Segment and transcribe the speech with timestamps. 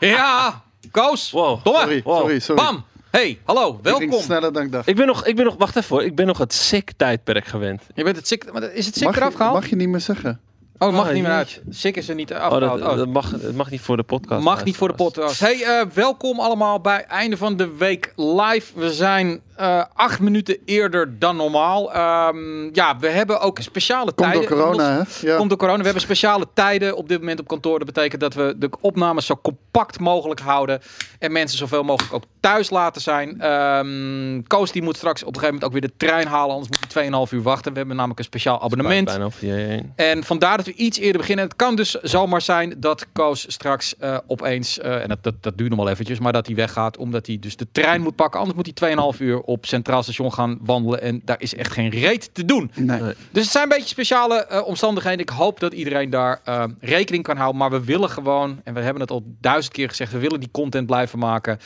[0.00, 1.30] Ja, Koos.
[1.30, 1.64] Wow.
[1.64, 1.80] Domme.
[1.80, 2.18] Sorry, Wow.
[2.20, 2.62] sorry, sorry.
[2.64, 2.84] Bam.
[3.10, 4.20] Hey, hallo, Ik ging welkom.
[4.20, 4.86] sneller dan ik dacht.
[4.88, 6.04] Ik ben nog, ik ben nog, wacht even hoor.
[6.04, 7.82] Ik ben nog het sick tijdperk gewend.
[7.94, 9.54] Je bent het ziek, maar is het Mag eraf je, gehaald?
[9.54, 10.40] mag je niet meer zeggen.
[10.78, 11.62] Oh, het mag Ah, niet meer uit.
[11.68, 12.80] Ziek is er niet Oh, afgehaald.
[12.80, 14.42] dat, Oh, dat mag, het mag niet voor de podcast.
[14.44, 15.40] Mag niet voor de podcast.
[15.40, 18.72] Hey, eh, welkom allemaal bij einde van de week live.
[18.80, 21.92] We zijn eh, acht minuten eerder dan normaal.
[21.92, 24.58] Ehm, ja, we hebben ook speciale Komt door tijden.
[24.58, 25.26] corona, hè?
[25.26, 25.36] Ja.
[25.36, 25.78] Komt door corona.
[25.78, 27.78] We hebben speciale tijden op dit moment op kantoor.
[27.78, 30.80] Dat betekent dat we de opnames zo compact mogelijk houden.
[31.18, 33.40] En mensen zoveel mogelijk ook thuis laten zijn.
[33.40, 36.54] Ehm Koos die moet straks op een gegeven moment ook weer de trein halen.
[36.54, 37.72] Anders moet hij 2,5 uur wachten.
[37.72, 39.10] We hebben namelijk een speciaal abonnement.
[39.40, 39.92] Heen.
[39.96, 41.44] En vandaar dat we iets eerder beginnen.
[41.44, 45.58] Het kan dus zomaar zijn dat Koos straks eh, opeens, eh, en dat, dat, dat
[45.58, 48.40] duurt nog wel eventjes, maar dat hij weggaat omdat hij dus de trein moet pakken.
[48.40, 51.88] Anders moet hij 2,5 uur op Centraal Station gaan wandelen en daar is echt geen
[51.90, 52.70] reet te doen.
[52.74, 53.00] Nee.
[53.00, 53.14] Nee.
[53.30, 55.18] Dus het zijn een beetje speciale eh, omstandigheden.
[55.20, 57.58] Ik hoop dat iedereen daar eh, rekening kan houden.
[57.60, 60.50] Maar we willen gewoon, en we hebben het al duizend keer gezegd, we willen die
[60.52, 61.58] content blijven maken.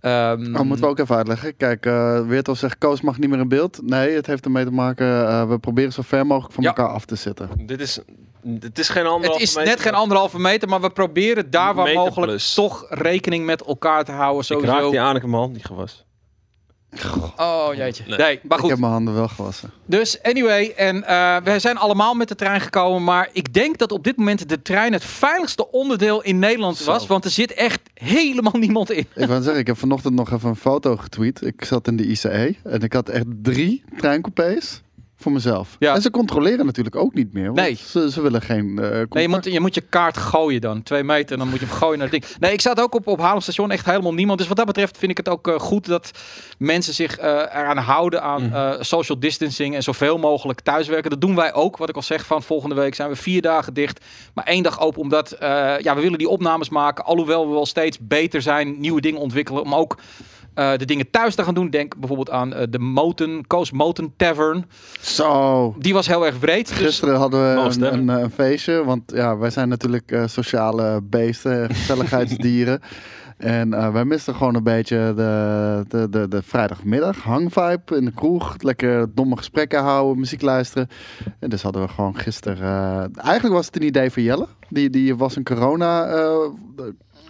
[0.00, 1.56] Ehm, Oh, moeten we ook even uitleggen.
[1.56, 3.78] Kijk, eh Weertov zegt, Koos mag niet meer in beeld.
[3.82, 6.68] Nee, het heeft ermee te maken, eh, we proberen zo ver mogelijk van Ja.
[6.68, 7.48] elkaar af te zitten.
[7.66, 7.98] Dit is,
[8.60, 9.70] het is geen anderhalve het is meter.
[9.70, 12.54] net geen anderhalve meter, maar we proberen daar waar mogelijk plus.
[12.54, 14.40] toch rekening met elkaar te houden.
[14.40, 14.72] Ik Sowieso.
[14.72, 16.04] raak die aan, ik mijn hand niet gewas.
[17.36, 18.04] Oh jeetje.
[18.06, 18.18] Nee.
[18.18, 18.70] Nee, maar Ik goed.
[18.70, 19.70] heb mijn handen wel gewassen.
[19.86, 23.04] Dus anyway, en eh, we zijn allemaal met de trein gekomen.
[23.04, 26.84] Maar ik denk dat op dit moment de trein het veiligste onderdeel in Nederland Zo.
[26.92, 27.06] was.
[27.06, 29.06] Want er zit echt helemaal niemand in.
[29.14, 31.42] Ik wou zeggen, ik heb vanochtend nog even een foto getweet.
[31.46, 34.82] Ik zat in de ICE en ik had echt drie treincoupés
[35.16, 35.76] voor mezelf.
[35.78, 35.94] Ja.
[35.94, 37.44] En ze controleren natuurlijk ook niet meer.
[37.44, 37.76] Want Nee.
[37.86, 40.82] Ze, ze willen geen eh Nee, je moet, je moet je kaart gooien dan.
[40.82, 42.36] Twee meter, en dan moet je hem gooien naar het ding.
[42.40, 44.38] Nee, ik zat ook op, op Haarlem station, echt helemaal niemand.
[44.38, 46.10] Dus wat dat betreft vind ik het ook eh, goed dat
[46.58, 48.54] mensen zich eh, eraan houden aan Mhm.
[48.54, 51.10] eh, social distancing en zoveel mogelijk thuiswerken.
[51.10, 51.76] Dat doen wij ook.
[51.76, 54.80] Wat ik al zeg, van volgende week zijn we vier dagen dicht, maar één dag
[54.80, 55.00] open.
[55.00, 57.04] Omdat eh, ja, we willen die opnames maken.
[57.04, 59.62] Alhoewel we wel steeds beter zijn, nieuwe dingen ontwikkelen.
[59.62, 59.96] Om ook
[60.56, 61.70] de dingen thuis te gaan doen.
[61.70, 64.64] Denk bijvoorbeeld aan eh, de Moten, Coast Moten Tavern.
[65.00, 65.74] Zo.
[65.78, 66.68] Die was heel erg breed.
[66.68, 67.90] Dus Gisteren hadden we een, hè?
[67.90, 72.80] een, eh, een feestje, want ja, wij zijn natuurlijk eh, sociale beesten, gezelligheidsdieren.
[73.36, 78.12] en eh, wij misten gewoon een beetje de, de, de, de vrijdagmiddag hangvibe in de
[78.12, 78.56] kroeg.
[78.58, 80.88] Lekker domme gesprekken houden, muziek luisteren.
[81.38, 82.58] En dus hadden we gewoon gisteren...
[83.14, 84.46] eh, eigenlijk was het een idee van Jelle.
[84.68, 86.06] Die, die was een corona...
[86.06, 86.36] eh,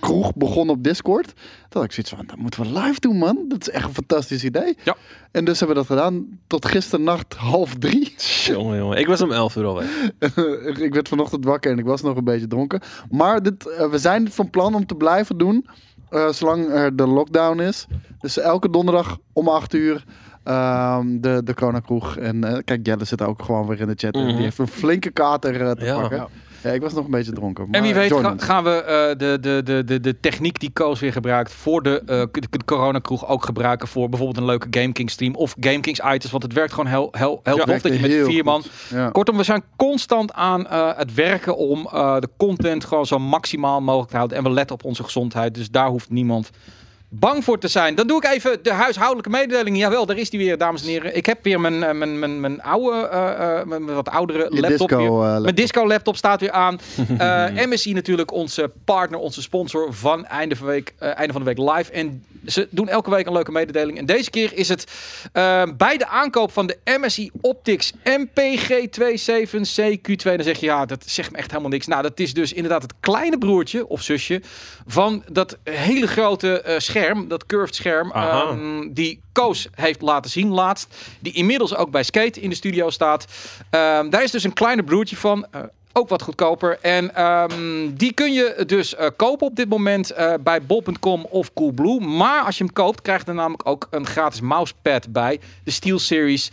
[0.01, 1.33] kroeg begonnen op Discord.
[1.71, 3.45] Had ik zoiets van, dat moeten we live doen, man.
[3.49, 4.77] Dat is echt een fantastisch idee.
[4.85, 4.97] Ja.
[5.31, 8.15] En dus hebben we dat gedaan tot gisternacht half drie.
[8.47, 8.99] Jongen, jongen.
[8.99, 10.11] Ik was om 11 uur al weg.
[10.87, 12.81] ik werd vanochtend wakker en ik was nog een beetje dronken.
[13.11, 15.67] Maar dit, eh, we zijn van plan om te blijven doen.
[16.11, 17.87] eh, zolang er de lockdown is.
[18.21, 20.05] Dus elke donderdag om 8 uur.
[20.45, 22.17] ehm, de, de Corona kroeg.
[22.17, 24.15] En eh, kijk, Jelle zit ook gewoon weer in de chat.
[24.15, 24.35] en Mhm.
[24.35, 26.01] Die heeft een flinke kater eh, te Ja.
[26.01, 26.27] pakken.
[26.67, 27.69] Ja, ik was nog een beetje dronken.
[27.71, 31.13] En wie weet gaan we eh, de, de, de, de, de techniek die Koos weer
[31.13, 35.55] gebruikt voor de, eh de, coronakroeg ook gebruiken voor bijvoorbeeld een leuke GameKings stream of
[35.61, 36.31] GameKings items.
[36.31, 38.63] Want het werkt gewoon heel, heel, heel Ja, tof dat je met vier man...
[38.89, 39.11] Ja.
[39.11, 43.81] Kortom, we zijn constant aan eh, het werken om eh, de content gewoon zo maximaal
[43.81, 44.37] mogelijk te houden.
[44.37, 45.55] En we letten op onze gezondheid.
[45.55, 46.51] Dus daar hoeft niemand
[47.09, 47.95] bang voor te zijn.
[47.95, 49.79] Dan doe ik even de huishoudelijke mededeling.
[49.79, 51.17] Jawel, daar is die weer, dames en heren.
[51.17, 54.61] Ik heb weer mijn, eh, mijn, mijn, mijn oude, eh, eh, mijn wat oudere Je
[54.61, 55.11] laptop disco, weer.
[55.11, 55.43] laptop.
[55.43, 56.79] Mijn disco laptop staat weer aan.
[57.69, 61.93] MSI natuurlijk onze partner, onze sponsor van einde van, week, einde van de week live.
[61.93, 63.99] En ze doen elke week een leuke mededeling.
[63.99, 64.85] En deze keer is het
[65.77, 70.23] bij de aankoop van de MSI Optics MPG27CQ2.
[70.23, 71.87] Dan zeg je, ja, dat zegt me echt helemaal niks.
[71.87, 74.41] Nou, dat is dus inderdaad het kleine broertje of zusje
[74.87, 80.49] van dat hele grote eh, scherm, dat curved scherm, ehm, die Koos heeft laten zien
[80.49, 80.95] laatst.
[81.21, 83.25] Die inmiddels ook bij Skate in de studio staat.
[83.71, 85.47] Ehm, daar is dus een kleine broertje van.
[85.51, 85.61] eh,
[85.93, 86.79] ook wat goedkoper.
[86.83, 91.53] En ehm, die kun je dus eh, kopen op dit moment eh, bij bol.com of
[91.53, 92.01] Coolblue.
[92.01, 95.41] Maar als je hem koopt, krijg je er namelijk ook een gratis mousepad bij.
[95.65, 96.51] De Steel Series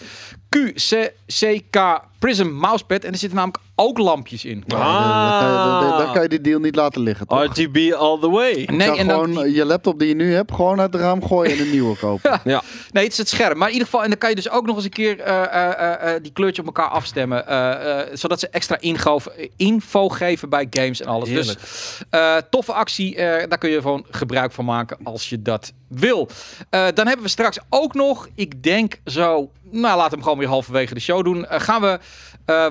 [0.50, 3.04] QCK Prism mousepad.
[3.04, 4.64] En er zitten namelijk ook lampjes in.
[4.68, 7.44] Ja, dan, kan je, die deal niet laten liggen, toch?
[7.44, 8.68] RGB all the way.
[8.72, 11.52] Nee, en dan, gewoon je laptop die je nu hebt, gewoon uit het raam gooien
[11.52, 12.42] en een nieuwe kopen.
[12.44, 12.62] Ja.
[12.92, 13.58] Nee, het is het scherm.
[13.58, 15.44] Maar in ieder geval, en dan kan je dus ook nog eens een keer eh,
[15.44, 17.48] eh, eh, eh, die kleurtje op elkaar afstemmen.
[17.48, 19.20] eh, eh, zodat ze extra info,
[19.58, 21.30] info geven bij games en alles.
[21.30, 21.60] Heerlijk.
[21.60, 23.16] Dus eh, toffe actie.
[23.16, 26.30] eh, daar kun je gewoon gebruik van maken als je dat wil.
[26.70, 30.38] Eh, dan hebben we straks ook nog, ik denk zo, nou laten we hem gewoon
[30.38, 31.46] weer halverwege de show doen.
[31.50, 32.00] Gaan we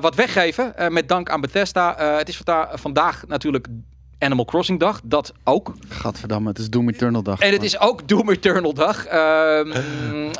[0.01, 1.97] wat weggeven eh, met dank aan Bethesda.
[1.97, 3.67] Eh, het is vanda- vandaag natuurlijk
[4.23, 5.01] Animal Crossing dag.
[5.05, 5.75] Dat ook.
[5.89, 7.41] Gadverdamme, het is Doom Eternal dag.
[7.41, 9.07] En het is ook Doom Eternal dag.
[9.07, 9.71] Ehm,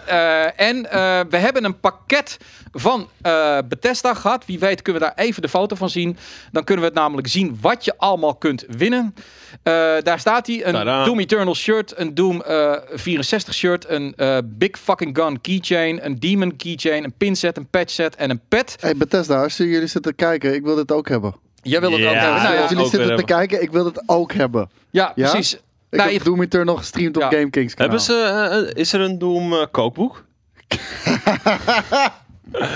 [0.07, 2.39] eh, en eh, we hebben een pakket
[2.73, 4.47] van eh, Bethesda gehad.
[4.47, 6.17] Wie weet kunnen we daar even de foto van zien.
[6.53, 9.15] Dan kunnen we het namelijk zien wat je allemaal kunt winnen.
[9.63, 10.67] Eh, daar staat hij.
[10.67, 11.05] Een Tadaa.
[11.05, 11.99] Doom Eternal shirt.
[11.99, 13.89] Een Doom eh, 64 shirt.
[13.89, 16.05] Een eh, Big Fucking Gun keychain.
[16.05, 17.05] Een Demon keychain.
[17.05, 17.57] Een pinset.
[17.57, 18.17] Een patchset.
[18.17, 18.77] En een pet.
[18.81, 21.35] Hey Bethesda, als jullie zitten kijken, ik wil dit ook hebben.
[21.63, 22.43] Jij wil het Ja, ook hebben.
[22.43, 23.25] Nou, als ja, jullie zitten te hebben.
[23.25, 24.71] kijken, ik wil het ook hebben.
[24.91, 25.31] ja, Ja?
[25.31, 25.55] precies.
[25.55, 25.61] Ik
[25.99, 27.29] Nou, heb je- Doom Eternal gestreamd op Ja.
[27.29, 27.97] Game Kings kanaal.
[27.97, 30.25] Hebben ze, eh, is er een Doom eh, kookboek?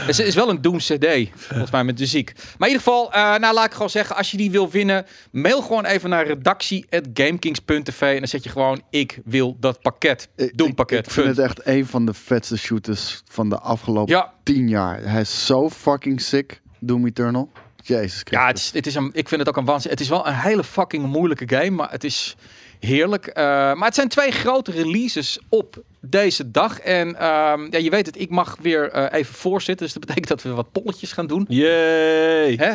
[0.07, 2.33] Het is wel een Doom CD, volgens mij met muziek.
[2.35, 5.07] Maar in ieder geval, eh, nou laat ik gewoon zeggen, als je die wil winnen,
[5.31, 10.29] mail gewoon even naar redactie.gamekings.tv en dan zet je gewoon, ik wil dat pakket.
[10.37, 11.07] Ik- Doom ik- pakket.
[11.07, 14.33] Ik, vind het echt een van de vetste shooters van de afgelopen Ja.
[14.43, 15.03] tien jaar.
[15.03, 17.51] Hij is zo fucking sick, Doom Eternal.
[17.87, 18.39] Jezus Christus.
[18.39, 19.91] Ja, het is, het is een, ik vind het ook een waanzin.
[19.91, 22.37] Het is wel een hele fucking moeilijke game, maar het is
[22.81, 23.27] heerlijk.
[23.27, 26.81] Eh, maar het zijn twee grote releases op deze dag.
[26.81, 29.85] En ehm, ja, je weet het, ik mag weer eh, even voorzitten.
[29.87, 31.45] Dus dat betekent dat we wat polletjes gaan doen.
[31.49, 32.55] Yay!
[32.55, 32.73] Hè?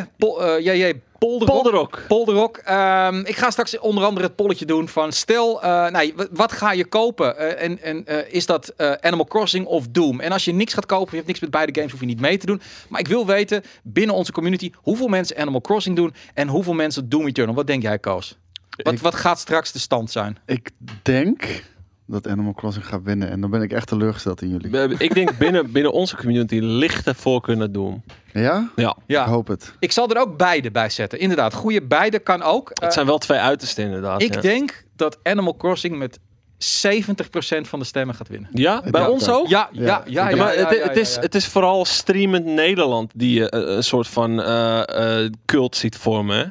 [0.60, 1.54] Jij, Polderok.
[1.54, 2.04] Polderok.
[2.08, 2.58] Polderok.
[2.58, 6.72] Ehm, ik ga straks onder andere het polletje doen van stel, eh, nou, wat ga
[6.72, 7.58] je kopen?
[7.58, 10.20] En en is dat Animal Crossing of Doom?
[10.20, 12.20] En als je niks gaat kopen, je hebt niks met beide games, hoef je niet
[12.20, 12.62] mee te doen.
[12.90, 17.10] Maar ik wil weten binnen onze community hoeveel mensen Animal Crossing doen en hoeveel mensen
[17.10, 17.56] Doom Eternal.
[17.56, 18.38] Wat denk jij, Koos?
[18.84, 20.38] Wat, Ik- wat gaat straks de stand zijn?
[20.46, 20.70] Ik
[21.02, 21.64] denk
[22.12, 23.30] dat Animal Crossing gaat winnen.
[23.30, 24.78] En dan ben ik echt teleurgesteld in jullie.
[24.80, 28.04] Eh, Ik denk binnen, binnen onze community lichte voorkeur naar Doom.
[28.34, 28.70] Ja?
[28.76, 28.98] Ja.
[29.08, 29.74] Ja, Ik hoop het.
[29.80, 31.20] ik zal er ook beide bij zetten.
[31.20, 32.70] Inderdaad, goede beide kan ook.
[32.70, 34.22] Het Eh, zijn wel twee uitersten inderdaad.
[34.22, 34.42] ik ja.
[34.42, 36.20] denk dat Animal Crossing met
[36.58, 38.50] 70% van de stemmen gaat winnen.
[38.54, 39.48] Ja, bij Ja, ons ook?
[39.48, 39.86] Ja, ja, ja.
[39.86, 41.22] Ja, ja, Ja, maar ja, het, ja, het, is, ja.
[41.22, 45.96] het is vooral streamend Nederland die je eh, een soort van eh, eh, cult ziet
[45.98, 46.38] vormen.
[46.38, 46.44] hè?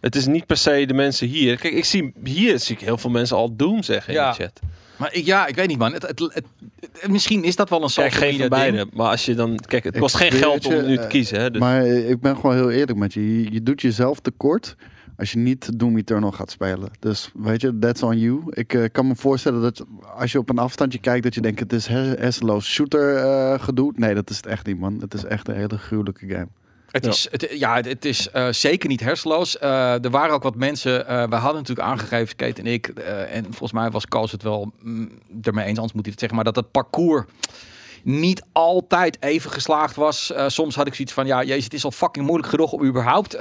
[0.00, 1.56] Het is niet per se de mensen hier.
[1.58, 4.24] Kijk, ik zie hier zie ik heel veel mensen al Doom zeggen Ja.
[4.30, 4.60] in de chat.
[4.98, 5.92] Maar ik, ja, ik weet niet, man.
[5.92, 8.90] Het, het, het- het- misschien is dat wel een Kijk, social geen media van beide.
[8.96, 9.56] Maar als je dan...
[9.56, 11.40] Kijk, het Ik kost geen geld om nu te eh, kiezen.
[11.40, 11.50] Hè?
[11.50, 13.42] Dus, Maar ik ben gewoon heel eerlijk met je.
[13.42, 13.52] je.
[13.52, 14.76] Je doet jezelf tekort
[15.16, 16.90] als je niet Doom Eternal gaat spelen.
[16.98, 18.42] Dus weet je, that's on you.
[18.50, 19.84] Ik eh, kan me voorstellen dat
[20.16, 21.22] als je op een afstandje kijkt...
[21.22, 23.92] dat je denkt, het is her- hersenloos shooter eh, gedoe.
[23.96, 24.96] Nee, dat is het echt niet, man.
[25.00, 26.48] Het is echt een hele gruwelijke game.
[26.90, 27.10] Het Ja.
[27.10, 29.58] is, het, ja, het, is eh, zeker niet hersenloos.
[29.58, 32.86] Eh, er waren ook wat mensen, eh, we hadden natuurlijk aangegeven, Kate en ik,
[33.30, 35.10] en volgens mij was Koos het wel mm,
[35.42, 37.24] ermee eens, anders moet hij het zeggen, maar dat het parcours
[38.02, 40.32] niet altijd even geslaagd was.
[40.46, 43.34] Soms had ik zoiets van, ja, jezus, het is al fucking moeilijk genoeg om überhaupt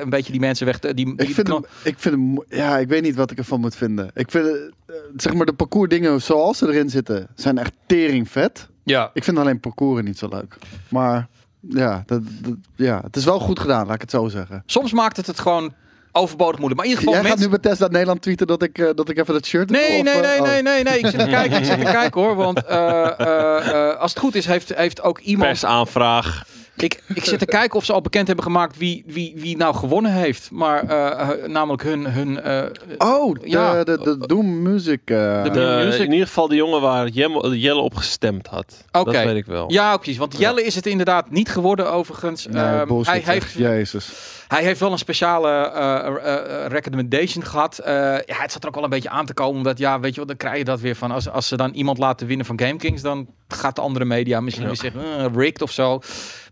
[0.00, 0.94] een beetje die mensen weg te...
[0.94, 3.60] Die, die Ik vind, hem, ik vind hem, ja, ik weet niet wat ik ervan
[3.60, 4.10] moet vinden.
[4.14, 4.70] Ik vind,
[5.16, 8.68] zeg maar, de parcours dingen zoals ze erin zitten, zijn echt tering vet.
[8.84, 10.56] ja, Ik vind alleen parcours niet zo leuk.
[10.88, 11.28] Maar
[11.60, 14.62] ja, dat, dat- ja, het is wel goed gedaan, laat ik het zo zeggen.
[14.66, 15.72] soms maakt het het gewoon
[16.12, 16.80] overbodig moeilijk.
[16.80, 17.50] Maar in ieder geval, Jij gaat mensen...
[17.54, 19.98] nu bij Tesla Nederland tweeten dat ik, eh, dat ik even dat shirt heb, Nee,
[19.98, 20.46] of, nee, eh, nee, oh.
[20.46, 20.98] nee, nee, nee.
[20.98, 22.34] Ik zit te kijken, ik zit te kijken hoor.
[22.34, 25.48] Want eh, eh, eh, als het goed is, heeft, heeft ook iemand...
[25.48, 26.46] persaanvraag.
[26.82, 29.74] Ik, ik zit te kijken of ze al bekend hebben gemaakt wie, wie, wie nou
[29.74, 30.50] gewonnen heeft.
[30.50, 32.06] Maar eh, eh, namelijk hun...
[32.12, 32.64] hun eh,
[32.98, 33.84] Oh, de, Ja.
[33.84, 35.00] de, de, Doom Music.
[35.04, 36.00] eh, De- De, Music.
[36.06, 38.84] in ieder geval de jongen waar Jelle, Jelle op gestemd had.
[38.92, 39.12] Oké.
[39.12, 39.72] Dat weet ik wel.
[39.72, 40.18] ja, ook precies.
[40.18, 42.46] Want Jelle is het inderdaad niet geworden overigens.
[42.46, 44.12] nee, Ehm, hij, heeft, Jezus.
[44.48, 47.78] Hij heeft wel een speciale eh, eh, eh, recommendation gehad.
[47.78, 47.92] Eh,
[48.26, 49.56] ja, het zat er ook wel een beetje aan te komen.
[49.56, 51.10] Omdat, ja, weet je wat, dan krijg je dat weer van...
[51.10, 53.02] Als, als ze dan iemand laten winnen van GameKings...
[53.02, 54.70] dan gaat de andere media misschien Ja.
[54.70, 55.34] weer zeggen...
[55.34, 56.00] rigged of zo.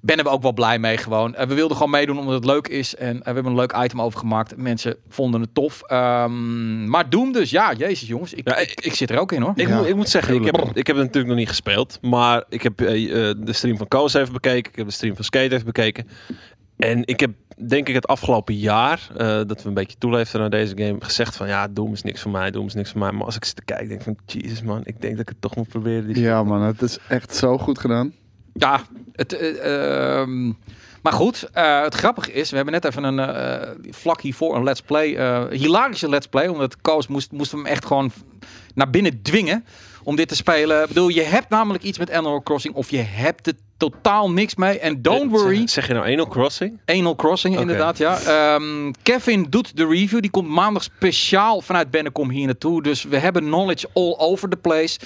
[0.00, 1.34] Ben we ook wel blij mee gewoon.
[1.34, 2.94] Eh, we wilden gewoon meedoen omdat het leuk is.
[2.96, 4.56] En we hebben een leuk item over gemaakt.
[4.56, 5.82] Mensen vonden het tof.
[5.82, 8.32] Ehm, maar Doom dus, ja, jezus jongens.
[8.34, 9.52] Ik, Ja, ik, ik zit er ook in hoor.
[9.56, 11.98] Ik, Ja, moet, ik moet zeggen, ik heb, ik heb het natuurlijk nog niet gespeeld.
[12.02, 14.70] Maar ik heb de stream van Koos even bekeken.
[14.70, 16.08] Ik heb de stream van Skate even bekeken.
[16.76, 20.50] En ik heb, denk ik, het afgelopen jaar, eh, dat we een beetje toeleefden naar
[20.50, 23.12] deze game, gezegd van ja, Doom is niks voor mij, Doom is niks voor mij.
[23.12, 25.28] Maar als ik zit te kijken, denk ik van, jezus man, ik denk dat ik
[25.28, 26.06] het toch moet proberen.
[26.06, 28.12] Die Ja man, het is echt zo goed gedaan.
[28.52, 28.80] Ja,
[29.12, 30.52] het, eh, ehm,
[31.06, 34.64] maar goed, eh, het grappige is, we hebben net even een eh, vlak hiervoor een
[34.64, 38.10] let's play, eh, hilarische let's play, omdat Koos moest, moest hem echt gewoon
[38.74, 39.64] naar binnen dwingen
[40.06, 40.82] om dit te spelen.
[40.82, 44.54] Ik bedoel, je hebt namelijk iets met Animal Crossing of je hebt er totaal niks
[44.54, 44.78] mee.
[44.78, 46.80] En don't Eh, worry, Zeg, zeg je nou Anal Crossing?
[46.84, 48.18] Anal Crossing inderdaad, ja.
[48.20, 50.20] Ehm, Kevin doet de review.
[50.20, 52.82] Die komt maandag speciaal vanuit Bennekom hier naartoe.
[52.82, 54.98] Dus we hebben knowledge all over the place.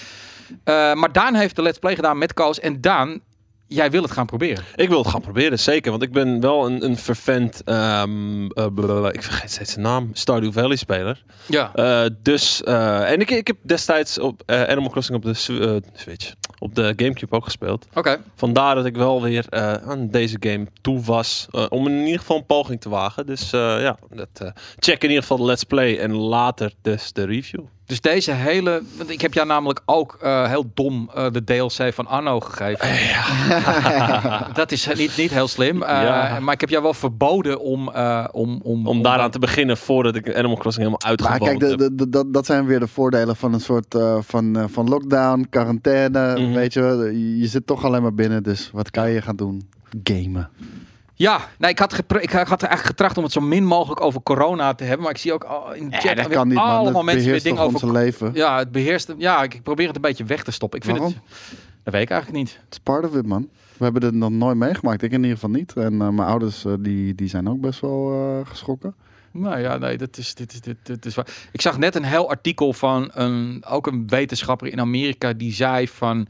[0.65, 2.61] Eh, maar Daan heeft de let's play gedaan met Koos.
[2.61, 3.21] En Daan,
[3.71, 4.65] jij wil het gaan proberen.
[4.77, 5.91] Ik wil het gaan proberen, zeker.
[5.91, 10.77] Want ik ben wel een, een vervent, blablabla, ik vergeet steeds zijn naam, Stardew Valley
[10.77, 11.23] speler.
[11.47, 11.75] Ja.
[11.75, 16.33] Eh, dus, eh, en ik, ik heb destijds op Animal Crossing op de Sw- Switch,
[16.59, 17.87] op de Gamecube ook gespeeld.
[17.95, 18.21] Oké.
[18.37, 19.45] Vandaar dat ik wel weer
[19.85, 21.47] aan deze game toe was.
[21.69, 23.27] om in ieder geval een poging te wagen.
[23.27, 27.65] Dus ja, dat, check in ieder geval de Let's Play en later dus de review.
[27.91, 28.83] Dus deze hele...
[28.97, 32.89] Want ik heb jou namelijk ook eh, heel dom eh, de DLC van Anno gegeven.
[34.61, 35.83] dat is niet, niet heel slim.
[35.83, 36.41] Eh, Ja.
[36.41, 37.89] Maar ik heb jou wel verboden om...
[37.89, 41.79] eh, om, om, Om daaraan te beginnen voordat ik Animal Crossing helemaal Maar uitgewoond kijk,
[41.79, 44.65] de, de, de- dat, dat zijn weer de voordelen van een soort eh, van, eh,
[44.69, 46.39] van lockdown, quarantaine.
[46.41, 46.53] Mhm.
[46.53, 48.43] Weet je, je zit toch alleen maar binnen.
[48.43, 49.69] Dus wat kan je gaan doen?
[50.05, 50.49] Gamen.
[51.21, 54.75] Ja, nee, ik, had ik had eigenlijk getracht om het zo min mogelijk over corona
[54.75, 55.03] te hebben.
[55.03, 57.43] Maar ik zie ook al in de chat Ja, kan niet, allemaal Het mensen weer
[57.43, 57.93] dingen over...
[57.93, 58.31] leven.
[58.35, 59.15] Ja, het beheerst...
[59.19, 60.79] Ja, ik, ik probeer het een beetje weg te stoppen.
[60.79, 61.17] Ik vind Waarom?
[61.17, 61.59] het...
[61.85, 62.59] Dat weet ik eigenlijk niet.
[62.65, 63.49] Het is part of it, man.
[63.77, 65.03] We hebben dit nog nooit meegemaakt.
[65.03, 65.73] Ik in ieder geval niet.
[65.73, 68.95] En eh, mijn ouders eh, die, die zijn ook best wel eh, geschrokken.
[69.31, 71.27] Nou ja, nee, dat is, dit is, dit, dit is waar.
[71.53, 75.89] Ik zag net een heel artikel van een, ook een wetenschapper in Amerika die zei
[75.89, 76.27] van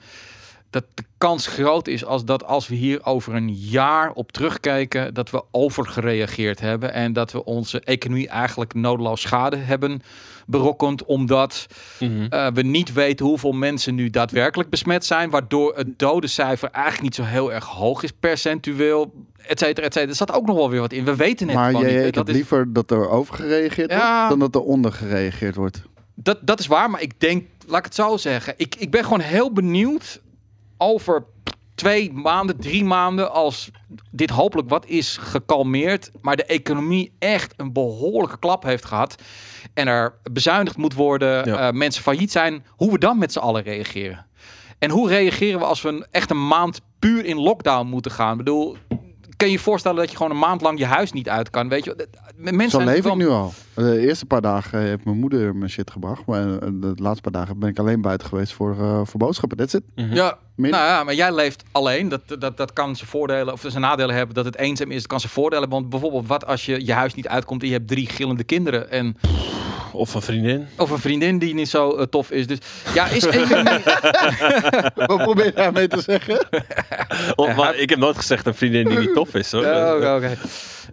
[0.71, 5.15] dat de kans groot is als dat als we hier over een jaar op terugkijken,
[5.15, 10.03] dat we overgereageerd hebben en dat we onze economie eigenlijk nodeloos schade hebben
[10.47, 11.67] berokkend, omdat
[12.01, 12.27] Mhm.
[12.31, 17.15] eh, we niet weten hoeveel mensen nu daadwerkelijk besmet zijn, waardoor het dodencijfer eigenlijk niet
[17.15, 19.13] zo heel erg hoog is percentueel,
[19.47, 20.11] et cetera, et cetera.
[20.11, 21.05] Er zat ook nog wel weer wat in.
[21.05, 22.07] We weten het maar gewoon jij, niet.
[22.07, 24.15] ik Dat heb is- liever dat er over gereageerd Ja.
[24.17, 25.83] wordt, dan dat er onder gereageerd wordt.
[26.15, 28.55] Dat, dat is waar, maar ik denk, laat ik het zo zeggen.
[28.57, 30.21] Ik, ik ben gewoon heel benieuwd
[30.81, 31.25] over
[31.75, 33.71] twee maanden, drie maanden, als
[34.11, 39.23] dit hopelijk wat is gekalmeerd, maar de economie echt een behoorlijke klap heeft gehad
[39.75, 41.67] en er bezuinigd moet worden, Ja.
[41.69, 44.27] eh, mensen failliet zijn, hoe we dan met z'n allen reageren.
[44.79, 48.31] En hoe reageren we als we een, echt een maand puur in lockdown moeten gaan?
[48.33, 48.77] Ik bedoel,
[49.41, 51.69] kan je je voorstellen dat je gewoon een maand lang je huis niet uit kan?
[51.69, 53.53] Weet je, dat- mensen Zo leef ik nu al.
[53.75, 56.27] De eerste paar dagen heeft mijn moeder mijn shit gebracht.
[56.27, 59.59] Maar eh, de laatste paar dagen ben ik alleen buiten geweest voor, eh, voor boodschappen.
[59.59, 59.83] That's it.
[59.95, 60.15] Mhm.
[60.15, 62.09] Ja, Meer- nou ja, maar jij leeft alleen.
[62.09, 64.35] Dat, dat, dat kan zijn voordelen of zijn nadelen hebben.
[64.35, 65.79] Dat het eenzaam is, dat kan zijn voordelen hebben.
[65.79, 68.91] Want bijvoorbeeld, wat als je je huis niet uitkomt en je hebt drie gillende kinderen
[68.91, 69.17] en
[69.93, 70.69] Of een vriendin.
[70.77, 72.47] of een vriendin die niet zo eh, tof is.
[72.47, 72.59] Dus
[72.95, 73.81] ja, is economie.
[75.07, 76.39] Wat probeer je daarmee te zeggen?
[77.37, 79.53] Of, maar ik heb nooit gezegd een vriendin die niet tof is.
[79.53, 79.65] Hoor.
[79.65, 80.37] Oh, Oké, oké.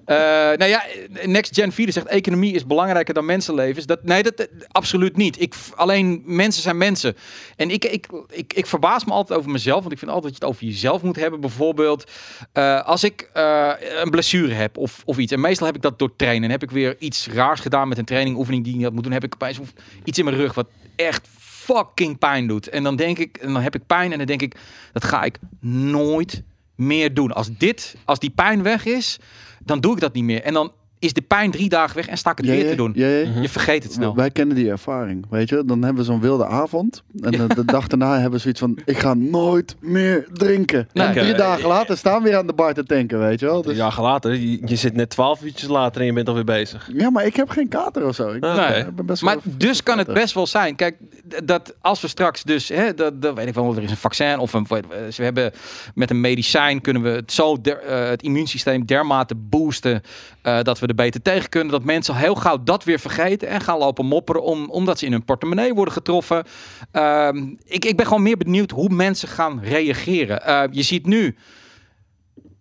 [0.05, 0.83] Nou ja,
[1.23, 3.85] Next Gen 4 zegt economie is belangrijker dan mensenlevens.
[3.85, 5.41] Dat, nee, dat, dat- absoluut niet.
[5.41, 7.15] Ik, alleen mensen zijn mensen.
[7.55, 9.79] En ik, ik, ik, ik verbaas me altijd over mezelf.
[9.79, 11.39] Want ik vind altijd dat je het over jezelf moet hebben.
[11.39, 12.11] Bijvoorbeeld
[12.53, 15.31] eh, als ik eh, een blessure heb of, of iets.
[15.31, 16.49] En meestal heb ik dat door trainen.
[16.49, 19.21] Heb ik weer iets raars gedaan met een training, oefening die ik had moeten doen.
[19.21, 19.59] Heb ik opeens
[20.03, 22.69] iets in mijn rug wat echt fucking pijn doet.
[22.69, 24.55] En dan denk ik, en dan heb ik pijn en dan denk ik,
[24.93, 26.43] dat ga ik nooit
[26.75, 27.31] meer doen.
[27.31, 29.19] Als dit, als die pijn weg is,
[29.67, 30.41] dan doe ik dat niet meer.
[30.43, 32.91] En dan is de pijn drie dagen weg en sta ik het weer te doen.
[32.95, 33.29] Ja, ja.
[33.29, 33.41] Mhm.
[33.41, 34.15] Je vergeet het snel.
[34.15, 35.63] Wij kennen die ervaring, weet je.
[35.65, 37.03] Dan hebben we zo'n wilde avond.
[37.21, 38.77] En de, de dag daarna hebben we zoiets van...
[38.85, 40.87] Ik ga nooit meer drinken.
[40.93, 41.07] Nee.
[41.07, 43.61] en drie dagen later staan we weer aan de bar te tanken, weet je wel.
[43.61, 43.91] Dus, ja.
[43.97, 46.89] later, je, je zit net twaalf uurtjes later en je bent alweer bezig.
[47.11, 48.29] maar ik heb geen kater of zo.
[48.29, 48.65] Ik, Ah, Nee.
[48.79, 48.89] oké.
[48.89, 50.75] ik ben best Maar wel dus kan het best wel zijn.
[50.75, 50.95] Kijk,
[51.43, 54.39] dat als we straks dus, hè, dat, dat weet ik wel, er is een vaccin
[54.39, 55.51] of een, we hebben
[55.95, 60.01] met een medicijn kunnen we het zo der- eh, het immuunsysteem dermate boosten
[60.41, 61.71] eh, dat we er beter tegen kunnen.
[61.71, 65.11] Dat mensen heel gauw dat weer vergeten en gaan lopen mopperen om, omdat ze in
[65.11, 66.43] hun portemonnee worden getroffen.
[66.91, 70.45] Ehm, ik, ik ben gewoon meer benieuwd hoe mensen gaan reageren.
[70.45, 71.35] Eh, je ziet nu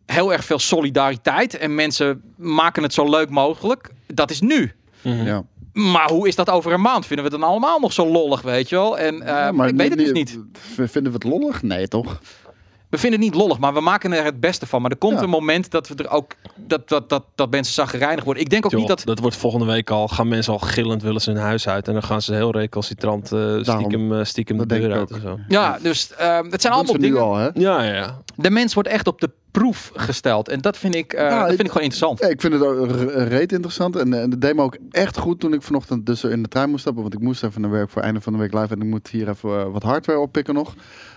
[0.07, 3.91] heel erg veel solidariteit en mensen maken het zo leuk mogelijk.
[4.07, 4.73] Dat is nu.
[5.03, 5.25] Mhm.
[5.25, 5.45] Ja.
[5.73, 7.07] Maar hoe is dat over een maand?
[7.07, 8.99] Vinden we het dan allemaal nog zo lollig, weet je wel?
[8.99, 10.39] En eh, Ja, ik weet het dus niet.
[10.77, 11.63] Vinden we het lollig?
[11.63, 12.21] Nee, toch?
[12.91, 14.83] We vinden het niet lollig, maar we maken er het beste van.
[14.83, 15.23] Maar er komt Ja.
[15.23, 18.43] een moment dat we er ook dat, dat, dat, dat mensen zagrijnig worden.
[18.43, 19.03] Ik denk ook Joh, niet dat.
[19.05, 20.09] dat wordt volgende week al.
[20.09, 21.87] Gaan mensen al gillend willen ze hun huis uit.
[21.87, 25.39] En dan gaan ze heel recalcitrant eh, stiekem, eh, stiekem de deur uit en zo.
[25.49, 27.21] Ja, dus eh, het zijn allemaal dingen.
[27.23, 27.49] al, hè?
[27.55, 28.21] Ja, ja, ja.
[28.37, 30.49] De mens wordt echt op de proef gesteld.
[30.49, 32.19] En dat vind ik, eh, Ja, dat ik- vind ik gewoon interessant.
[32.21, 33.97] Ja, ik vind het ook re- reet interessant.
[33.97, 36.69] En, en het deed me ook echt goed toen ik vanochtend dus in de trein
[36.71, 37.03] moest stappen.
[37.03, 38.75] Want ik moest even naar werk voor einde van de week live.
[38.75, 40.75] En ik moet hier even eh, wat hardware oppikken nog.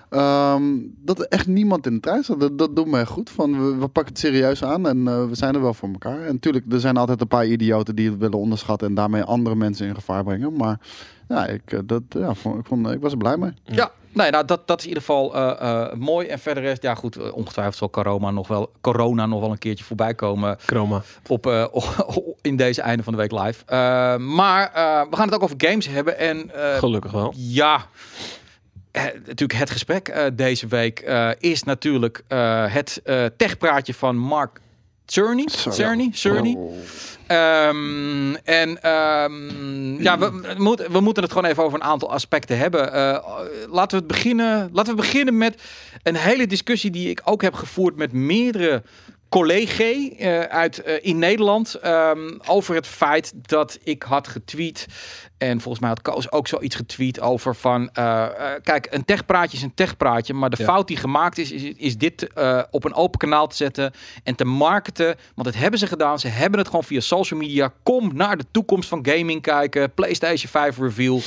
[0.09, 0.63] Ehm,
[1.05, 2.39] dat er echt niemand in de trein zat.
[2.39, 3.29] Dat, dat doet me echt goed.
[3.29, 6.21] Van, we, we pakken het serieus aan en eh, we zijn er wel voor elkaar.
[6.21, 8.88] En natuurlijk, er zijn altijd een paar idioten die het willen onderschatten.
[8.88, 10.53] En daarmee andere mensen in gevaar brengen.
[10.55, 10.79] Maar
[11.27, 13.51] ja, ik, eh, dat, ja, vond, ik, vond, ik was er blij mee.
[13.63, 16.28] Ja, nee, nou, dat, dat is in ieder geval eh, eh, mooi.
[16.28, 19.58] En verder is, ja goed, eh, ongetwijfeld zal corona nog wel, corona nog wel een
[19.58, 20.58] keertje voorbij komen.
[20.66, 21.01] Chroma.
[21.28, 21.72] op,
[22.42, 23.63] in deze einde van de week live.
[24.18, 24.72] Maar
[25.10, 26.18] we gaan het ook over games hebben.
[26.18, 27.34] En Gelukkig wel.
[27.36, 27.86] ja,
[29.25, 31.00] natuurlijk het gesprek deze week
[31.39, 32.24] is natuurlijk
[32.72, 33.01] het
[33.38, 34.60] techpraatje van Mark
[35.12, 35.48] Cerny.
[35.50, 36.10] Zo, Cerny.
[36.13, 36.56] Cerny.
[36.58, 36.78] Oh.
[37.28, 42.58] Ehm, en ehm, ja, we, moeten, we moeten het gewoon even over een aantal aspecten
[42.58, 42.94] hebben.
[42.94, 43.25] Eh,
[43.70, 45.62] laten, we het beginnen, laten we beginnen met
[46.04, 48.84] een hele discussie die ik ook heb gevoerd met meerdere
[49.30, 54.86] collega's eh, uit eh, in Nederland ehm, over het feit dat ik had getweet
[55.39, 58.31] en volgens mij had Koos ook zoiets getweet over van eh, eh,
[58.63, 60.65] kijk een techpraatje is een techpraatje maar de Ja.
[60.65, 63.93] fout die gemaakt is is, is dit eh, op een open kanaal te zetten
[64.24, 65.05] en te marketen.
[65.36, 66.19] Want dat hebben ze gedaan.
[66.19, 67.74] Ze hebben het gewoon via social media.
[67.84, 69.93] Kom naar de toekomst van gaming kijken.
[69.93, 71.19] PlayStation 5 reveal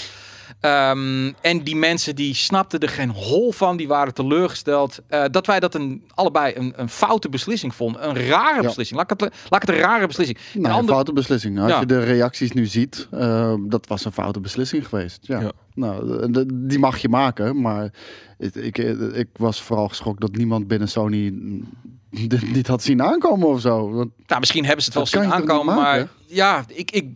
[0.61, 4.99] Ehm, en die mensen die snapten er geen hol van, die waren teleurgesteld.
[5.09, 8.09] eh, dat wij dat een, allebei een, een foute beslissing vonden.
[8.09, 8.67] Een rare Ja.
[8.67, 8.99] beslissing.
[8.99, 10.39] Laat ik, het, laat ik het een rare beslissing.
[10.39, 11.61] Nou, Een een ander- foute beslissing.
[11.61, 11.81] Als Ja.
[11.81, 15.19] je de reacties nu ziet, eh, dat was een foute beslissing geweest.
[15.27, 15.41] Ja.
[15.41, 15.53] Ja.
[15.75, 17.91] Nou, de- die mag je maken, maar
[18.39, 18.79] ik, ik,
[19.15, 21.35] ik was vooral geschokt dat niemand binnen Sony
[22.11, 23.91] dit niet had zien aankomen of zo.
[23.93, 25.75] Want Nou, misschien hebben ze het wel zien aankomen.
[25.75, 27.07] Maar ja, ik, ik,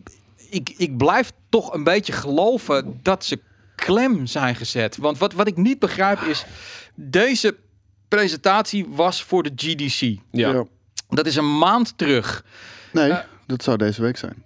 [0.49, 3.39] ik, ik blijf toch een beetje geloven dat ze
[3.75, 4.97] klem zijn gezet.
[4.97, 6.45] Want wat, wat ik niet begrijp is,
[6.95, 7.55] deze
[8.07, 10.19] presentatie was voor de GDC.
[10.31, 10.63] Ja.
[11.09, 12.43] Dat is een maand terug.
[12.91, 14.45] Nee, Eh, dat zou deze week zijn.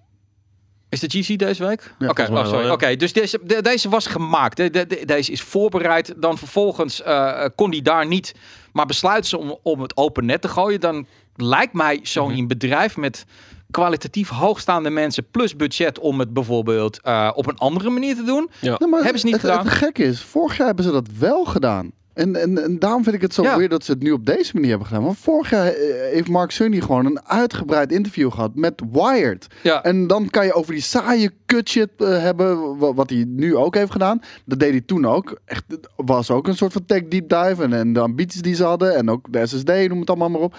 [0.89, 1.93] Is de GC deze week?
[2.00, 2.70] Ja, Oké, oh, sorry.
[2.70, 4.58] Oké, dus deze, de- deze was gemaakt.
[4.58, 6.13] De- de- de- deze is voorbereid.
[6.17, 8.36] Dan vervolgens eh, kon die daar niet.
[8.74, 10.79] Maar besluiten ze om, om het open net te gooien.
[10.79, 13.25] Dan lijkt mij zo'n een bedrijf met
[13.72, 18.50] kwalitatief hoogstaande mensen plus budget om het bijvoorbeeld eh, op een andere manier te doen.
[18.62, 18.75] Ja.
[18.80, 19.66] Nee, maar Hebben ze niet het, gedaan?
[19.66, 21.92] Het gekke is, vorig jaar hebben ze dat wel gedaan.
[22.13, 23.56] En, en, en daarom vind ik het zo Ja.
[23.56, 25.04] weird dat ze het nu op deze manier hebben gedaan.
[25.04, 25.74] Want vorig jaar eh,
[26.13, 29.48] heeft Mark Cerny gewoon een uitgebreid interview gehad met Wired.
[29.63, 33.56] Ja, En dan kan je over die saaie kutshit eh, hebben, wa- wat hij nu
[33.56, 34.22] ook heeft gedaan.
[34.46, 35.40] Dat deed hij toen ook.
[35.46, 37.63] Echt, het was ook een soort van tech deep dive.
[37.63, 38.96] En, en de ambities die ze hadden.
[38.96, 40.56] En ook de SSD, noem het allemaal maar op.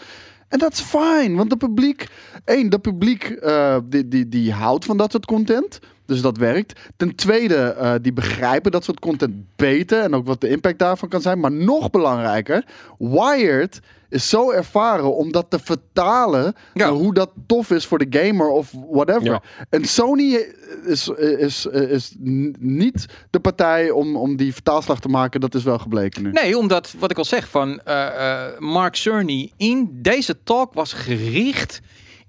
[0.52, 2.06] En dat is fijn, want het publiek...
[2.44, 5.78] één, dat publiek eh, die, die, die houdt van dat soort content.
[6.06, 6.80] Dus dat werkt.
[6.97, 10.02] Ten tweede, eh, die begrijpen dat soort content beter.
[10.02, 11.40] En ook wat de impact daarvan kan zijn.
[11.40, 12.64] Maar nog belangrijker,
[12.99, 13.80] Wired
[14.12, 16.54] is zo ervaren om dat te vertalen Ja.
[16.75, 19.25] naar hoe dat tof is voor de gamer of whatever.
[19.25, 19.42] Ja.
[19.71, 20.47] En Sony
[20.87, 22.14] is, is, is
[22.59, 25.40] niet de partij om, om die vertaalslag te maken.
[25.40, 26.31] Dat is wel gebleken nu.
[26.31, 30.92] Nee, omdat wat ik al zeg van eh, eh, Mark Cerny in deze talk was
[30.92, 31.81] gericht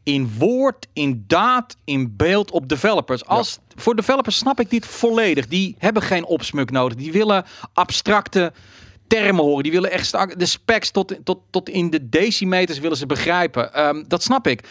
[0.04, 3.26] in woord, in daad, in beeld op developers.
[3.26, 5.48] Als voor developers snap ik dit volledig.
[5.48, 6.98] Die hebben geen opsmuk nodig.
[6.98, 8.54] Die willen abstracte
[9.08, 9.64] termen horen.
[9.64, 13.74] Die willen echt de specs tot, tot, tot in de decimeters willen ze begrijpen.
[13.74, 14.68] Ehm, dat snap ik.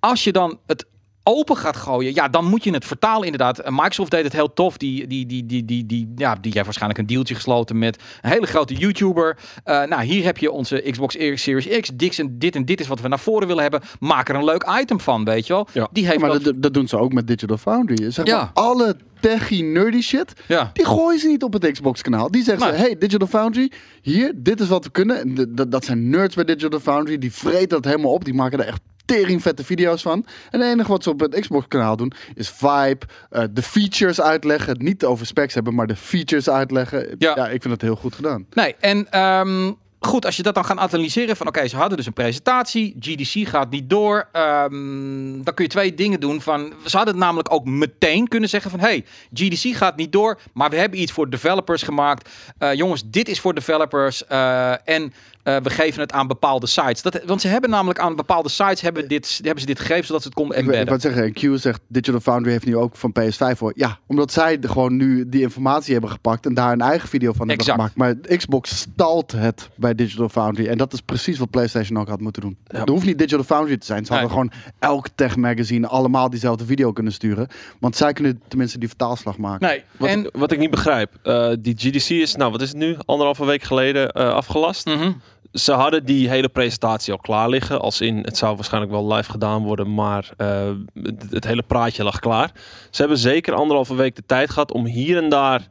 [0.00, 0.86] Als je dan het
[1.22, 3.70] open gaat gooien, ja, dan moet je het vertalen inderdaad.
[3.70, 4.76] Microsoft deed het heel tof.
[4.76, 8.30] Die, die, die, die, die, die, ja, die heeft waarschijnlijk een dealtje gesloten met een
[8.30, 9.38] hele grote YouTuber.
[9.64, 11.90] Eh, nou, hier heb je onze Xbox Series X.
[11.94, 13.80] Dit en dit en dit is wat we naar voren willen hebben.
[14.00, 15.68] Maak er een leuk item van, weet je wel.
[15.72, 15.88] Ja.
[15.92, 18.10] Die heeft maar dat- doen ze ook met Digital Foundry.
[18.10, 18.36] Zeg Ja.
[18.36, 20.70] maar, alle techie nerdy shit, ja.
[20.72, 22.30] die gooien ze niet op het Xbox kanaal.
[22.30, 22.76] Die zeggen Nee.
[22.76, 23.70] ze, hey Digital Foundry,
[24.02, 25.34] hier, dit is wat we kunnen.
[25.54, 28.24] D- dat zijn nerds bij Digital Foundry, die vreten dat helemaal op.
[28.24, 28.80] Die maken er echt
[29.14, 30.26] tering vette video's van.
[30.50, 34.20] En het enige wat ze op het Xbox kanaal doen, is vibe, eh, de features
[34.20, 34.72] uitleggen.
[34.72, 37.14] Het niet over specs hebben, maar de features uitleggen.
[37.18, 37.32] Ja.
[37.36, 38.46] Ja, ik vind het heel goed gedaan.
[38.52, 42.06] Nee, en ehm, goed, als je dat dan gaat analyseren van oké, ze hadden dus
[42.06, 46.96] een presentatie, GDC gaat niet door, ehm, dan kun je twee dingen doen van, ze
[46.96, 50.76] hadden het namelijk ook meteen kunnen zeggen van hey, GDC gaat niet door, maar we
[50.76, 52.28] hebben iets voor developers gemaakt.
[52.58, 57.02] Eh, jongens, dit is voor developers eh, en eh, we geven het aan bepaalde sites.
[57.02, 60.22] Dat, want ze hebben namelijk aan bepaalde sites hebben, dit, hebben ze dit gegeven zodat
[60.22, 61.00] ze het konden wil- ik embedden.
[61.12, 63.72] wou zeggen, Q zegt Digital Foundry heeft nu ook van PS5 voor.
[63.76, 67.32] Ja, omdat zij de- gewoon nu die informatie hebben gepakt en daar een eigen video
[67.32, 67.78] van hebben Exact.
[67.78, 67.96] gemaakt.
[67.96, 70.66] Maar Xbox stalt het bij Digital Foundry.
[70.66, 72.56] En dat is precies wat PlayStation ook had moeten doen.
[72.66, 72.84] Ja.
[72.84, 74.04] Er hoeft niet Digital Foundry te zijn.
[74.04, 77.48] Ze hadden gewoon elk tech magazine allemaal diezelfde video kunnen sturen.
[77.80, 79.68] Want zij kunnen tenminste die vertaalslag maken.
[79.68, 80.24] Nee, Wat, en...
[80.24, 83.44] ik, wat ik niet begrijp, eh, die GDC is, nou wat is het nu, anderhalve
[83.44, 84.86] week geleden eh, afgelast.
[84.86, 85.12] Mhm.
[85.52, 87.80] Ze hadden die hele presentatie al klaar liggen.
[87.80, 90.70] Als in, het zou waarschijnlijk wel live gedaan worden, maar eh,
[91.02, 92.50] het, het hele praatje lag klaar.
[92.90, 95.68] Ze hebben zeker anderhalve week de tijd gehad om hier en daar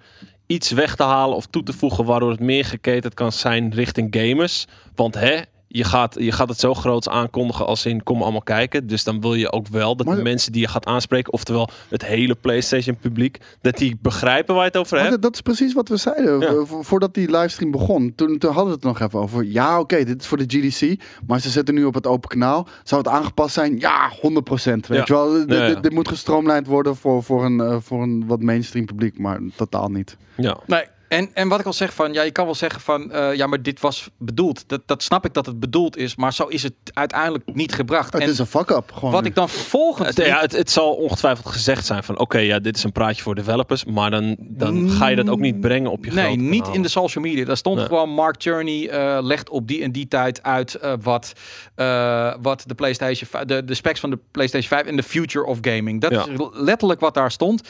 [0.51, 4.15] iets weg te halen of toe te voegen, waardoor het meer geketend kan zijn richting
[4.15, 4.65] gamers.
[4.95, 5.39] Want hè,
[5.71, 8.87] je gaat, je gaat het zo groots aankondigen als in kom allemaal kijken.
[8.87, 11.69] Dus dan wil je ook wel dat Maar- de mensen die je gaat aanspreken, oftewel
[11.89, 15.09] het hele PlayStation publiek, dat die begrijpen waar je het over hebt.
[15.11, 16.47] dat, dat is precies wat we zeiden Ja.
[16.47, 18.13] eh, vo- voordat die livestream begon.
[18.15, 19.43] Toen, toen hadden we het nog even over.
[19.43, 21.01] Ja, oké, dit is voor de GDC.
[21.27, 22.67] Maar ze zitten nu op het open kanaal.
[22.83, 23.79] Zou het aangepast zijn?
[23.79, 24.87] Ja, 100%.
[24.87, 25.03] Weet Ja.
[25.05, 25.45] je wel?
[25.45, 25.67] D- Ja, ja.
[25.67, 29.19] Dit, dit moet gestroomlijnd worden voor, voor, een, eh, voor een wat mainstream publiek.
[29.19, 30.17] Maar totaal niet.
[30.37, 30.57] Ja.
[30.65, 30.83] Nee.
[31.09, 33.47] En, en wat ik al zeg van, ja, je kan wel zeggen van, eh, ja,
[33.47, 34.63] maar dit was bedoeld.
[34.67, 38.13] Dat, dat snap ik dat het bedoeld is, maar zo is het uiteindelijk niet gebracht.
[38.13, 38.91] Het en is een fuck-up.
[38.93, 39.27] Gewoon wat nu.
[39.27, 40.07] ik dan vervolgens...
[40.07, 43.23] Het, ja, het, het zal ongetwijfeld gezegd zijn van oké, ja, dit is een praatje
[43.23, 46.67] voor developers, maar dan, dan ga je dat ook niet brengen op je Nee, niet
[46.67, 47.45] in de social media.
[47.45, 47.85] Daar stond Nee.
[47.85, 51.33] gewoon Mark Turney eh, legt op die en die tijd uit eh, wat,
[51.75, 55.45] eh, wat de PlayStation 5, de, de specs van de PlayStation 5 en de future
[55.45, 56.01] of gaming.
[56.01, 56.25] Dat Ja.
[56.27, 57.61] is letterlijk wat daar stond.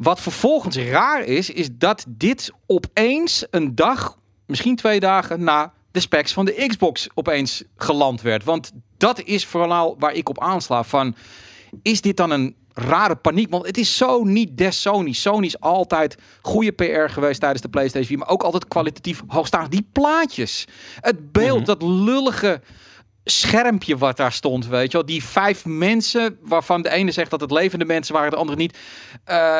[0.00, 6.00] Wat vervolgens raar is, is dat dit opeens een dag, misschien twee dagen na de
[6.00, 8.44] specs van de Xbox opeens geland werd.
[8.44, 11.14] Want dat is vooral waar ik op aansla van,
[11.82, 13.50] is dit dan een rare paniek?
[13.50, 15.12] Want het is zo niet des Sony.
[15.12, 19.70] Sony is altijd goede PR geweest tijdens de PlayStation 4, maar ook altijd kwalitatief hoogstaand.
[19.70, 20.66] Die plaatjes,
[21.00, 21.66] het beeld, Mhm.
[21.66, 22.60] dat lullige
[23.30, 25.06] schermpje wat daar stond, weet je wel.
[25.06, 28.78] Die vijf mensen, waarvan de ene zegt dat het levende mensen waren, de andere niet.
[29.24, 29.58] Eh,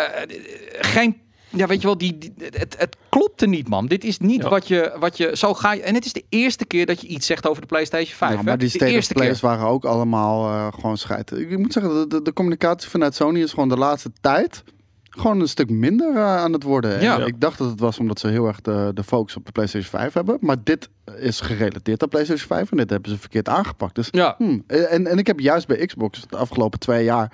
[0.80, 3.86] geen, ja, weet je wel, die, die- het, het klopte niet, man.
[3.86, 4.48] Dit is niet Ja.
[4.48, 7.06] wat, je, wat je, zo ga je, en het is de eerste keer dat je
[7.06, 8.30] iets zegt over de PlayStation 5.
[8.32, 8.42] Ja, hè?
[8.42, 9.48] maar die de eerste plays keer.
[9.48, 11.30] waren ook allemaal eh, gewoon scheid.
[11.30, 14.62] Ik moet zeggen, de, de, de communicatie vanuit Sony is gewoon de laatste tijd
[15.10, 16.98] gewoon een stuk minder eh, aan het worden.
[16.98, 17.26] En.
[17.26, 19.90] Ik dacht dat het was omdat ze heel erg de, de focus op de PlayStation
[20.00, 20.36] 5 hebben.
[20.40, 23.94] Maar dit is gerelateerd aan PlayStation 5 en dit hebben ze verkeerd aangepakt.
[23.94, 24.34] Dus, Ja.
[24.38, 27.32] hmm, en, en ik heb juist bij Xbox de afgelopen twee jaar...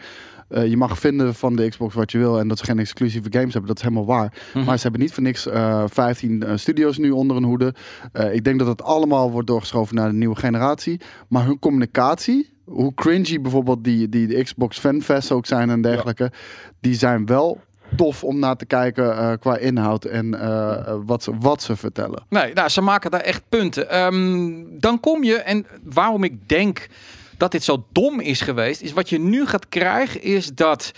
[0.49, 3.29] eh, je mag vinden van de Xbox wat je wil en dat ze geen exclusieve
[3.31, 3.67] games hebben.
[3.67, 4.33] Dat is helemaal waar.
[4.55, 4.65] Mhm.
[4.65, 7.75] Maar ze hebben niet voor niks eh 15 eh, studio's nu onder hun hoede.
[8.33, 11.01] Ik denk dat het allemaal wordt doorgeschoven naar de nieuwe generatie.
[11.29, 16.33] Maar hun communicatie, hoe cringy bijvoorbeeld die, die de Xbox fanfests ook zijn en dergelijke,
[16.81, 17.61] die zijn wel
[17.97, 22.25] tof om naar te kijken eh, qua inhoud en eh, wat, ze, wat ze vertellen.
[22.29, 23.91] Nee, nou, ze maken daar echt punten.
[23.91, 26.89] Ehm, dan kom je, en waarom ik denk
[27.37, 30.93] dat dit zo dom is geweest, is wat je nu gaat krijgen, is dat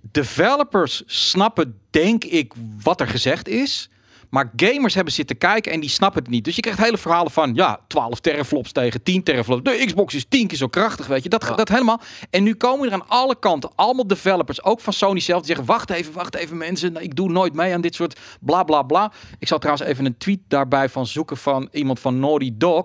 [0.00, 3.90] developers snappen, denk ik, wat er gezegd is.
[4.32, 6.44] Maar gamers hebben zitten kijken en die snappen het niet.
[6.44, 9.62] Dus je krijgt hele verhalen van, ja, 12 teraflops tegen 10 teraflops.
[9.62, 11.28] De Xbox is 10 keer zo krachtig, weet je.
[11.28, 11.54] Dat, Ja.
[11.54, 12.00] dat helemaal.
[12.30, 15.66] En nu komen er aan alle kanten allemaal developers, ook van Sony zelf, die zeggen,
[15.66, 16.92] wacht even, wacht even mensen.
[16.92, 19.12] Nou, Ik doe nooit mee aan dit soort bla bla bla.
[19.38, 22.84] Ik zal trouwens even een tweet daarbij van zoeken van iemand van Naughty Dog.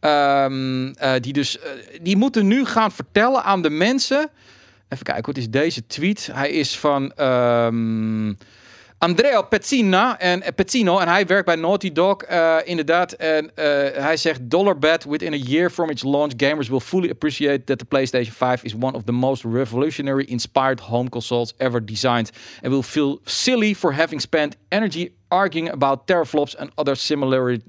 [0.00, 1.70] Ehm, eh, die dus, eh,
[2.02, 4.30] die moeten nu gaan vertellen aan de mensen...
[4.88, 6.28] Even kijken, wat is deze tweet?
[6.32, 8.32] Hij is van ehm,
[8.98, 13.12] Andrea Pezzina en eh, Pezzino en hij werkt bij Naughty Dog eh, inderdaad.
[13.12, 13.64] En eh,
[14.02, 17.78] hij zegt dollar bet within a year from its launch, gamers will fully appreciate that
[17.78, 22.30] the PlayStation 5 is one of the most revolutionary inspired home consoles ever designed,
[22.62, 27.60] and will feel silly for having spent energy arguing about teraflops and other similarly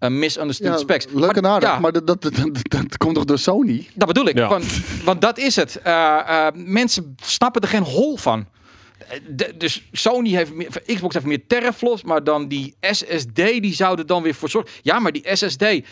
[0.00, 1.06] uh, misunderstood specs.
[1.12, 3.88] leuk en aardig, ja, maar dat, dat, dat, dat, dat komt toch door Sony?
[3.94, 4.36] dat bedoel ik.
[4.36, 4.48] Ja.
[4.48, 4.64] Want,
[5.04, 5.80] want dat is het.
[5.82, 8.46] Eh, eh, mensen snappen er geen hol van.
[9.30, 14.06] De- dus Sony heeft meer, Xbox heeft meer teraflops, maar dan die SSD die zouden
[14.06, 14.70] dan weer voor zorgen.
[14.82, 15.82] Ja, maar die SSD, eh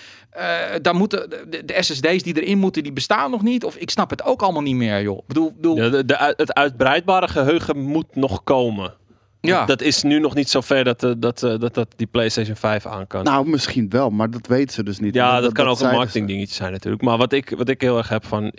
[0.83, 3.65] daar moeten de, de SSD's die erin moeten, die bestaan nog niet.
[3.65, 5.19] Of ik snap het ook allemaal niet meer, joh.
[5.19, 8.95] Ik bedoel, bedoel Ja, de, de, het uitbreidbare geheugen moet nog komen.
[9.41, 9.65] ja.
[9.65, 12.57] Dat is nu nog niet zo ver dat, eh, dat, eh, dat, dat die PlayStation
[12.57, 13.25] 5 aan kan.
[13.25, 15.15] Nou, misschien wel, maar dat weten ze dus niet.
[15.15, 15.97] ja, dat, kan ook een zeiden ze.
[16.05, 17.03] marketing dingetje zijn natuurlijk.
[17.03, 18.53] Maar wat ik, wat ik heel erg heb van...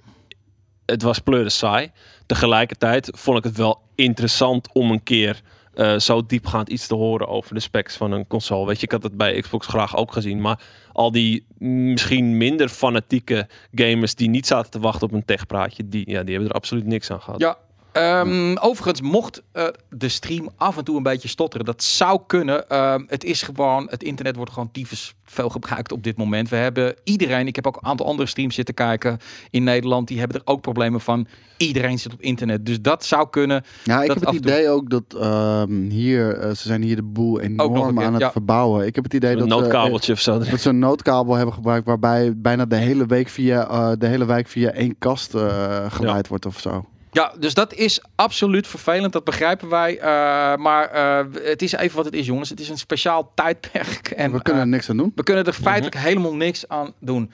[0.90, 1.92] Het was pleuren saai.
[2.26, 5.42] Tegelijkertijd vond ik het wel interessant om een keer...
[5.74, 8.66] eh, zo diepgaand iets te horen over de specs van een console.
[8.66, 10.42] Weet je, ik had het bij Xbox graag ook gezien.
[10.42, 10.60] Maar
[10.92, 16.10] al die misschien minder fanatieke gamers die niet zaten te wachten op een techpraatje, die,
[16.10, 17.40] ja, die hebben er absoluut niks aan gehad.
[17.40, 17.58] Ja.
[17.92, 22.70] Ehm, overigens, mocht eh, de stream af en toe een beetje stotteren, dat zou kunnen.
[22.70, 26.50] Ehm, het is gewoon, het internet wordt gewoon tyfus veel gebruikt op dit moment.
[26.50, 29.18] We hebben iedereen, ik heb ook een aantal andere streams zitten kijken
[29.50, 31.28] in Nederland, die hebben er ook problemen van.
[31.58, 33.64] Iedereen zit op internet, dus dat zou kunnen.
[33.84, 36.96] Ja, ik dat heb het toe- idee ook dat ehm, hier, eh, ze zijn hier
[36.96, 38.32] de boel een enorm keer, aan het ja.
[38.32, 38.86] verbouwen.
[38.86, 40.38] Ik heb het idee Een dat ze, noodkabeltje of zo.
[40.40, 44.26] dat ze een noodkabel hebben gebruikt waarbij bijna de hele week via eh, de hele
[44.26, 46.86] wijk via één kast eh, geleid wordt of zo.
[47.12, 50.00] Ja, dus dat is absoluut vervelend, dat begrijpen wij.
[50.00, 50.06] Eh,
[50.56, 52.50] maar eh, het is even wat het is, jongens.
[52.50, 54.08] Het is een speciaal tijdperk.
[54.16, 55.12] En we kunnen eh, er niks aan doen.
[55.16, 57.32] We kunnen er feitelijk helemaal niks aan doen.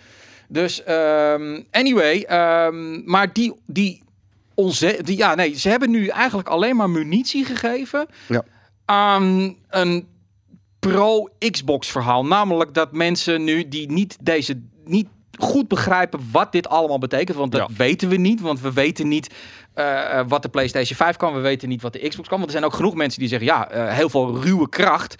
[0.48, 4.04] Dus, ehm, anyway, ehm, maar die, die,
[4.54, 8.44] onze, die, ja, nee, ze hebben nu eigenlijk alleen maar munitie gegeven Ja.
[8.86, 10.08] aan een
[10.80, 12.26] pro-Xbox verhaal.
[12.26, 17.38] Namelijk dat mensen nu die niet deze, niet goed begrijpen wat dit allemaal betekent.
[17.38, 17.76] Want dat Ja.
[17.78, 19.34] weten we niet, want we weten niet
[19.74, 21.34] eh, eh, wat de PlayStation 5 kan.
[21.34, 22.38] We weten niet wat de Xbox kan.
[22.38, 25.16] Want er zijn ook genoeg mensen die zeggen, ja, eh, heel veel ruwe kracht.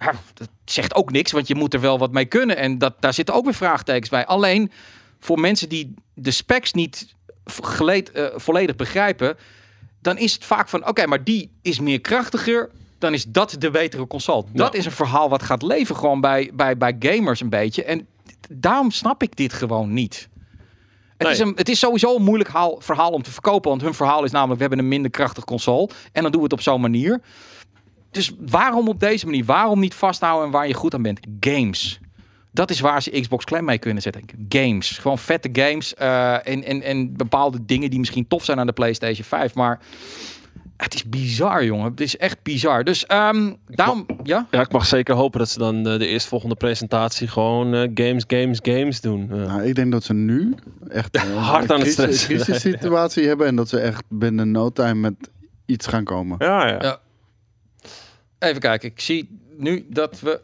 [0.00, 2.56] Ja, dat zegt ook niks, want je moet er wel wat mee kunnen.
[2.56, 4.26] En dat, daar zitten ook weer vraagtekens bij.
[4.26, 4.70] Alleen
[5.18, 7.14] voor mensen die de specs niet
[7.62, 9.36] geleed, volledig begrijpen,
[10.02, 13.70] dan is het vaak van, oké, maar die is meer krachtiger dan is dat de
[13.70, 14.44] betere console.
[14.52, 14.78] Dat Ja.
[14.78, 17.84] is een verhaal wat gaat leven gewoon bij, bij, bij gamers een beetje.
[17.84, 18.06] En
[18.52, 20.28] daarom snap ik dit gewoon niet.
[21.16, 21.32] Het, Nee.
[21.32, 23.70] is een, het is sowieso een moeilijk haal- verhaal om te verkopen.
[23.70, 25.88] Want hun verhaal is namelijk, we hebben een minder krachtig console.
[26.12, 27.20] En dan doen we het op zo'n manier.
[28.10, 29.44] Dus waarom op deze manier?
[29.44, 31.20] Waarom niet vasthouden en waar je goed aan bent?
[31.40, 32.00] Games.
[32.52, 34.22] Dat is waar ze Xbox klem mee kunnen zetten.
[34.48, 34.90] Games.
[34.98, 35.94] Gewoon vette games.
[35.94, 39.54] eh, en, en, en bepaalde dingen die misschien tof zijn aan de PlayStation 5.
[39.54, 39.78] Maar
[40.76, 41.90] het is bizar, jongen.
[41.90, 42.84] Het is echt bizar.
[42.84, 44.06] Dus ehm, daarom...
[44.22, 44.46] Ja?
[44.50, 48.24] Ja, ik mag zeker hopen dat ze dan eh, de eerstvolgende presentatie gewoon eh, games,
[48.26, 49.28] games, games doen.
[49.30, 50.54] Eh, Nou, ik denk dat ze nu
[50.88, 54.94] echt Hard aan het crisis- stressen crisissituatie hebben en dat ze echt binnen no time
[55.00, 55.14] met
[55.66, 56.36] iets gaan komen.
[56.38, 56.78] ja, ja.
[56.82, 56.98] Ja.
[58.38, 58.88] Even kijken.
[58.88, 60.40] Ik zie nu dat we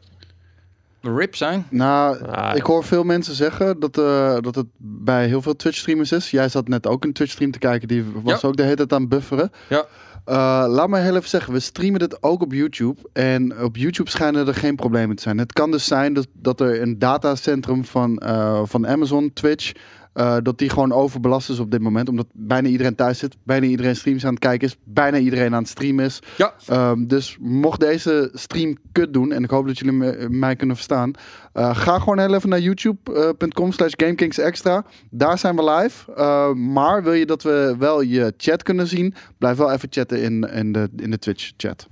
[1.03, 1.67] rip zijn.
[1.71, 6.13] Nou, Ah, ik hoor veel mensen zeggen dat, eh, dat het bij heel veel Twitch-streamers
[6.13, 6.31] is.
[6.31, 8.49] Jij zat net ook een Twitch-stream te kijken, die was Ja.
[8.49, 9.53] ook de hele tijd aan het bufferen.
[9.69, 9.85] Ja.
[10.25, 13.01] Eh, laat me heel even zeggen, we streamen dit ook op YouTube.
[13.13, 15.39] En op YouTube schijnen er geen problemen te zijn.
[15.39, 19.73] Het kan dus zijn dat, dat er een datacentrum van, eh, van Amazon, Twitch,
[20.13, 22.09] eh, dat die gewoon overbelast is op dit moment.
[22.09, 25.61] Omdat bijna iedereen thuis zit, bijna iedereen streams aan het kijken is, bijna iedereen aan
[25.63, 26.19] het streamen is.
[26.37, 26.55] Ja.
[26.67, 30.77] Ehm, dus mocht deze stream kut doen, en ik hoop dat jullie me- mij kunnen
[30.77, 31.11] verstaan,
[31.53, 34.85] eh, ga gewoon heel even naar youtube.com slash GameKingsExtra.
[35.11, 36.13] Daar zijn we live.
[36.13, 40.23] Eh, maar wil je dat we wel je chat kunnen zien, blijf wel even chatten
[40.23, 41.89] in, in, de, in de Twitch chat.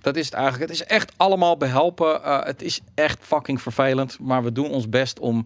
[0.00, 0.70] Dat is het eigenlijk.
[0.70, 2.22] Het is echt allemaal behelpen.
[2.22, 4.18] Eh, het is echt fucking vervelend.
[4.20, 5.36] Maar we doen ons best om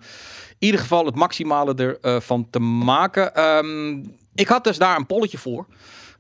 [0.59, 3.35] in ieder geval het maximale ervan van te maken.
[3.35, 5.67] Ehm, ik had dus daar een polletje voor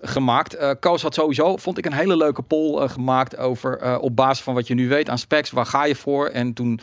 [0.02, 0.54] gemaakt.
[0.54, 4.16] Eh Koos had sowieso, vond ik, een hele leuke poll eh, gemaakt over eh, op
[4.16, 5.50] basis van wat je nu weet aan specs.
[5.50, 6.26] Waar ga je voor?
[6.26, 6.80] En toen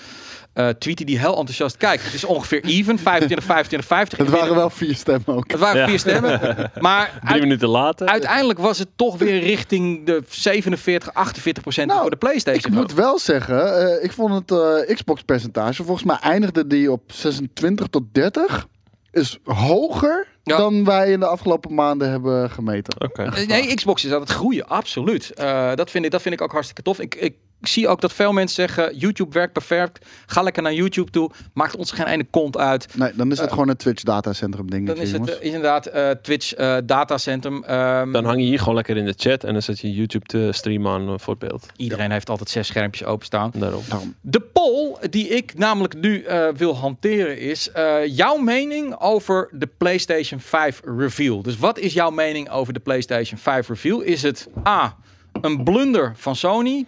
[0.53, 1.77] eh tweette hij heel enthousiast.
[1.77, 2.99] Kijk, het is ongeveer even.
[2.99, 4.17] 25, 25, 50.
[4.17, 5.51] Het waren wel vier stemmen ook.
[5.51, 5.87] Het waren Ja.
[5.87, 6.39] vier stemmen.
[6.79, 8.07] Maar Drie minuten later.
[8.07, 12.73] uiteindelijk was het toch weer richting de 47, 48 procent Nou, voor de PlayStation.
[12.73, 14.51] Ik moet wel zeggen, eh, ik vond het
[14.87, 18.67] eh, Xbox-percentage, volgens mij eindigde die op 26 tot 30.
[19.11, 20.57] Is hoger Ja.
[20.57, 23.01] dan wij in de afgelopen maanden hebben gemeten.
[23.01, 23.45] Oké.
[23.45, 25.29] Nee, Xbox is aan het groeien, absoluut.
[25.29, 26.99] Eh, dat, vind ik, dat vind ik ook hartstikke tof.
[26.99, 30.05] Ik, ik zie ook dat veel mensen zeggen, YouTube werkt perfect.
[30.25, 31.31] Ga lekker naar YouTube toe.
[31.53, 32.87] Maakt ons geen ene kont uit.
[32.95, 34.87] Nee, dan is het gewoon een Twitch datacentrum ding.
[34.87, 37.63] Dan is het eh, inderdaad eh, Twitch eh, datacentrum.
[37.63, 40.25] Ehm, Dan hang je hier gewoon lekker in de chat en dan zet je YouTube
[40.25, 41.65] te streamen aan eh, voor het beeld.
[41.75, 43.51] iedereen heeft altijd zes schermpjes openstaan.
[43.55, 43.83] Daarom.
[43.89, 44.15] Daarom.
[44.21, 49.69] De poll die ik namelijk nu eh, wil hanteren is eh, jouw mening over de
[49.77, 51.41] PlayStation 5 reveal.
[51.41, 54.01] Dus wat is jouw mening over de PlayStation 5 reveal?
[54.01, 54.95] Is het A,
[55.41, 56.85] een blunder van Sony?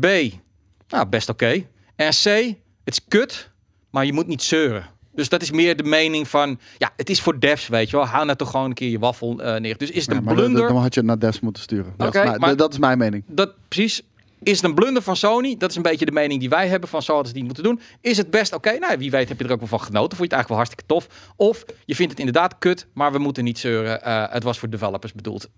[0.00, 0.06] B,
[0.88, 1.64] nou best oké.
[1.96, 3.50] En C, het is kut,
[3.90, 4.86] maar je moet niet zeuren.
[5.14, 8.06] Dus dat is meer de mening van, ja, het is voor devs, weet je wel.
[8.06, 9.78] Hou nou toch gewoon een keer je waffel eh, neer.
[9.78, 10.68] Dus is het een maar blunder?
[10.68, 11.94] dan had je het naar Devs moeten sturen.
[11.96, 13.22] Dat, Oké, is, mijn- maar- dat is mijn mening.
[13.26, 14.02] dat precies.
[14.42, 15.56] Is het een blunder van Sony?
[15.56, 17.54] Dat is een beetje de mening die wij hebben van zo hadden ze het niet
[17.56, 17.80] moeten doen.
[18.00, 18.78] Is het best oké?
[18.78, 20.16] Nou, wie weet heb je er ook wel van genoten.
[20.16, 21.32] Vond je het eigenlijk wel hartstikke tof.
[21.36, 24.02] Of je vindt het inderdaad kut, maar we moeten niet zeuren.
[24.02, 25.48] Eh, het was voor developers bedoeld.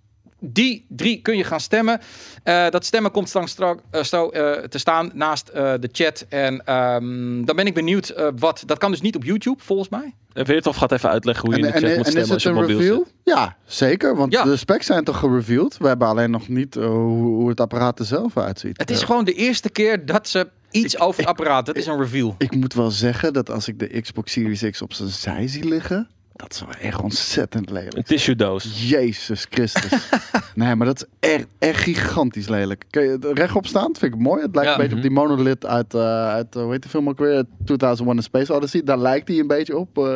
[0.44, 2.00] Die drie kun je gaan stemmen.
[2.42, 6.26] Eh, dat stemmen komt straks strak, eh, zo, eh, te staan naast eh, de chat.
[6.28, 8.62] En ehm, dan ben ik benieuwd eh, wat.
[8.66, 10.14] Dat kan dus niet op YouTube, volgens mij.
[10.32, 12.22] En Veertof gaat even uitleggen hoe je En, in de en, chat moet en is
[12.26, 13.04] stemmen als het je een mobiel reveal?
[13.24, 13.34] zit.
[13.34, 14.16] Ja, zeker.
[14.16, 14.44] Want Ja.
[14.44, 15.76] de specs zijn toch gereveeld.
[15.76, 16.86] We hebben alleen nog niet hoe,
[17.22, 18.78] hoe het apparaat er zelf uitziet.
[18.80, 19.06] Het is Ja.
[19.06, 21.66] gewoon de eerste keer dat ze iets over het apparaat.
[21.66, 22.34] Dat is een reveal.
[22.38, 25.64] Ik moet wel zeggen dat als ik de Xbox Series X op zijn zij zie
[25.68, 26.08] liggen,
[26.42, 27.96] dat is wel echt ontzettend lelijk.
[27.96, 28.88] Een tissue doos.
[28.90, 30.08] Jezus Christus.
[30.54, 32.84] nee, maar dat is echt, echt gigantisch lelijk.
[32.90, 33.86] Kun je het rechtop staan?
[33.86, 34.42] Dat vind ik mooi.
[34.42, 34.74] Het lijkt Ja.
[34.74, 37.44] een beetje op die monolith uit, eh uit eh, hoe heet de film ook weer?
[37.64, 38.82] 2001 A Space Odyssey.
[38.82, 40.14] Daar lijkt hij een beetje op, eh,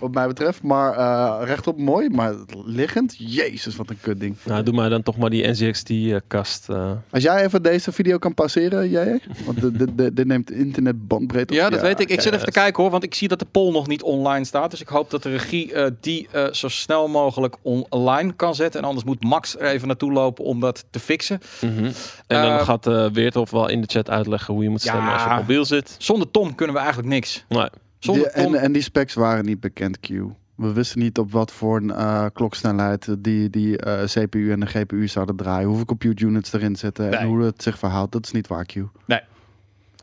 [0.00, 0.62] wat mij betreft.
[0.62, 4.36] Maar eh, rechtop mooi, maar liggend, jezus, wat een kut ding.
[4.44, 6.68] Nou, doe maar dan toch maar die NZXT-kast.
[6.68, 6.90] eh.
[7.10, 9.20] Als jij even deze video kan passeren, jij?
[9.44, 11.60] Want dit, dit, dit, dit neemt internetbandbreedte op.
[11.60, 12.08] Ja, dat weet ik.
[12.10, 14.44] Ik zit even te kijken hoor, want ik zie dat de poll nog niet online
[14.44, 14.70] staat.
[14.70, 17.56] Dus ik hoop dat de regie eh, die eh, zo snel mogelijk
[17.88, 18.80] online kan zetten.
[18.80, 21.40] En anders moet Max er even naartoe lopen om dat te fixen.
[21.60, 21.84] Mhm.
[22.26, 25.04] En dan Eh, gaat eh Weerthof wel in de chat uitleggen hoe je moet stemmen
[25.04, 25.12] Ja.
[25.12, 25.94] als je op mobiel zit.
[25.98, 27.44] Zonder Tom kunnen we eigenlijk niks.
[27.48, 27.68] Nee.
[27.98, 30.08] Zonder Die- Tom, en, en die specs waren niet bekend, Q.
[30.54, 34.66] We wisten niet op wat voor een eh, kloksnelheid die, die eh, CPU en de
[34.66, 35.66] GPU zouden draaien.
[35.68, 37.26] Hoeveel compute units erin zitten en Nee.
[37.26, 38.12] hoe het zich verhoudt.
[38.12, 38.72] Dat is niet waar, Q.
[39.06, 39.24] Kijk,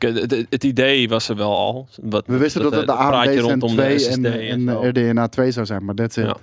[0.01, 1.87] Het, het- het idee was er wel al.
[2.01, 4.87] Wat, We wisten dat, het de praatje AMD Zen rondom 2 de en, en, en.
[4.89, 6.25] RDNA 2 zou zijn, maar that's it.
[6.25, 6.35] Ja.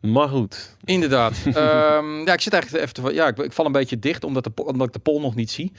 [0.00, 0.76] Maar goed.
[0.84, 1.32] Inderdaad.
[1.44, 4.44] Ehm, ja, ik zit eigenlijk even te, ja, ik, ik val een beetje dicht omdat,
[4.44, 5.72] de, omdat ik de poll nog niet zie.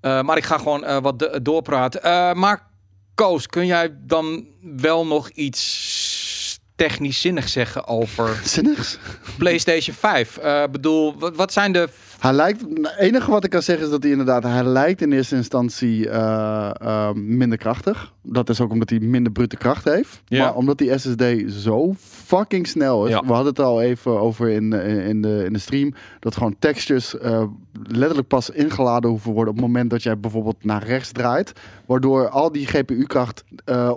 [0.00, 2.02] Eh, maar ik ga gewoon eh, wat de- doorpraten.
[2.02, 2.68] Eh, maar
[3.14, 4.44] Koos, kun jij dan
[4.76, 8.98] wel nog iets technisch zinnig zeggen over Zinnigs.
[9.38, 10.36] PlayStation 5?
[10.36, 11.88] Eh bedoel, wat, wat zijn de...
[12.20, 15.12] Hij lijkt, het enige wat ik kan zeggen is dat hij inderdaad, hij lijkt in
[15.12, 18.12] eerste instantie eh, eh, minder krachtig.
[18.22, 20.22] Dat is ook omdat hij minder brute kracht heeft.
[20.24, 20.44] Ja.
[20.44, 21.24] Maar omdat die SSD
[21.62, 23.12] zo fucking snel is.
[23.12, 23.20] Ja.
[23.20, 25.94] We hadden het al even over in, in, de, in de stream.
[26.18, 27.42] Dat gewoon textures eh,
[27.82, 31.52] letterlijk pas ingeladen hoeven worden op het moment dat jij bijvoorbeeld naar rechts draait.
[31.86, 33.44] Waardoor al die GPU-kracht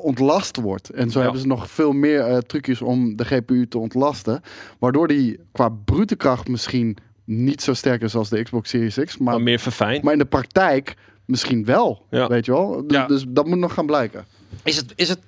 [0.01, 0.89] ontlast wordt.
[0.89, 1.23] En zo Ja.
[1.23, 4.41] hebben ze nog veel meer trucjes om de GPU te ontlasten.
[4.79, 9.17] Waardoor die qua brute kracht misschien niet zo sterk is als de Xbox Series X.
[9.17, 10.03] Maar, Maar meer verfijnd.
[10.03, 12.05] maar in de praktijk misschien wel.
[12.09, 12.27] Ja.
[12.27, 12.87] Weet je wel?
[12.87, 13.07] Dus, Ja.
[13.07, 14.25] dus dat moet nog gaan blijken.
[14.63, 15.19] Is het, is, het,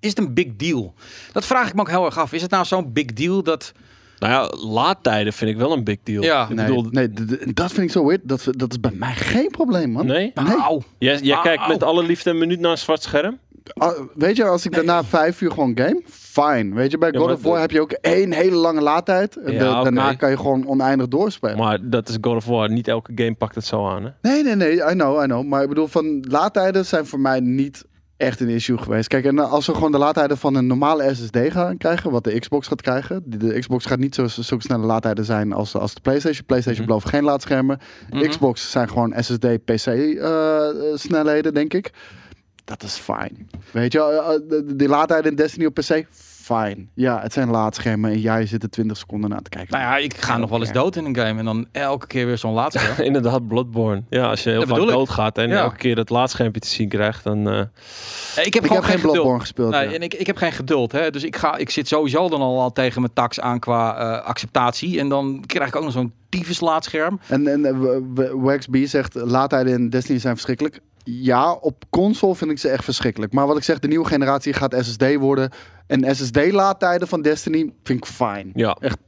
[0.00, 0.94] is het een big deal?
[1.32, 2.32] Dat vraag ik me ook heel erg af.
[2.32, 3.72] Is het nou zo'n big deal dat...
[4.18, 6.22] Nou ja, laadtijden vind ik wel een big deal.
[6.22, 6.42] Ja.
[6.48, 7.08] ik Nee, bedoel, nee
[7.54, 8.20] dat vind ik zo weird.
[8.24, 10.06] Dat, dat is bij mij geen probleem, man.
[10.06, 10.30] nee?
[10.34, 11.42] Nou, Jij, jij Au.
[11.44, 13.38] kijkt met alle liefde een minuut naar een zwart scherm?
[13.74, 16.02] Ah, weet je, als ik daarna vijf uur gewoon game,
[16.42, 16.74] fine.
[16.74, 19.36] Weet je, bij God of War heb je ook één hele lange laadtijd.
[19.36, 19.82] En Ja, de- oké.
[19.82, 21.56] Daarna kan je gewoon oneindig doorspelen.
[21.56, 22.70] Maar dat is God of War.
[22.70, 24.10] Niet elke game pakt het zo aan, hè?
[24.22, 25.44] Nee, nee, nee, I know, I know.
[25.46, 27.84] Maar ik bedoel, van laadtijden zijn voor mij niet
[28.16, 29.08] echt een issue geweest.
[29.08, 32.38] Kijk, en als we gewoon de laadtijden van een normale SSD gaan krijgen, wat de
[32.38, 33.22] Xbox gaat krijgen.
[33.26, 36.44] De, de Xbox gaat niet zo, zulke snelle laadtijden zijn als, als de PlayStation.
[36.46, 36.92] PlayStation Mhm.
[36.94, 37.78] belooft geen laadschermen.
[38.10, 38.28] Mhm.
[38.28, 41.90] Xbox zijn gewoon SSD-PC-snelheden, denk ik.
[42.64, 43.48] Dat is fijn.
[43.70, 46.04] Weet je, eh, eh, de, de laadtijden in Destiny op PC,
[46.56, 46.90] fijn.
[46.94, 49.78] Ja, het zijn laadschermen en jij zit er 20 seconden naar te kijken.
[49.78, 51.38] nou ja, ik ga nog wel eens dood in een game.
[51.38, 53.04] En dan elke keer weer zo'n laatste.
[53.04, 54.02] Inderdaad, Bloodborne.
[54.10, 54.98] Ja, als je heel Dat vaak bedoel ik.
[54.98, 55.58] doodgaat en Ja.
[55.60, 57.48] elke keer het laadschermpje te zien krijgt, dan...
[57.48, 57.58] eh,
[58.44, 59.12] ik heb ik gewoon heb geen geduld.
[59.12, 59.70] Bloodborne gespeeld.
[59.70, 59.94] Nee, ja.
[59.94, 60.92] en ik, ik heb geen geduld.
[60.92, 61.10] Hè?
[61.10, 64.26] Dus ik, ga, ik zit sowieso dan al, al tegen mijn tax aan qua eh,
[64.26, 64.98] acceptatie.
[64.98, 67.20] En dan krijg ik ook nog zo'n tyfus laadscherm.
[67.26, 70.80] En, en eh, w- w- WaxB zegt laadtijden in Destiny zijn verschrikkelijk.
[71.10, 73.32] Ja, op console vind ik ze echt verschrikkelijk.
[73.32, 75.50] Maar wat ik zeg, de nieuwe generatie gaat SSD worden.
[75.86, 78.50] En SSD-laadtijden van Destiny vind ik fijn.
[78.54, 78.76] ja.
[78.80, 78.98] Echt,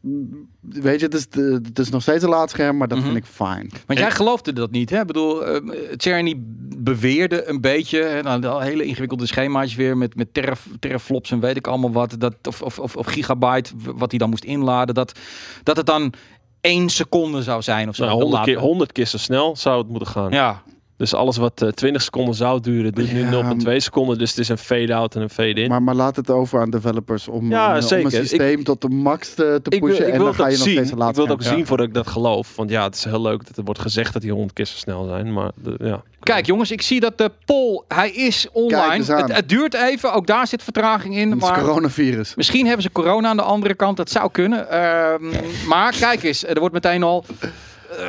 [0.61, 3.07] weet je, het is, de- het is nog steeds een laadscherm, maar dat Mhm.
[3.07, 3.71] vind ik fijn.
[3.87, 5.01] Want jij geloofde dat niet, hè?
[5.01, 5.61] Ik bedoel, eh
[5.97, 6.35] Czerny
[6.77, 11.41] beweerde een beetje, hè, nou, de hele ingewikkelde schemaatjes weer met, met teraf, teraflops en
[11.41, 14.95] weet ik allemaal wat, dat, of, of, of, of gigabyte, wat hij dan moest inladen,
[14.95, 15.19] dat,
[15.63, 16.13] dat het dan
[16.61, 18.05] één seconde zou zijn of zo.
[18.05, 18.69] Nou, te 100, keer, laten.
[18.69, 20.31] 100 keer zo snel zou het moeten gaan.
[20.31, 20.63] Ja,
[21.01, 24.19] Dus alles wat eh, 20 seconden zou duren, duurt nu Ja, 0,2 seconden.
[24.19, 25.69] Dus het is een fade-out en een fade-in.
[25.69, 28.05] Maar, maar laat het over aan developers om, Ja, om, om zeker.
[28.05, 30.07] een systeem tot de max te, te ik wil, pushen.
[30.07, 30.77] ik en wil dan het ga ook je nog zien.
[30.77, 32.57] steeds een Ik wil het ook zien voordat ik dat geloof.
[32.57, 34.77] Want ja, het is heel leuk dat er wordt gezegd dat die 100 keer zo
[34.77, 35.33] snel zijn.
[35.33, 36.03] Maar de, ja.
[36.21, 38.95] Kijk jongens, ik zie dat de poll, hij is Kijk online.
[38.95, 39.23] eens aan.
[39.23, 41.31] Het, het duurt even, ook daar zit vertraging in.
[41.31, 42.35] Het is coronavirus.
[42.35, 44.71] misschien hebben ze corona aan de andere kant, dat zou kunnen.
[44.71, 45.23] Ehm,
[45.69, 47.49] maar kijk eens, er wordt meteen al eh,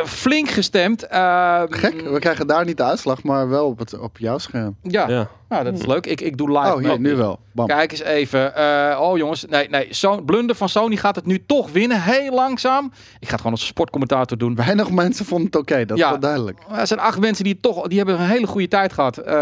[0.05, 1.07] flink gestemd.
[1.07, 4.75] Ehm, Gek, we krijgen daar niet de uitslag, maar wel op, het, op jouw scherm.
[4.81, 5.29] Ja, ja.
[5.51, 6.05] Nou, dat is leuk.
[6.05, 6.73] Ik, ik doe live.
[6.73, 7.39] Oh, hier, nu wel.
[7.51, 7.67] Bam.
[7.67, 8.55] Kijk eens even.
[8.55, 9.87] Eh, oh jongens, nee, nee.
[9.93, 12.01] Zo, blunder van Sony gaat het nu toch winnen.
[12.01, 12.85] Heel langzaam.
[13.19, 14.55] Ik ga het gewoon als sportcommentator doen.
[14.55, 16.03] Weinig mensen vonden het oké, dat Ja.
[16.05, 16.59] is wel duidelijk.
[16.71, 19.17] Er zijn acht mensen die toch, die hebben een hele goede tijd gehad.
[19.17, 19.33] Eh,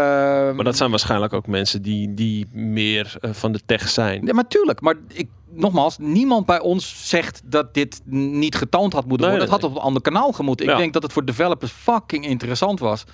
[0.54, 4.26] Maar dat zijn waarschijnlijk ook mensen die, die meer eh, van de tech zijn.
[4.26, 4.80] Ja, maar tuurlijk.
[4.80, 9.54] Maar ik, nogmaals, niemand bij ons zegt dat dit niet getoond had moeten Nee, worden.
[9.54, 10.66] Het nee, had op een ander kanaal gemoeten.
[10.66, 10.78] Ik Ja.
[10.78, 13.04] denk dat het voor developers fucking interessant was.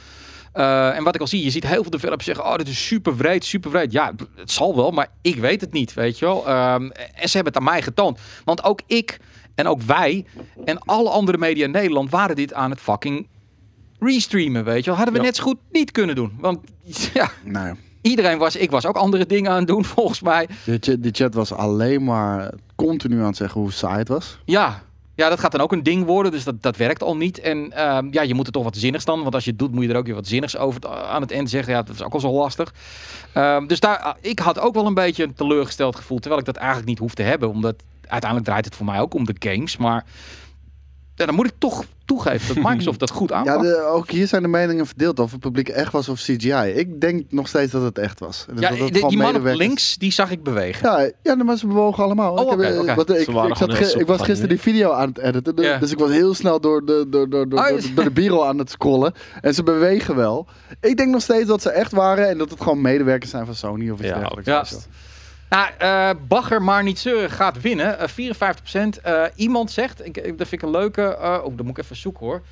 [0.56, 2.86] Eh, en wat ik al zie, je ziet heel veel developers zeggen: Oh, dit is
[2.86, 3.92] super wreed, super wreed.
[3.92, 6.46] Ja, het zal wel, maar ik weet het niet, weet je wel.
[6.46, 6.82] Ehm,
[7.14, 8.18] en ze hebben het aan mij getoond.
[8.44, 9.18] Want ook ik
[9.54, 10.24] en ook wij
[10.64, 13.28] en alle andere media in Nederland waren dit aan het fucking
[13.98, 14.94] restreamen, weet je wel.
[14.96, 15.26] Hadden we Ja.
[15.26, 16.32] net zo goed niet kunnen doen.
[16.40, 16.60] Want
[17.14, 17.30] ja,
[18.02, 20.48] iedereen was, ik was ook andere dingen aan het doen, volgens mij.
[20.64, 24.38] de, chat, de chat was alleen maar continu aan het zeggen hoe saai het was.
[24.44, 24.82] Ja.
[25.16, 27.40] Ja, dat gaat dan ook een ding worden, dus dat, dat werkt al niet.
[27.40, 29.72] En ehm, ja, je moet er toch wat zinnigs dan, want als je het doet,
[29.72, 31.72] moet je er ook weer wat zinnigs over aan het eind zeggen.
[31.72, 32.74] Ja, dat is ook al zo lastig.
[33.32, 36.46] Ehm, dus daar, ah, ik had ook wel een beetje een teleurgesteld gevoel, terwijl ik
[36.46, 39.36] dat eigenlijk niet hoef te hebben, omdat uiteindelijk draait het voor mij ook om de
[39.38, 39.76] games.
[39.76, 40.04] Maar
[41.16, 43.60] ja, dan moet ik toch toegeven dat Microsoft dat goed Ja, aanpakt.
[43.62, 46.52] de, ook hier zijn de meningen verdeeld of het publiek echt was of CGI.
[46.74, 48.46] Ik denk nog steeds dat het echt was.
[48.56, 50.90] Ja, dat het die, man op links, die zag ik bewegen.
[50.90, 52.32] Ja, ja, maar ze bewogen allemaal.
[52.32, 53.24] Oh, ik, heb, wat, ik,
[53.56, 55.56] zat ge- ik was gisteren die video aan het editen.
[55.56, 55.78] de- Ja.
[55.78, 58.58] Dus ik was heel snel door de, door, door, door, Oh, door de bureau aan
[58.58, 59.12] het scrollen.
[59.40, 60.46] En ze bewegen wel.
[60.80, 62.28] Ik denk nog steeds dat ze echt waren.
[62.28, 64.48] En dat het gewoon medewerkers zijn van Sony of iets Ja, dergelijks.
[64.48, 64.64] ja.
[65.50, 67.98] Nou, eh Bagger maar niet zeuren gaat winnen.
[67.98, 69.00] Eh 54%.
[69.02, 71.02] Eh, iemand zegt, ik, ik- dat vind ik een leuke...
[71.02, 72.42] eh, oh, dan moet ik even zoeken hoor.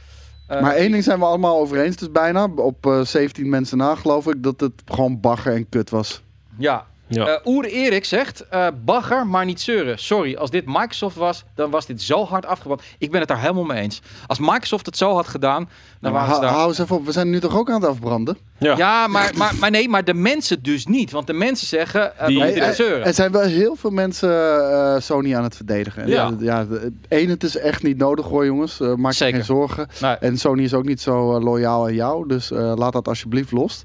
[0.46, 1.96] Eh, Maar één ding zijn we allemaal over eens.
[1.96, 4.42] Dus bijna op eh, 17 mensen na geloof ik.
[4.42, 6.22] Dat het gewoon bagger en kut was.
[6.58, 7.26] Ja, Ja.
[7.26, 9.98] Eh, Oer Erik zegt, eh, bagger, maar niet zeuren.
[9.98, 12.82] Sorry, als dit Microsoft was, dan was dit zo hard afgebrand.
[12.98, 14.00] Ik ben het daar helemaal mee eens.
[14.26, 15.68] Als Microsoft het zo had gedaan,
[16.00, 16.50] dan waren ze daar...
[16.52, 18.36] hou eens even op, we zijn nu toch ook aan het afbranden?
[18.58, 18.76] ja.
[18.76, 21.10] Ja, maar, maar, maar nee, maar de mensen dus niet.
[21.10, 23.06] Want de mensen zeggen, eh Die- Hey, zeuren.
[23.06, 24.30] Er zijn wel heel veel mensen
[24.72, 26.02] eh, Sony aan het verdedigen.
[26.02, 26.26] En Ja.
[26.26, 26.36] ja.
[26.40, 28.78] ja, de- één, het is echt niet nodig hoor jongens.
[28.96, 29.88] Maak je geen zorgen.
[30.00, 30.14] Nee.
[30.14, 32.28] En Sony is ook niet zo loyaal aan jou.
[32.28, 33.82] Dus eh, laat dat alsjeblieft los.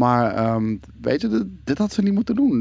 [0.00, 2.58] Maar ehm, weet je, dit, dit had ze niet moeten doen.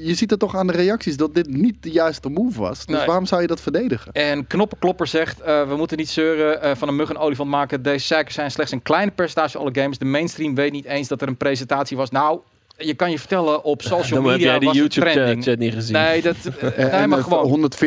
[0.00, 2.86] Je ziet het toch aan de reacties dat dit niet de juiste move was.
[2.86, 3.06] Dus Nee.
[3.06, 4.12] waarom zou je dat verdedigen?
[4.12, 7.82] En Knoppenklopper zegt, eh, we moeten niet zeuren eh, van een mug een olifant maken.
[7.82, 9.98] Deze cijfers zijn slechts een kleine percentage van alle games.
[9.98, 12.10] De mainstream weet niet eens dat er een presentatie was.
[12.10, 12.40] Nou,
[12.80, 14.72] je kan je vertellen, op social Dan heb media jij die.
[14.72, 15.92] YouTube-chat niet gezien.
[15.92, 17.82] Nee, dat, eh, nee, en maar eh, gewoon 140.000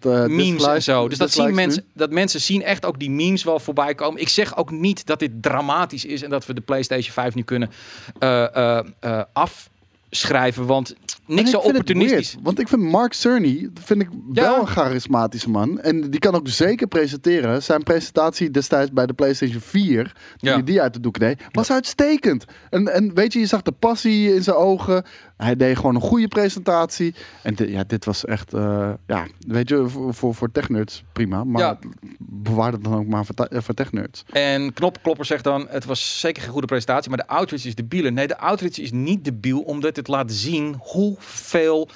[0.00, 1.08] eh, memes en zo.
[1.08, 4.20] Dus dat, zien mensen, dat mensen zien echt ook die memes wel voorbij komen.
[4.20, 7.42] Ik zeg ook niet dat dit dramatisch is en dat we de PlayStation 5 nu
[7.42, 7.70] kunnen
[8.18, 10.66] eh, eh, eh, afschrijven.
[10.66, 10.94] Want
[11.28, 12.30] niks ik zo opportunistisch.
[12.32, 14.42] weird, want ik vind Mark Cerny vind ik Ja.
[14.42, 15.80] wel een charismatische man.
[15.80, 17.62] En die kan ook zeker presenteren.
[17.62, 20.52] Zijn presentatie destijds bij de PlayStation 4, toen Ja.
[20.52, 22.44] hij die uit de doek deed, was uitstekend.
[22.70, 25.04] En, en weet je, je zag de passie in zijn ogen.
[25.38, 27.14] Hij deed gewoon een goede presentatie.
[27.42, 31.44] En di- ja, dit was echt, eh, ja, weet je, voor, voor, voor technerds prima.
[31.44, 31.78] Maar Ja.
[32.18, 34.24] bewaar het dan ook maar voor, voor technerds.
[34.30, 38.10] En Knoppenklopper zegt dan, het was zeker geen goede presentatie, maar de outreach is debiel.
[38.10, 41.88] Nee, de outreach is niet debiel, omdat het laat zien hoeveel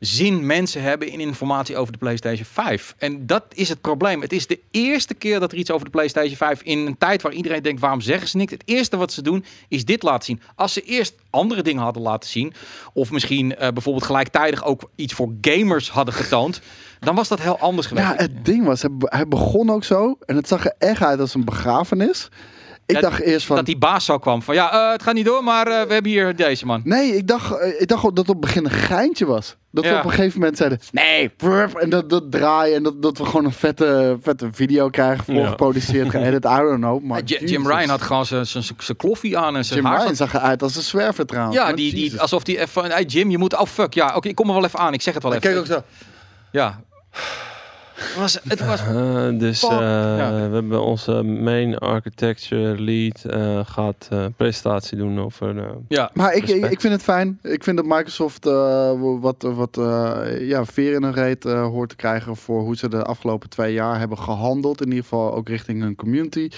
[0.00, 2.94] zin mensen hebben in informatie over de PlayStation 5.
[2.98, 4.20] En dat is het probleem.
[4.20, 7.22] Het is de eerste keer dat er iets over de PlayStation 5 in een tijd
[7.22, 8.52] waar iedereen denkt, waarom zeggen ze niks?
[8.52, 10.40] Het eerste wat ze doen is dit laten zien.
[10.54, 12.52] Als ze eerst andere dingen hadden laten zien,
[12.92, 16.60] of misschien eh, bijvoorbeeld gelijktijdig ook iets voor gamers hadden getoond,
[17.00, 18.06] dan was dat heel anders geweest.
[18.06, 20.16] Ja, het ding was, hij, be- hij begon ook zo.
[20.26, 22.28] En het zag er echt uit als een begrafenis.
[22.86, 23.56] Ik Ja, dacht eerst van...
[23.56, 25.92] dat die baas zo kwam van, ja, eh, het gaat niet door, maar eh, we
[25.92, 26.80] hebben hier deze man.
[26.84, 29.56] Nee, ik dacht, eh, ik dacht ook dat het op het begin een geintje was.
[29.70, 29.98] Dat we Ja.
[29.98, 31.30] op een gegeven moment zeiden, nee,
[31.74, 35.48] en dat, dat draaien en dat, dat we gewoon een vette, vette video krijgen, Ja.
[35.48, 37.02] geproduceerd, geëdit, I don't know.
[37.04, 37.66] Maar Ja, Jim.
[37.66, 40.00] Ryan had gewoon zijn- zijn zijn kloffie aan en zijn Jim haar.
[40.02, 41.56] Ryan zag eruit als een zwerver trouwens.
[41.56, 42.84] Ja, die, die, alsof die even...
[42.84, 43.58] Hey Jim, je moet...
[43.58, 44.92] Oh fuck, ja, oké, ik kom er wel even aan.
[44.92, 45.50] Ik zeg het wel even.
[45.50, 45.82] keek ook zo.
[46.52, 46.80] Ja.
[47.96, 48.40] Het was...
[48.48, 50.32] Het was Eh, dus eh, Ja.
[50.48, 55.58] we hebben onze main architecture lead eh, gaat eh presentatie doen over.
[55.58, 56.10] eh, ja.
[56.14, 56.72] Maar ik, ik, Respect.
[56.72, 57.38] ik vind het fijn.
[57.42, 61.88] Ik vind dat Microsoft eh, wat, wat eh, ja, veer in hun reet eh, hoort
[61.88, 64.80] te krijgen voor hoe ze de afgelopen twee jaar hebben gehandeld.
[64.80, 66.48] In ieder geval ook richting hun community.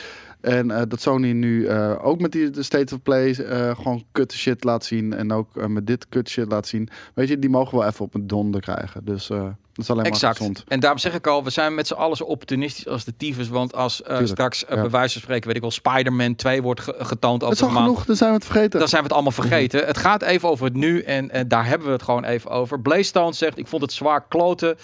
[0.41, 4.05] En eh, dat Sony nu eh, ook met die de State of Play eh, gewoon
[4.13, 5.15] kut shit laat zien.
[5.15, 6.89] En ook met dit kut shit laat zien.
[7.15, 9.05] Weet je, die mogen wel even op een donder krijgen.
[9.05, 9.47] Dus eh,
[9.79, 10.37] dat is alleen maar Exact.
[10.37, 10.65] gezond.
[10.69, 13.49] En daarom zeg ik al, we zijn met z'n allen zo opportunistisch als de tyfus.
[13.49, 14.75] Want als eh, straks, ja.
[14.75, 17.75] bij wijze van spreken, weet ik wel, Spider-Man 2 wordt ge- getoond Het is over
[17.75, 17.89] maand.
[17.89, 18.79] genoeg, dan zijn we het vergeten.
[18.79, 19.87] Dan zijn we het allemaal vergeten.
[19.87, 22.81] Het gaat even over het nu en, en daar hebben we het gewoon even over.
[22.81, 24.77] Blaystone zegt, ik vond het zwaar kloten.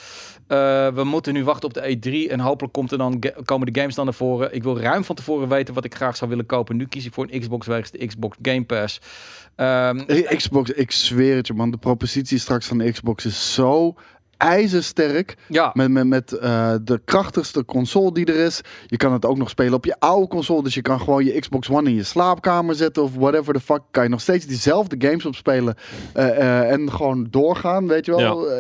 [0.47, 3.81] Eh, we moeten nu wachten op de E3 en hopelijk komt er dan, komen de
[3.81, 4.55] games dan naar voren.
[4.55, 6.77] Ik wil ruim van tevoren weten wat ik graag zou willen kopen.
[6.77, 9.01] Nu kies ik voor een Xbox wegens de Xbox Game Pass.
[9.57, 11.71] Ehm, Eh, Xbox, ik zweer het je man.
[11.71, 13.95] De propositie straks van de Xbox is zo
[14.45, 15.37] ijzersterk.
[15.49, 18.61] ja, Met, met, met eh, de krachtigste console die er is.
[18.87, 20.63] Je kan het ook nog spelen op je oude console.
[20.63, 23.03] Dus je kan gewoon je Xbox One in je slaapkamer zetten.
[23.03, 23.81] Of whatever the fuck.
[23.91, 25.75] Kan je nog steeds diezelfde games opspelen.
[26.15, 28.51] eh, eh, en gewoon doorgaan, weet je wel.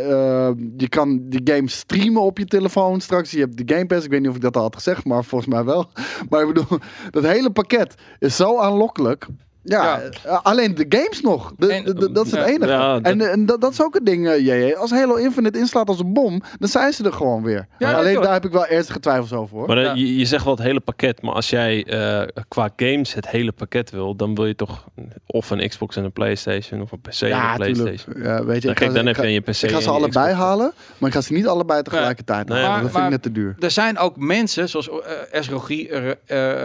[0.76, 3.30] Je kan die game streamen op je telefoon straks.
[3.30, 4.04] Je hebt de Game Pass.
[4.04, 5.04] Ik weet niet of ik dat al had gezegd.
[5.04, 5.90] Maar volgens mij wel.
[6.28, 6.78] Maar ik bedoel,
[7.10, 9.26] dat hele pakket is zo aanlokkelijk.
[9.66, 10.00] Ja, Ja.
[10.24, 11.52] eh, alleen de games nog.
[11.58, 12.46] De- En- de- de- dat is het Ja.
[12.46, 12.70] enige.
[12.72, 14.72] Ja, dat- en en dat, dat is ook een ding, eh, JJ.
[14.74, 17.66] Als Halo Infinite inslaat als een bom, dan zijn ze er gewoon weer.
[17.78, 19.66] Ja, alleen daar heb ik wel ernstige twijfels over, hoor.
[19.66, 19.94] Maar eh, Ja.
[19.94, 23.52] je, je zegt wel het hele pakket, maar als jij eh, qua games het hele
[23.52, 24.84] pakket wil, dan wil je toch
[25.26, 28.22] of een Xbox en een PlayStation of een PC en ja, een PlayStation.
[28.22, 29.48] Ja, weet je, Dan, ik ga, dan ik heb je PC.
[29.62, 30.32] ik ga ze allebei Xbox.
[30.46, 32.72] halen, maar ik ga ze niet allebei tegelijkertijd Nee, halen.
[32.72, 33.56] maar- dat vind ik net te duur.
[33.58, 35.48] er zijn ook mensen, zoals eh, S.
[35.48, 36.16] Rogier,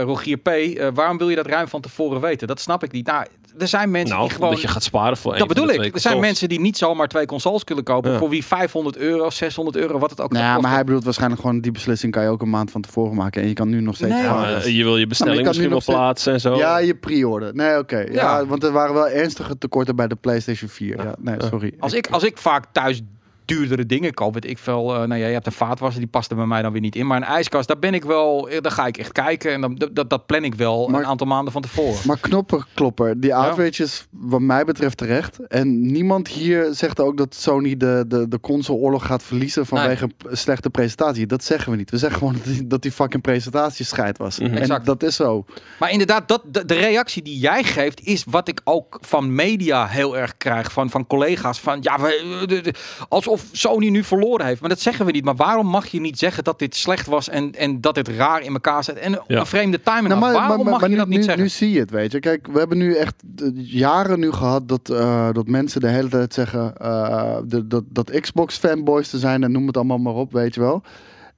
[0.03, 0.49] Rogier P.
[0.93, 2.47] waarom wil je dat ruim van tevoren weten?
[2.47, 3.05] Dat snap ik niet.
[3.07, 3.25] Nou,
[3.59, 4.51] er zijn mensen Nou, die gewoon...
[4.51, 5.75] dat je gaat sparen voor Dat bedoel ik.
[5.75, 6.19] Er zijn consoles.
[6.19, 8.11] mensen die niet zomaar twee consoles kunnen kopen.
[8.11, 8.17] Ja.
[8.17, 10.71] Voor wie 500 euro, 600 euro, wat het ook Nou, maar kosten.
[10.73, 13.41] hij bedoelt waarschijnlijk gewoon die beslissing kan je ook een maand van tevoren maken.
[13.41, 15.49] En je kan nu nog steeds Nee, Ja, eh, je wil je bestelling kan nu
[15.67, 16.55] misschien wel plaatsen en zo.
[16.55, 17.55] Ja, je pre-order.
[17.55, 17.97] Nee, oké.
[17.97, 18.07] Ja.
[18.11, 18.45] Ja.
[18.45, 20.97] want er waren wel ernstige tekorten bij de PlayStation 4.
[20.97, 21.15] Ja, Ja.
[21.19, 21.47] nee, Ja.
[21.47, 21.73] sorry.
[21.79, 23.01] Als ik, als ik vaak thuis
[23.49, 24.33] duurdere dingen koop.
[24.33, 24.93] Weet ik veel.
[24.93, 26.95] eh, nou ja, je hebt een vaatwasser, die past er bij mij dan weer niet
[26.95, 27.07] in.
[27.07, 28.49] Maar een ijskast, daar ben ik wel.
[28.49, 29.51] eh, Daar ga ik echt kijken.
[29.53, 31.99] En dan, dat- dat, dat plan ik wel Maar- een aantal maanden van tevoren.
[32.05, 35.47] Maar knoppenklopper, die outrage is wat mij betreft terecht.
[35.47, 40.37] En niemand hier zegt ook dat Sony de, de, de consoleoorlog gaat verliezen vanwege een
[40.37, 41.25] slechte presentatie.
[41.27, 41.91] Dat zeggen we niet.
[41.91, 44.39] We zeggen gewoon dat die, dat die fucking presentatie scheid was.
[44.39, 44.51] Mhm.
[44.51, 44.85] En Exact.
[44.85, 45.45] dat is zo.
[45.79, 49.87] Maar inderdaad, dat, de, de reactie die jij geeft, is wat ik ook van media
[49.87, 50.71] heel erg krijg.
[50.71, 51.59] Van, van collega's.
[51.59, 52.73] Van ja, we, de- de-
[53.09, 54.59] alsof Sony nu verloren heeft.
[54.61, 55.23] Maar dat zeggen we niet.
[55.23, 58.41] Maar waarom mag je niet zeggen dat dit slecht was en, en dat dit raar
[58.41, 58.95] in elkaar zit?
[58.97, 59.39] En Ja.
[59.39, 60.33] een vreemde timing Nou, had?
[60.33, 61.43] Waarom mag je nu, dat niet nu, zeggen?
[61.43, 62.19] nu zie je het, weet je.
[62.19, 66.09] Kijk, we hebben nu echt eh, jaren nu gehad dat, eh, dat mensen de hele
[66.09, 70.13] tijd zeggen eh, de, dat, dat Xbox fanboys te zijn en noem het allemaal maar
[70.13, 70.81] op, weet je wel.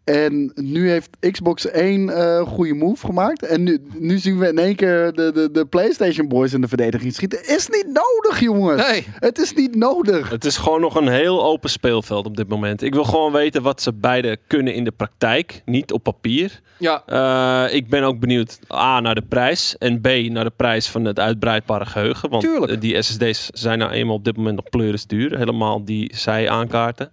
[0.04, 3.46] En nu heeft Xbox één eh goede move gemaakt.
[3.46, 6.68] En nu, nu zien we in één keer de, de, de PlayStation boys in de
[6.68, 7.40] verdediging schieten.
[7.48, 8.88] Is niet nodig, jongens.
[8.90, 9.08] Nee.
[9.20, 10.30] Het is niet nodig.
[10.30, 12.82] Het is gewoon nog een heel open speelveld op dit moment.
[12.82, 16.60] Ik wil gewoon weten wat ze beide kunnen in de praktijk, niet op papier.
[16.78, 20.88] Ja, Eh, ik ben ook benieuwd A naar de prijs en B naar de prijs
[20.90, 22.30] van het uitbreidbare geheugen.
[22.30, 22.72] Want Tuurlijk.
[22.72, 25.38] eh, die SSD's zijn nou eenmaal op dit moment nog pleuris duur.
[25.38, 27.12] Helemaal die zij aankaarten.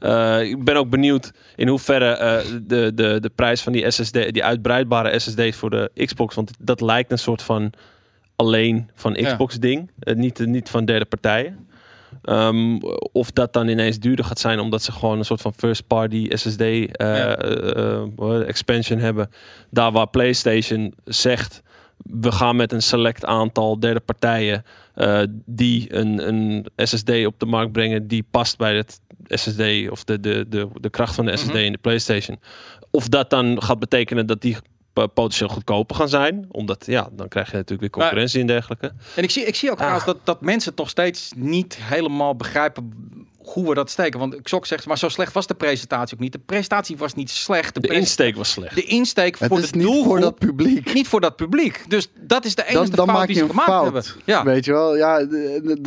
[0.00, 2.06] Eh, ik ben ook benieuwd in hoeverre
[2.62, 6.80] de, de, de prijs van die SSD, die uitbreidbare SSD's voor de Xbox, want dat
[6.80, 7.72] lijkt een soort van
[8.36, 9.30] alleen van Ja.
[9.30, 11.66] Xbox ding, eh, niet, niet van derde partijen.
[12.22, 12.76] Ehm,
[13.12, 16.26] of dat dan ineens duurder gaat zijn omdat ze gewoon een soort van first party
[16.30, 17.36] SSD eh, Ja.
[17.36, 19.30] eh, eh, expansion hebben.
[19.70, 21.62] Daar waar PlayStation zegt
[21.96, 24.64] we gaan met een select aantal derde partijen
[24.94, 30.04] eh, die een, een SSD op de markt brengen die past bij het SSD of
[30.04, 31.56] de, de, de, de kracht van de SSD Mhm.
[31.56, 32.40] in de PlayStation.
[32.90, 34.56] Of dat dan gaat betekenen dat die
[35.14, 36.46] potentieel goedkoper gaan zijn.
[36.50, 38.92] Omdat ja, dan krijg je natuurlijk weer concurrentie en dergelijke.
[39.16, 42.92] en ik zie, ik zie ook trouwens dat, dat mensen nog steeds niet helemaal begrijpen
[43.48, 44.18] hoe we dat steken.
[44.20, 46.32] Want Xok zegt, maar zo slecht was de presentatie ook niet.
[46.32, 47.82] De presentatie was niet slecht.
[47.82, 48.74] De, insteek was slecht.
[48.74, 50.94] de insteek Het voor is de niet doelgroep, voor dat publiek.
[50.94, 51.84] niet voor dat publiek.
[51.88, 53.84] Dus dat is de enige Dan, dan fout maak die ze gemaakt fout.
[53.84, 54.04] hebben.
[54.24, 54.44] Ja.
[54.44, 54.96] Weet je wel?
[54.96, 55.24] Ja,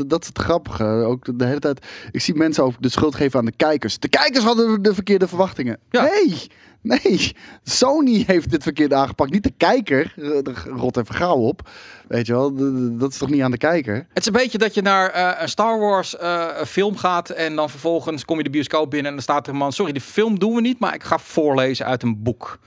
[0.05, 0.83] dat is het grappige.
[0.83, 1.85] Ook de hele tijd.
[2.11, 3.99] Ik zie mensen ook de schuld geven aan de kijkers.
[3.99, 5.77] De kijkers hadden de verkeerde verwachtingen.
[5.89, 6.01] Ja.
[6.03, 6.47] Nee,
[6.81, 7.35] nee.
[7.63, 9.31] Sony heeft dit verkeerd aangepakt.
[9.31, 10.13] Niet de kijker.
[10.17, 11.69] Eh, Rot even gauw op.
[12.07, 12.53] Weet je wel?
[12.97, 13.95] Dat is toch niet aan de kijker?
[13.95, 17.55] Het is een beetje dat je naar eh, een Star Wars eh, film gaat en
[17.55, 20.01] dan vervolgens kom je de bioscoop binnen en dan staat er een man, sorry, de
[20.01, 22.59] film doen we niet, maar ik ga voorlezen uit een boek.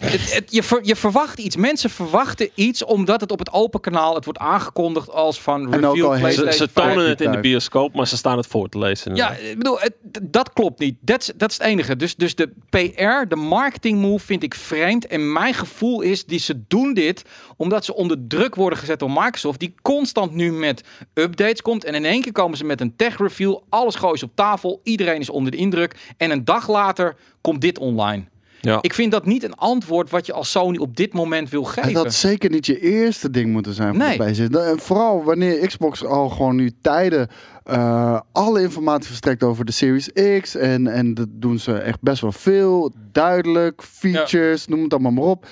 [0.00, 1.56] Het, het- je, ver- je verwacht iets.
[1.56, 6.30] Mensen verwachten iets omdat het op het open kanaal het wordt aangekondigd als van review
[6.30, 6.72] Ze, ze 5.
[6.72, 9.14] tonen het in de bioscoop, maar ze staan het voor te lezen.
[9.14, 10.96] Ja, ik bedoel, het- dat klopt niet.
[11.00, 11.96] Dat is, dat is het enige.
[11.96, 15.06] Dus, dus de PR, de marketing move vind ik vreemd.
[15.06, 17.22] En mijn gevoel is, die ze doen dit
[17.56, 19.58] omdat ze onder druk worden gezet door Microsoft.
[19.60, 20.84] Die constant nu met
[21.14, 21.84] updates komt.
[21.84, 23.56] En in één keer komen ze met een tech review.
[23.68, 24.80] Alles gooien ze op tafel.
[24.84, 25.94] Iedereen is onder de indruk.
[26.16, 28.28] En een dag later komt dit online.
[28.60, 28.78] Ja.
[28.80, 31.72] Ik vind dat niet een antwoord wat je als Sony op dit moment wil Het
[31.72, 31.94] geven.
[31.94, 34.16] had zeker niet je eerste ding moeten zijn voor Nee.
[34.16, 34.62] PlayStation.
[34.64, 37.28] En vooral wanneer Xbox al gewoon nu tijden
[37.64, 40.54] eh, alle informatie verstrekt over de Series X.
[40.56, 42.92] En, en dat doen ze echt best wel veel.
[43.12, 45.46] Duidelijk, features, noem het allemaal maar op.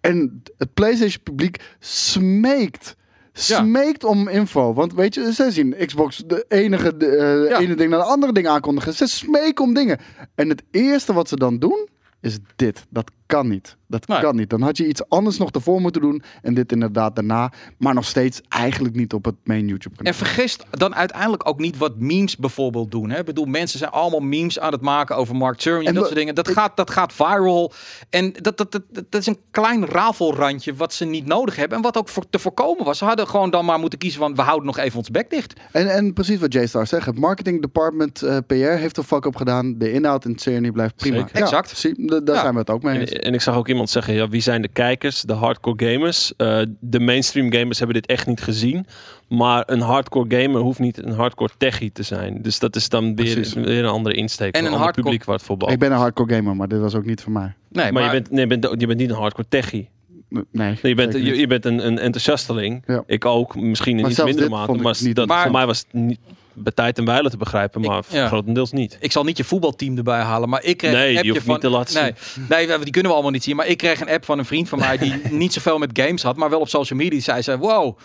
[0.00, 2.96] En het PlayStation publiek smeekt.
[3.32, 3.58] Ja.
[3.58, 4.72] Smeekt om info.
[4.74, 7.58] Want weet je, ze zien Xbox de enige de, eh, Ja.
[7.58, 8.94] ene ding naar de andere ding aankondigen.
[8.94, 9.98] Ze smeken om dingen.
[10.34, 11.88] En het eerste wat ze dan doen,
[12.20, 12.86] is dit.
[12.90, 13.76] Dat kan niet.
[13.86, 14.20] Dat Nee.
[14.20, 14.50] kan niet.
[14.50, 16.22] Dan had je iets anders nog ervoor moeten doen.
[16.42, 17.52] En dit inderdaad daarna.
[17.78, 20.12] Maar nog steeds eigenlijk niet op het main YouTube kanaal.
[20.12, 23.10] En vergis dan uiteindelijk ook niet wat memes bijvoorbeeld doen.
[23.10, 23.18] Hè?
[23.18, 26.04] Ik bedoel, mensen zijn allemaal memes aan het maken over Mark Cerny en En dat
[26.04, 26.34] soort dingen.
[26.34, 27.72] Dat, gaat, dat gaat viral.
[28.10, 31.76] En dat, dat, dat, dat is een klein rafelrandje wat ze niet nodig hebben.
[31.76, 32.98] En wat ook voor, te voorkomen was.
[32.98, 34.34] Ze hadden gewoon dan maar moeten kiezen van...
[34.34, 35.60] we houden nog even ons bek dicht.
[35.72, 37.06] En, en precies wat J-Star zegt.
[37.06, 39.78] Het marketing department eh, PR heeft er fuck op gedaan.
[39.78, 41.16] De inhoud in het serie blijft prima.
[41.16, 41.36] Zeker.
[41.38, 41.76] Ja, Exact.
[41.76, 42.40] zie, daar Ja.
[42.40, 43.10] zijn we het ook mee En, eens.
[43.20, 45.22] En ik zag ook iemand zeggen, ja, wie zijn de kijkers?
[45.22, 46.32] De hardcore gamers.
[46.36, 48.86] Eh, de mainstream gamers hebben dit echt niet gezien.
[49.28, 52.42] Maar een hardcore gamer hoeft niet een hardcore techie te zijn.
[52.42, 54.54] Dus dat is dan weer, een andere insteek.
[54.54, 55.70] En En een een ander hardcore- publiek waar het voor.
[55.70, 57.54] Ik ben een hardcore gamer, maar dit was ook niet voor mij.
[57.68, 59.88] Nee, maar, je, bent, nee, je, bent, je bent niet een hardcore techie.
[60.28, 62.82] Nee, Nee, je bent, je, bent een, een enthousiasteling.
[62.86, 63.02] Ja.
[63.06, 64.72] Ik ook, misschien in Maar iets mindere mate.
[64.72, 66.18] Maar, niet dat, Maar- voor mij was het niet
[66.54, 68.26] bij tijd en wijle te begrijpen, maar Ik- ja.
[68.26, 68.96] grotendeels niet.
[69.00, 71.44] ik zal niet je voetbalteam erbij halen, maar ik kreeg Nee, een die appje hoeft
[71.44, 71.52] van...
[71.52, 72.14] niet te laten
[72.48, 73.56] nee, nee, die kunnen we allemaal niet zien.
[73.56, 76.22] Maar ik kreeg een app van een vriend van mij die niet zoveel met games
[76.22, 77.12] had, maar wel op social media.
[77.14, 77.98] Die zei ze, wow,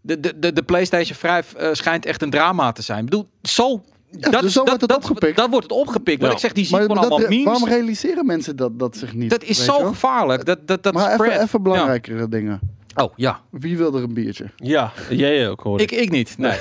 [0.00, 2.98] de, de, de, de PlayStation 5 eh, schijnt echt een drama te zijn.
[2.98, 3.82] Ik bedoel, zo...
[4.10, 5.36] dat, dus zo wordt het dat, opgepikt.
[5.36, 6.20] Dat wordt het opgepikt.
[6.20, 6.34] Wat Ja.
[6.34, 7.44] ik zeg, die ziet Maar gewoon dat- allemaal memes.
[7.44, 9.30] waarom realiseren mensen dat, dat zich niet?
[9.30, 9.86] dat is zo wel?
[9.88, 10.44] gevaarlijk.
[10.44, 12.60] Dat, dat, dat Maar even, even belangrijkere dingen.
[12.94, 13.40] Oh, ja.
[13.50, 14.44] Wie wil er een biertje?
[14.56, 15.80] Ja, jij ook hoor.
[15.80, 16.34] Ik, ik niet.
[16.38, 16.58] Nee.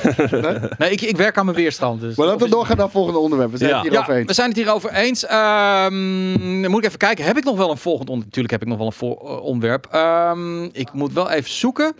[0.78, 2.02] nee ik, ik werk aan mijn weerstand.
[2.02, 3.52] Dus Maar laten we doorgaan naar het volgende onderwerp.
[3.52, 3.76] We zijn Ja.
[3.80, 4.28] het hierover Ja, eens.
[4.28, 5.26] we zijn het hierover eens.
[5.26, 7.26] Ehm, dan moet ik even kijken.
[7.26, 8.36] Heb ik nog wel een volgend onderwerp?
[8.36, 9.86] Natuurlijk heb ik nog wel een voor, eh, onderwerp.
[9.92, 11.94] Ehm, ik moet wel even zoeken.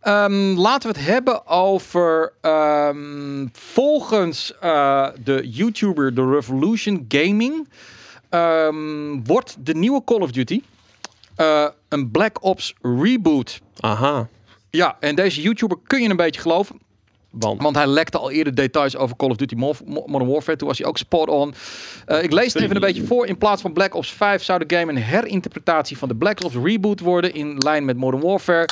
[0.00, 2.32] Ehm, laten we het hebben over...
[2.40, 7.68] ehm, volgens eh, de YouTuber The Revolution Gaming...
[8.28, 10.60] ehm, wordt de nieuwe Call of Duty...
[11.36, 13.60] eh, een Black Ops reboot.
[13.80, 14.28] Aha,
[14.70, 16.80] Ja, en deze YouTuber kun je een beetje geloven.
[17.38, 20.56] Want Want hij lekte al eerder details over Call of Duty Mo- Mo- Modern Warfare.
[20.56, 21.54] Toen was hij ook spot on.
[22.06, 23.26] Eh, ik lees het even een beetje voor.
[23.26, 26.54] In plaats van Black Ops 5 zou de game een herinterpretatie van de Black Ops
[26.64, 27.34] reboot worden.
[27.34, 28.68] In lijn met Modern Warfare.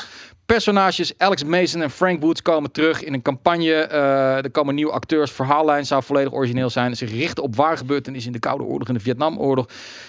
[0.46, 3.72] Personages Alex Mason en Frank Woods komen terug in een campagne.
[3.74, 5.30] Eh, er komen nieuwe acteurs.
[5.30, 6.96] Verhaallijn zou volledig origineel zijn.
[6.96, 9.66] Zich richten op waar gebeurtenissen in de Koude Oorlog en de Vietnamoorlog.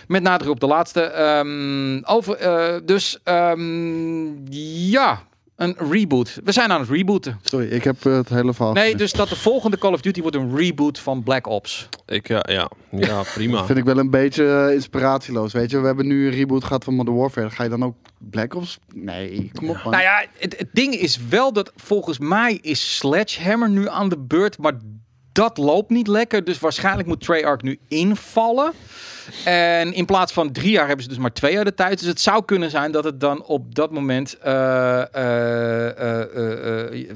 [0.08, 1.02] Met nadruk op de laatste.
[1.02, 4.54] Ehm, over, eh, dus ehm,
[4.90, 5.22] ja,
[5.56, 6.40] een reboot.
[6.44, 7.40] We zijn aan het rebooten.
[7.42, 8.74] Sorry, ik heb eh, het hele verhaal.
[8.74, 11.90] Nee, dus dat de volgende Call of Duty wordt een reboot van Black Ops.
[12.06, 13.66] ik, ja, ja, ja, prima.
[13.66, 15.54] vind ik wel een beetje eh, inspiratieloos.
[15.54, 17.50] Weet je, we hebben nu een reboot gehad van Modern Warfare.
[17.50, 18.80] Ga je dan ook Black Ops?
[18.94, 19.92] Nee, kom op man.
[19.92, 24.18] Nou ja, het, het ding is wel dat volgens mij is Sledgehammer nu aan de
[24.18, 24.74] beurt, maar
[25.34, 26.44] dat loopt niet lekker.
[26.44, 28.72] Dus waarschijnlijk moet Treyarch nu invallen.
[29.46, 32.00] En in plaats van drie jaar hebben ze dus maar twee jaar de tijd.
[32.00, 34.52] Dus het zou kunnen zijn dat het dan op dat moment eh,
[35.02, 37.10] eh, eh, eh,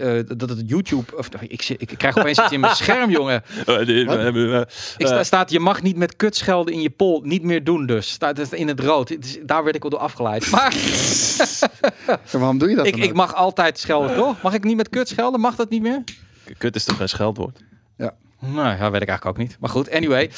[0.00, 3.10] eh, eh, dat het YouTube of ik, zit- ik krijg opeens iets in mijn scherm,
[3.10, 3.42] jongen.
[3.64, 4.60] Dit- we hebben, eh,
[4.96, 8.10] Ik sta, staat, je mag niet met kutschelden in je pol niet meer doen dus.
[8.10, 9.08] Staat het in het rood.
[9.08, 10.50] Het is- daar werd ik al door afgeleid.
[10.50, 10.74] Maar
[12.30, 14.42] waarom doe je dat ik, dan ik mag altijd schelden, toch?
[14.42, 15.40] Mag ik niet met kut schelden?
[15.40, 16.02] Mag dat niet meer?
[16.58, 17.58] Kut is toch geen scheldwoord?
[18.40, 19.56] Nou, ja, weet ik eigenlijk ook niet.
[19.60, 20.30] Maar goed, anyway.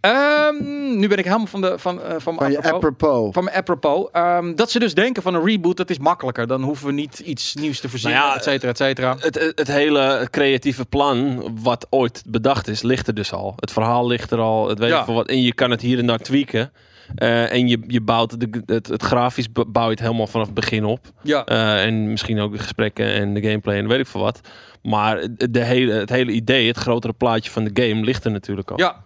[0.00, 0.54] Ehm,
[0.98, 3.32] nu ben ik helemaal van, de, van, eh, van, mijn Van je apropos.
[3.32, 4.08] Van mijn apropos.
[4.12, 6.46] Ehm, dat ze dus denken van een reboot, dat is makkelijker.
[6.46, 9.16] Dan hoeven we niet iets nieuws te verzinnen, Nou ja, et cetera, et cetera.
[9.18, 13.52] Het, het, het hele creatieve plan wat ooit bedacht is, ligt er dus al.
[13.56, 14.68] Het verhaal ligt er al.
[14.68, 15.00] Het weet Ja.
[15.00, 15.28] ik wat.
[15.28, 16.72] En je kan het hier en daar tweaken.
[17.14, 20.54] Eh, en je, je bouwt de, het, het grafisch bouw je het helemaal vanaf het
[20.54, 21.06] begin op.
[21.22, 21.44] Ja.
[21.44, 24.40] Eh, en misschien ook de gesprekken en de gameplay en weet ik veel wat.
[24.82, 28.70] Maar de hele, het hele idee, het grotere plaatje van de game ligt er natuurlijk
[28.70, 28.78] al.
[28.78, 29.02] Ja.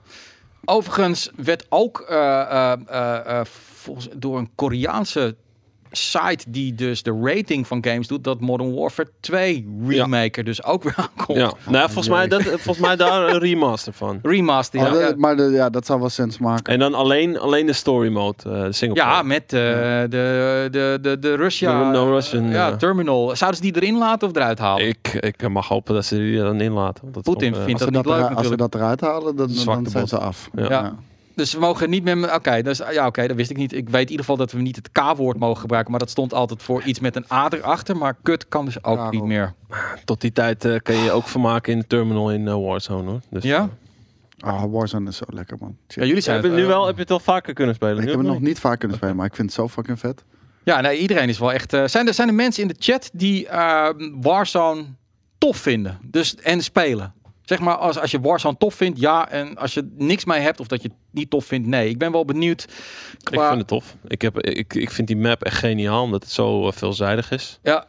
[0.65, 3.41] Overigens werd ook eh,
[3.83, 5.37] volgens, door een Koreaanse
[5.93, 10.65] site die dus de rating van games doet, dat Modern Warfare 2 remake er dus
[10.65, 11.39] ook weer aankomt.
[11.39, 11.53] Ja.
[11.69, 14.19] Nou, volgens mij, dat, volgens mij daar een remaster van.
[14.33, 14.87] Remaster, ja.
[14.87, 15.15] Oh, dat- ja.
[15.17, 16.73] Maar de, ja, dat zou wel sens maken.
[16.73, 20.99] En dan alleen, alleen de story mode, eh, de single Ja, met eh, de, de,
[21.03, 21.91] de, de Russia...
[21.91, 22.77] No Russian, ja, eh.
[22.77, 23.37] terminal.
[23.37, 24.87] Zouden ze die erin laten of eruit halen?
[24.89, 26.59] Ik, ik mag hopen dat ze die er dan
[27.03, 28.59] dat is Poetin vindt dat niet leuk er- als ze natuurlijk.
[28.59, 30.51] dat eruit halen, dan, dan zijn ze af.
[30.55, 30.95] Ja.
[31.35, 32.35] Dus we mogen niet meer...
[32.35, 33.73] Oké, dus, ja, oké, dat wist ik niet.
[33.73, 35.91] Ik weet in ieder geval dat we niet het K-woord mogen gebruiken.
[35.91, 37.97] Maar dat stond altijd voor iets met een A erachter.
[37.97, 39.55] Maar kut kan dus ook niet meer.
[40.05, 43.11] Tot die tijd eh, kan je je ook vermaken in de terminal in eh, Warzone
[43.11, 43.21] hoor.
[43.31, 43.69] Dus, Ja?
[44.39, 45.77] Ah, Warzone is zo lekker, man.
[45.87, 47.75] Ja, jullie Heb zijn je, het nu eh, wel, heb je het al vaker kunnen
[47.75, 47.97] spelen?
[47.97, 49.99] ik Nu heb het nog niet vaak kunnen spelen, maar ik vind het zo fucking
[49.99, 50.25] vet.
[50.65, 51.73] Ja, nee, iedereen is wel echt...
[51.73, 53.89] eh, zijn, er, zijn er mensen in de chat die eh,
[54.21, 54.85] Warzone
[55.39, 55.99] tof vinden?
[56.03, 57.15] Dus, en spelen?
[57.53, 59.29] Zeg maar, als, als je Warzone tof vindt, ja.
[59.31, 61.89] En als je niks mee hebt of dat je het niet tof vindt, nee.
[61.89, 62.63] Ik ben wel benieuwd.
[63.31, 63.97] Ik vind het tof.
[64.07, 67.59] Ik, heb, ik, ik vind die map echt geniaal, omdat het zo eh, veelzijdig is.
[67.63, 67.87] Ja,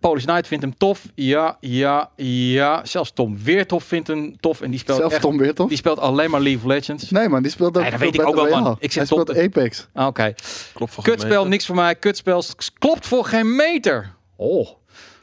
[0.00, 1.06] Polish Knight vindt hem tof.
[1.14, 2.84] Ja, ja, ja.
[2.84, 4.60] Zelfs Tom Weertof vindt hem tof.
[4.60, 5.68] En die speelt, Zelfs echt, Tom weer toch?
[5.68, 7.10] die speelt alleen maar League of Legends.
[7.10, 8.72] Nee man, die speelt ook Nee, dat weet ik ook wel, man.
[8.72, 9.88] Ik Hij zeg speelt Apex.
[9.92, 10.34] Ah, Oké.
[10.72, 11.48] Klopt voor geen Kutspel, meter.
[11.48, 11.94] niks voor mij.
[11.94, 12.44] Kutspel
[12.78, 14.14] klopt voor geen meter.
[14.36, 14.68] Oh.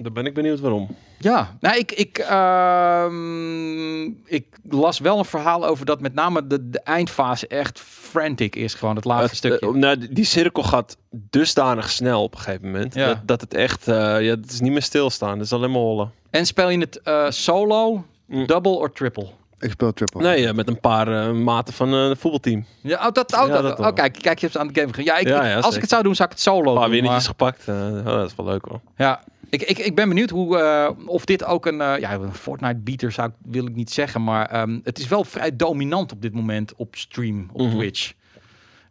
[0.01, 0.87] Dan ben ik benieuwd waarom.
[1.17, 6.69] Ja, nou, ik, ik, ehm, ik las wel een verhaal over dat met name de,
[6.69, 8.73] de eindfase echt frantic is.
[8.73, 9.67] Gewoon het laatste Het, stukje.
[9.75, 12.93] eh, nou, die- cirkel gaat dusdanig snel op een gegeven moment.
[12.93, 13.07] Ja.
[13.07, 15.31] Dat, dat het echt, eh, ja, het is niet meer stilstaan.
[15.33, 16.11] Het is alleen maar hollen.
[16.29, 18.45] En speel je het eh, solo, Mm.
[18.47, 19.27] double of triple?
[19.59, 20.21] Ik speel triple.
[20.21, 22.65] Nee, eh, met een paar eh, maten van een voetbalteam.
[22.81, 25.03] Ja, oh, dat, oh, Ja, dat, dat oh, kijk, kijk je hebt aan de game.
[25.03, 25.75] Ja, ik, Ja, ja, als zeker.
[25.75, 27.67] ik het zou doen, zou ik het solo Een paar winnetjes maar- gepakt.
[27.67, 28.79] oh, dat is wel leuk hoor.
[28.97, 32.33] Ja, ik, ik, ik ben benieuwd hoe, eh, of dit ook een, eh, ja, een
[32.33, 34.23] Fortnite-beater zou ik, wil ik niet zeggen.
[34.23, 37.75] Maar ehm, het is wel vrij dominant op dit moment op stream, op Mhm.
[37.75, 38.13] Twitch.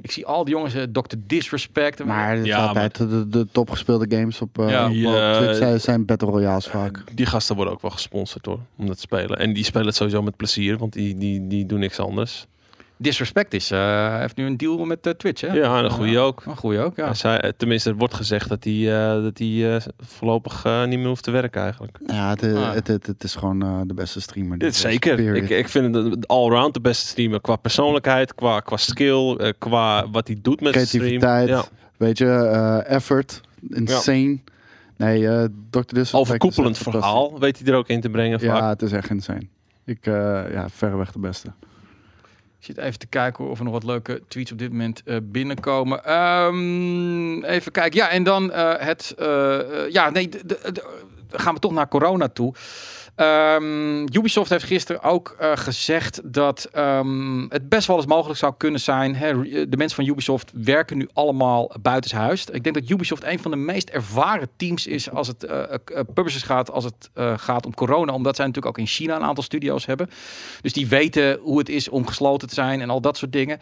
[0.00, 1.14] Ik zie al die jongens, eh, Dr.
[1.18, 2.04] Disrespect.
[2.04, 4.84] Maar het is Ja, altijd de, de topgespeelde games op, eh Ja.
[4.86, 5.36] op-.
[5.42, 7.02] Twitch zijn, zijn Battle Royales vaak.
[7.14, 9.38] Die gasten worden ook wel gesponsord hoor, om dat te spelen.
[9.38, 12.46] En die spelen het sowieso met plezier, want die, die, die doen niks anders.
[12.99, 15.53] Disrespect is, eh, heeft nu een deal met eh, Twitch, hè?
[15.53, 16.42] Ja, en een goede ook.
[16.46, 17.05] Een goede ook, ja.
[17.05, 18.72] Hij zei, eh, tenminste, er wordt gezegd dat hij
[19.16, 21.99] eh, dat hij eh, voorlopig eh, niet meer hoeft te werken eigenlijk.
[22.07, 22.72] Ja, het, Ah.
[22.74, 24.59] het, het, het is gewoon eh, de beste streamer.
[24.59, 25.36] Dit er zeker.
[25.36, 30.11] Ik, ik vind het allround de beste streamer qua persoonlijkheid, qua, qua skill, eh, qua
[30.11, 31.05] wat hij doet met zijn stream.
[31.18, 31.64] Creativiteit, Ja.
[31.96, 34.38] weet je, eh, effort, insane.
[34.96, 35.78] Nee, eh Dr.
[35.80, 37.11] Disrespect Overkoepelend fantastisch.
[37.11, 38.38] verhaal weet hij er ook in te brengen.
[38.40, 38.68] Ja, vaak.
[38.70, 39.42] het is echt insane.
[39.84, 40.12] Ik, eh
[40.53, 41.49] ja, verreweg de beste.
[42.59, 45.16] Ik zit even te kijken of er nog wat leuke tweets op dit moment eh,
[45.22, 46.04] binnenkomen.
[46.04, 47.98] Ehm, even kijken.
[47.98, 49.14] Ja, en dan eh, het...
[49.18, 50.28] eh, ja, nee,
[51.30, 52.54] gaan we toch naar corona toe.
[53.18, 58.54] Ehm, Ubisoft heeft gisteren ook eh, gezegd dat ehm, het best wel eens mogelijk zou
[58.56, 59.16] kunnen zijn.
[59.16, 62.44] Hè, de mensen van Ubisoft werken nu allemaal buitenshuis.
[62.44, 65.78] Ik denk dat Ubisoft een van de meest ervaren teams is als het eh, eh,
[66.14, 68.12] publishers gaat, als het eh, gaat om corona.
[68.12, 70.10] Omdat zij natuurlijk ook in China een aantal studio's hebben.
[70.60, 73.58] Dus die weten hoe het is om gesloten te zijn en al dat soort dingen.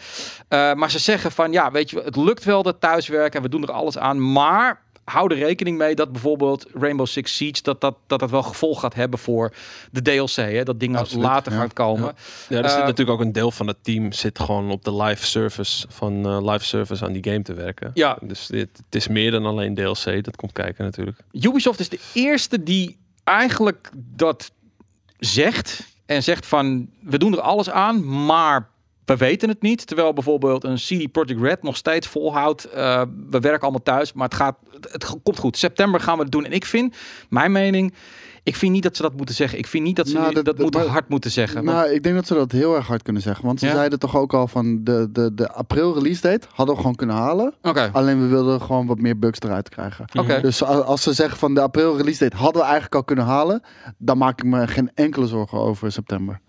[0.48, 3.48] Eh, maar ze zeggen van ja, weet je, het lukt wel dat thuiswerken en we
[3.48, 4.32] doen er alles aan.
[4.32, 8.42] Maar hou er rekening mee dat bijvoorbeeld Rainbow Six Siege dat dat, dat, dat wel
[8.42, 9.52] gevolg gaat hebben voor
[9.90, 10.34] de DLC.
[10.34, 10.62] Hè?
[10.62, 11.58] Dat dingen Absoluut, later ja.
[11.58, 12.14] gaan komen.
[12.48, 14.96] Ja, er zit Eh, natuurlijk ook een deel van het team zit gewoon op de
[14.96, 17.90] live service van eh, live service aan die game te werken.
[17.94, 18.18] Ja.
[18.20, 20.24] Dus dit, het is meer dan alleen DLC.
[20.24, 21.18] Dat komt kijken natuurlijk.
[21.32, 24.52] Ubisoft is de eerste die eigenlijk dat
[25.18, 25.94] zegt.
[26.06, 28.68] En zegt van, we doen er alles aan, maar
[29.06, 29.86] we weten het niet.
[29.86, 32.64] Terwijl bijvoorbeeld een CD Projekt Red nog steeds volhoudt.
[32.64, 35.56] eh, we werken allemaal thuis, maar het, gaat, het, komt goed.
[35.56, 36.44] September gaan we het doen.
[36.44, 36.96] En ik vind,
[37.28, 37.94] mijn mening,
[38.42, 39.58] ik vind niet dat ze dat moeten zeggen.
[39.58, 41.64] Ik vind niet dat ze Nou, dat- moeten maar- hard moeten zeggen.
[41.64, 43.44] Want- Nou, ik denk dat ze dat heel erg hard kunnen zeggen.
[43.46, 43.72] Want ze Ja?
[43.74, 47.16] zeiden toch ook al van de, de, de april release date hadden we gewoon kunnen
[47.16, 47.54] halen.
[47.92, 50.04] Alleen we wilden gewoon wat meer bugs eruit krijgen.
[50.18, 50.40] oké.
[50.40, 53.62] Dus als ze zeggen van de april release date hadden we eigenlijk al kunnen halen,
[53.98, 56.40] dan maak ik me geen enkele zorgen over september.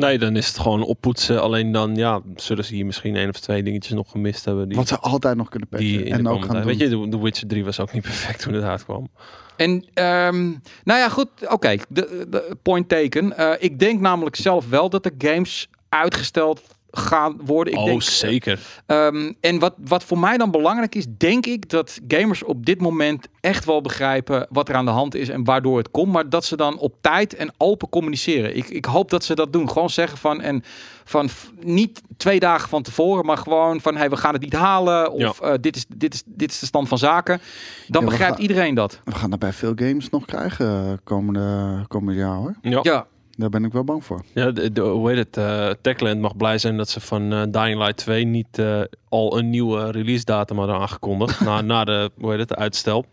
[0.00, 1.42] Nee, dan is het gewoon oppoetsen.
[1.42, 4.68] Alleen dan, ja, zullen ze hier misschien één of twee dingetjes nog gemist hebben.
[4.68, 6.64] Die, Wat ze altijd nog kunnen patchen en ook gaan doen.
[6.64, 9.08] Weet je, de, The Witcher 3 was ook niet perfect toen het uitkwam.
[9.56, 10.42] En ehm,
[10.84, 11.28] nou ja, goed.
[11.48, 13.36] Oké, de, de point taken.
[13.36, 17.72] Eh, ik denk namelijk zelf wel dat de games uitgesteld gaan worden.
[17.72, 18.60] Ik oh, denk, zeker.
[18.86, 22.80] Ehm, en wat, wat voor mij dan belangrijk is, denk ik dat gamers op dit
[22.80, 26.12] moment echt wel begrijpen wat er aan de hand is en waardoor het komt.
[26.12, 28.56] Maar dat ze dan op tijd en open communiceren.
[28.56, 29.70] Ik, ik hoop dat ze dat doen.
[29.70, 30.62] Gewoon zeggen van, en
[31.04, 31.28] van
[31.60, 35.12] niet twee dagen van tevoren, maar gewoon van hey, we gaan het niet halen.
[35.12, 37.40] Of eh, dit, is, dit, is, dit is de stand van zaken.
[37.86, 39.00] Dan Ja, begrijpt gaan- iedereen dat.
[39.04, 42.54] We gaan dat bij veel games nog krijgen eh, komende, komende jaar hoor.
[42.62, 42.80] Ja.
[42.82, 43.06] Ja,
[43.40, 44.24] Daar ben ik wel bang voor.
[44.34, 45.36] Ja, de, de, hoe heet het?
[45.36, 49.38] eh Techland mag blij zijn dat ze van eh, Dying Light 2 niet eh, al
[49.38, 51.40] een nieuwe release datum hadden aangekondigd.
[51.46, 53.04] na, na de, hoe heet het, de uitstel.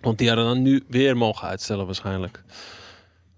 [0.00, 2.42] Want die hadden dan nu weer mogen uitstellen waarschijnlijk.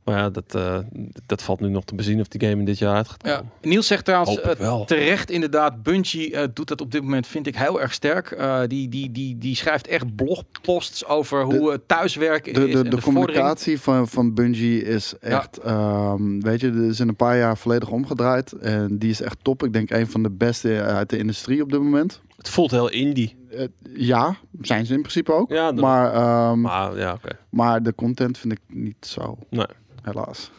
[0.09, 0.79] Maar ja, dat, eh,
[1.27, 3.43] dat valt nu nog te bezien of die game in dit jaar uit gaat ja.
[3.63, 4.85] Niels zegt trouwens wel.
[4.85, 8.31] terecht inderdaad, Bungie eh, doet dat op dit moment, vind ik heel erg sterk.
[8.31, 12.73] Eh, die, die, die, die schrijft echt blogposts over hoe het thuiswerken De, is.
[12.73, 13.27] de, en de, de vordering.
[13.27, 17.57] communicatie van, van Bungie is echt, ehm, weet je, die is in een paar jaar
[17.57, 18.53] volledig omgedraaid.
[18.53, 19.65] En die is echt top.
[19.65, 22.21] Ik denk een van de beste uit de industrie op dit moment.
[22.39, 23.37] Het voelt heel indie.
[23.51, 25.51] Eh, ja, zijn ze in principe ook.
[25.51, 27.39] Ja, dat- maar, ehm, Maar ja, oké.
[27.51, 29.67] maar de content vind ik niet zo, Nee.
[30.03, 30.51] helaas.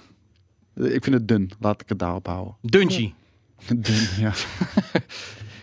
[0.75, 2.55] Ik vind het dun, laat ik het daarop houden.
[2.61, 3.13] Dungy.
[3.67, 4.31] Dun, ja.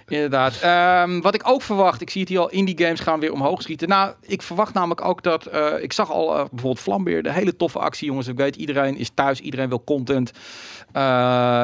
[0.09, 0.59] Inderdaad.
[0.61, 3.63] Ehm, wat ik ook verwacht, ik zie het hier al, indie games gaan weer omhoog
[3.63, 3.89] schieten.
[3.89, 7.57] Nou, ik verwacht namelijk ook dat, eh, ik zag al eh, bijvoorbeeld Vlambeer, de hele
[7.57, 8.27] toffe actie, jongens.
[8.29, 10.31] Ik weet, iedereen is thuis, iedereen wil content.
[10.93, 11.03] Eh,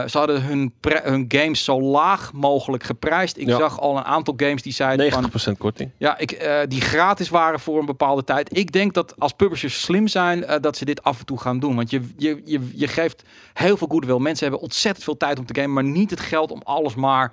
[0.07, 0.73] ze hadden hun,
[1.03, 3.37] hun games zo laag mogelijk geprijsd.
[3.39, 3.57] Ik Ja.
[3.57, 5.91] zag al een aantal games die zeiden van, 90% korting.
[5.99, 8.57] ja, ik, die gratis waren voor een bepaalde tijd.
[8.59, 11.77] Ik denk dat als publishers slim zijn, dat ze dit af en toe gaan doen.
[11.77, 13.23] Want je, je, je, je geeft
[13.53, 14.19] heel veel goodwill.
[14.19, 17.33] Mensen hebben ontzettend veel tijd om te gamen, maar niet het geld om alles maar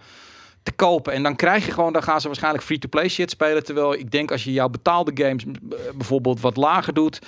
[0.69, 1.13] te kopen.
[1.13, 3.63] En dan krijg je gewoon, dan gaan ze waarschijnlijk free-to-play shit spelen.
[3.63, 7.19] Terwijl ik denk als je jouw betaalde games eh, bijvoorbeeld wat lager doet,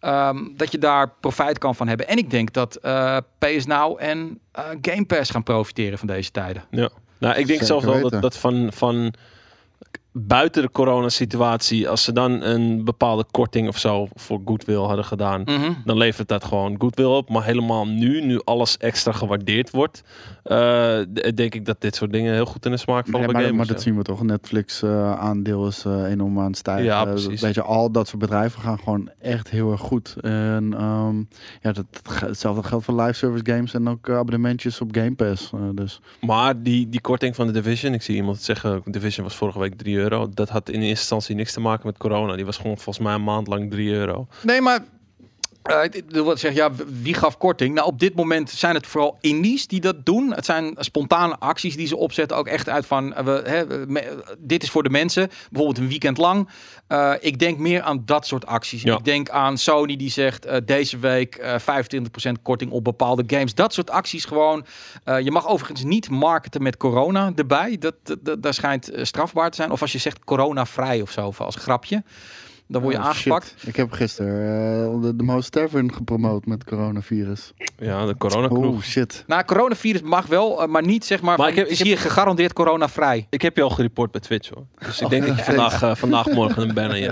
[0.00, 2.08] ehm, dat je daar profijt kan van hebben.
[2.08, 6.30] En ik denk dat eh PS Now en eh, Game Pass gaan profiteren van deze
[6.30, 6.64] tijden.
[6.70, 6.88] Ja.
[7.18, 9.14] Nou, ik denk Zeker zelfs wel dat, dat van, van
[10.12, 15.42] buiten de coronasituatie, als ze dan een bepaalde korting of zo voor goodwill hadden gedaan,
[15.44, 15.72] Mhm.
[15.84, 17.28] dan levert dat gewoon goodwill op.
[17.30, 20.02] Maar helemaal nu, nu alles extra gewaardeerd wordt,
[20.42, 20.98] eh,
[21.34, 23.50] denk ik dat dit soort dingen heel goed in de smaak vallen Ja, maar, maar
[23.50, 23.68] gamers.
[23.68, 23.82] dat ja.
[23.82, 24.22] zien we toch.
[24.22, 26.84] Netflix eh, aandeel is eh, enorm aan het stijgen.
[26.84, 27.40] Ja, precies.
[27.40, 30.16] weet je, al dat soort bedrijven gaan gewoon echt heel erg goed.
[30.20, 31.16] En ehm,
[31.62, 31.84] ja, dat,
[32.20, 35.50] hetzelfde geldt voor live service games en ook abonnementjes op Game Pass.
[35.74, 39.58] Dus Maar die, die korting van de Division, ik zie iemand zeggen, Division was vorige
[39.58, 39.97] week 3
[40.34, 42.36] Dat had in eerste instantie niks te maken met corona.
[42.36, 44.26] Die was gewoon volgens mij een maand lang 3 euro.
[44.42, 44.84] Nee, maar
[45.68, 46.70] eh, ik wil wat zeggen, ja,
[47.02, 47.74] wie gaf korting?
[47.74, 50.32] Nou, op dit moment zijn het vooral indies die dat doen.
[50.34, 54.22] Het zijn spontane acties die ze opzetten, ook echt uit van, eh, we, hè, me-
[54.38, 56.48] dit is voor de mensen, bijvoorbeeld een weekend lang.
[56.86, 58.82] Eh, ik denk meer aan dat soort acties.
[58.82, 58.96] Ja.
[58.96, 63.54] Ik denk aan Sony die zegt deze week eh 25% korting op bepaalde games.
[63.54, 64.64] Dat soort acties gewoon.
[65.04, 67.76] Je mag overigens niet marketen met corona erbij.
[67.78, 69.70] Dat, dat, dat, dat schijnt strafbaar te zijn.
[69.70, 72.02] Of als je zegt corona-vrij of zo, of als grapje.
[72.70, 73.54] Dan word je Oh, aangepakt.
[73.58, 73.68] shit.
[73.68, 77.52] Ik heb gisteren eh, de, de Most Tavern gepromoot met coronavirus.
[77.78, 78.64] Ja, de coronakroeg.
[78.74, 79.24] Oh shit.
[79.26, 81.36] Nou, coronavirus mag wel, eh, maar niet zeg maar.
[81.38, 83.26] Maar van, ik heb- is ik heb- hier gegarandeerd coronavrij.
[83.30, 84.64] Ik heb je al gereport bij Twitch hoor.
[84.86, 87.10] Dus ik denk dat je vandaag, eh, vandaag morgen een ban aan je.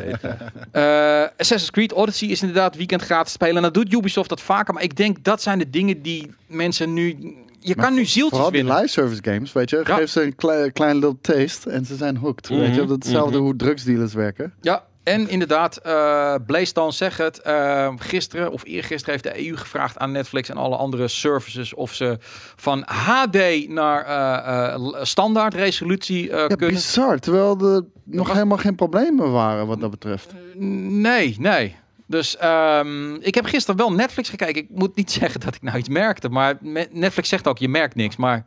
[0.73, 3.57] Eh, Assassin's Creed Odyssey is inderdaad weekend gratis spelen.
[3.57, 4.75] En dat doet Ubisoft dat vaker.
[4.75, 7.35] Maar ik denk dat zijn de dingen die mensen nu.
[7.61, 8.81] Je kan nu zieltjes Vooral die winnen.
[8.81, 9.83] live service games, weet je.
[9.85, 9.97] Ja.
[9.97, 12.49] Geef ze een klei- klein little taste en ze zijn hooked.
[12.49, 13.45] Weet je, Mhm, dat is hetzelfde mhm.
[13.45, 14.53] hoe drugsdealers werken.
[14.61, 17.41] Ja, en inderdaad, eh Blaystone zegt het.
[17.41, 21.95] eh, gisteren of eergisteren heeft de EU gevraagd aan Netflix en alle andere services of
[21.95, 22.17] ze
[22.57, 26.69] van HD naar eh, standaard resolutie Ja, kunnen.
[26.69, 27.19] bizar.
[27.19, 30.35] Terwijl er nog was- helemaal geen problemen waren wat dat betreft.
[30.55, 31.77] Nee, nee.
[32.07, 34.63] Dus ehm, ik heb gisteren wel Netflix gekeken.
[34.63, 36.59] Ik moet niet zeggen dat ik nou iets merkte, maar
[36.91, 38.17] Netflix zegt ook je merkt niks.
[38.17, 38.45] Maar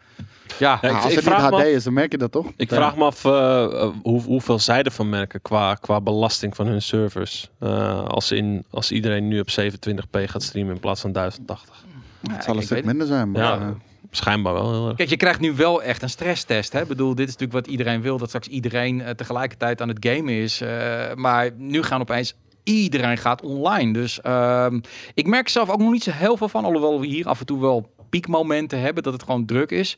[0.59, 2.17] ja, Ja, ik- als ik het vraag niet me HD af- is, dan merk je
[2.17, 2.45] dat toch?
[2.57, 2.75] Ik Ja.
[2.75, 6.81] vraag me af eh, eh, hoe, hoeveel zij ervan merken qua, qua belasting van hun
[6.81, 7.49] servers.
[7.59, 11.83] Eh, als, in, als iedereen nu op 27p gaat streamen in plaats van 1080.
[12.31, 13.31] Het zal een stuk minder zijn.
[13.31, 13.73] Maar, Ja,
[14.11, 14.95] schijnbaar wel heel erg.
[14.97, 16.73] Kijk, je krijgt nu wel echt een stresstest.
[16.73, 16.81] Hè?
[16.81, 18.17] Ik bedoel, dit is natuurlijk wat iedereen wil.
[18.17, 20.61] Dat straks iedereen tegelijkertijd aan het gamen is.
[20.61, 20.69] Eh,
[21.15, 22.35] maar nu gaan opeens
[22.77, 23.93] iedereen gaat online.
[23.93, 24.79] Dus ehm,
[25.13, 26.65] ik merk zelf ook nog niet zo heel veel van.
[26.65, 29.03] Alhoewel we hier af en toe wel piekmomenten hebben.
[29.03, 29.97] Dat het gewoon druk is.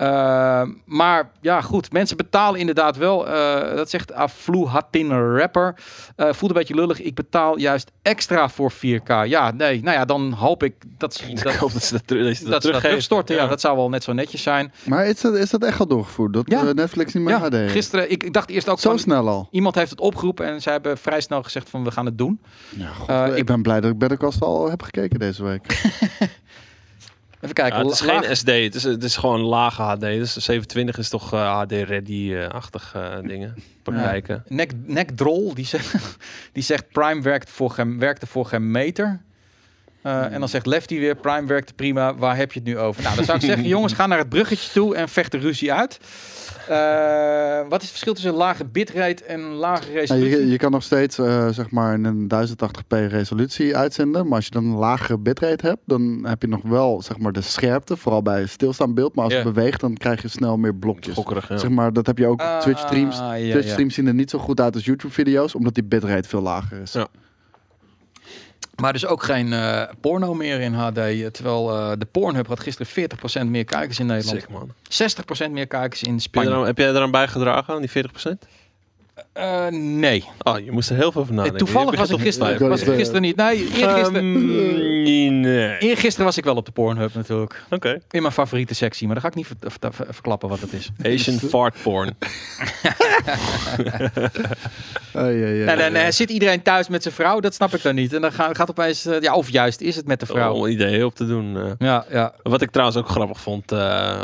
[0.00, 1.92] Ehm, maar ja, goed.
[1.92, 3.28] Mensen betalen inderdaad wel.
[3.28, 5.74] eh, dat zegt Aflu Hatin Rapper.
[6.16, 7.00] Eh, voelt een beetje lullig.
[7.00, 9.08] Ik betaal juist extra voor 4K.
[9.24, 9.82] Ja, nee.
[9.82, 12.24] Nou ja, dan hoop ik dat ze Ik dat, hoop dat ze dat, ze dat
[12.26, 12.80] dat, ze dat teruggeven.
[12.88, 13.36] terugstorten.
[13.36, 14.72] Ja, dat zou wel net zo netjes zijn.
[14.84, 16.32] maar is dat, is dat echt al doorgevoerd?
[16.32, 16.66] Dat Ja.
[16.66, 17.72] eh, Netflix niet meer Ja, HD heeft?
[17.72, 19.48] gisteren, ik, ik dacht eerst ook Zo van, snel al.
[19.50, 22.40] iemand heeft het opgeroepen en zij hebben vrij snel gezegd van we gaan het doen.
[22.76, 25.42] Ja, god, Eh, ik, ik- ben blij dat ik Better Call Saul heb gekeken deze
[25.44, 25.62] week.
[27.40, 27.78] Even kijken.
[27.78, 30.00] Ja, het is geen SD, het is, het is gewoon lage HD.
[30.00, 33.54] Dus de 720 is toch eh, HD-ready-achtig eh, dingen.
[33.82, 34.44] Praktijken.
[34.46, 35.94] Nek, Nek Drol, die zegt,
[36.52, 39.20] die zegt Prime werkt voor geen, werkte voor geen meter.
[40.02, 43.02] Eh, En dan zegt Lefty weer, Prime werkte prima, waar heb je het nu over?
[43.02, 45.72] Nou, dan zou ik zeggen, jongens, ga naar het bruggetje toe en vecht de ruzie
[45.72, 45.98] uit.
[46.68, 50.30] Eh, wat is het verschil tussen lage bitrate en lage Ja, resolutie?
[50.38, 54.26] je, je kan nog steeds eh, zeg maar in een 1080p resolutie uitzenden.
[54.26, 57.32] Maar als je dan een lagere bitrate hebt, dan heb je nog wel zeg maar,
[57.32, 57.96] de scherpte.
[57.96, 59.14] Vooral bij stilstaand beeld.
[59.14, 61.14] Maar als het beweegt, dan krijg je snel meer blokjes.
[61.14, 61.56] Gokkerig, ja.
[61.56, 63.16] Zeg maar, dat heb je ook op Ah, Twitch streams.
[63.16, 63.50] ja.
[63.50, 66.40] Twitch streams zien er niet zo goed uit als YouTube video's, omdat die bitrate veel
[66.42, 66.94] lager is.
[68.80, 70.94] Maar dus ook geen eh, porno meer in HD.
[71.34, 73.08] Terwijl eh, de Pornhub had gisteren
[73.44, 74.40] 40% meer kijkers in Nederland.
[74.40, 74.70] Sick, man.
[75.48, 76.48] 60% meer kijkers in Heb, Spanje.
[76.48, 78.48] eraan, heb jij eraan bijgedragen, aan die 40%?
[79.32, 80.24] Eh, nee.
[80.42, 81.58] Oh, je moest er heel veel van nadenken.
[81.58, 83.36] Toevallig was ik, gisteren, was ik gisteren niet.
[83.36, 85.78] Nee, eergisteren, nee.
[85.78, 87.62] eergisteren was ik wel op de Pornhub natuurlijk.
[87.70, 88.00] Oké.
[88.10, 89.06] In mijn favoriete sectie.
[89.06, 90.90] Maar dan ga ik niet ver- ver- ver- verklappen wat het is.
[91.04, 92.16] Asian fart porn.
[95.14, 95.88] Oh, ja, ja, Nee, nee, ja.
[95.88, 97.40] nee, zit iedereen thuis met zijn vrouw?
[97.40, 98.12] Dat snap ik dan niet.
[98.12, 99.06] En dan gaat, gaat opeens...
[99.06, 100.52] eh, ja, of juist is het met de vrouw.
[100.54, 101.56] Om ideeën op te doen.
[101.56, 101.70] eh.
[101.78, 102.32] Ja, ja.
[102.42, 104.20] Wat ik trouwens ook grappig vond, eh,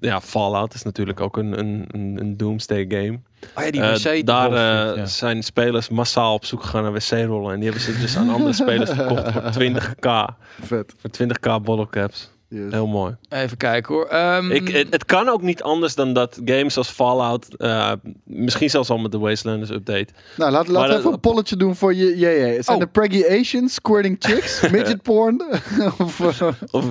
[0.00, 3.18] ja, Fallout is natuurlijk ook een, een, een, een doomsday game.
[3.54, 4.26] Oh ja, die wc.
[4.26, 5.06] daar eh, ja.
[5.06, 7.52] zijn spelers massaal op zoek gegaan naar wc-rollen.
[7.52, 10.34] En die hebben ze dus aan andere spelers verkocht voor 20k.
[10.66, 10.94] Vet.
[11.00, 12.30] Voor 20k bottle caps.
[12.48, 12.72] Yes.
[12.72, 13.16] Heel mooi.
[13.28, 14.06] Even kijken hoor.
[14.06, 17.92] Ehm, Ik, het, het kan ook niet anders dan dat games als Fallout, eh,
[18.24, 20.06] misschien zelfs al met de Wastelanders update.
[20.36, 22.18] Nou, laten we dat- even een polletje doen voor je.
[22.18, 22.62] je, je.
[22.62, 22.82] Zijn Oh.
[22.82, 25.42] er preggy Asians, squirting chicks, midget porn?
[25.98, 26.84] of, eh, Of,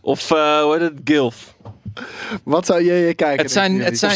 [0.00, 1.00] of eh, hoe heet het?
[1.04, 1.56] Gilf.
[2.42, 3.42] Wat zou je, je kijken?
[3.42, 4.12] Het zijn- het zijn-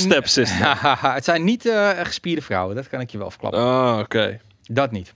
[1.14, 2.76] het zijn niet eh, gespierde vrouwen.
[2.76, 3.60] Dat kan ik je wel verklappen.
[3.60, 4.38] Ah, oké.
[4.62, 5.14] Dat niet.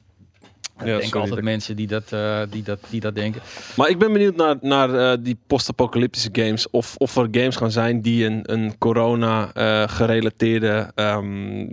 [0.81, 3.41] Ik Ja, denk sorry, altijd dat- mensen die dat, eh, die, dat, die dat denken.
[3.77, 6.71] Maar ik ben benieuwd naar, naar eh, die post-apocalyptische games.
[6.71, 11.67] Of, of er games gaan zijn die een, een corona-gerelateerde ehm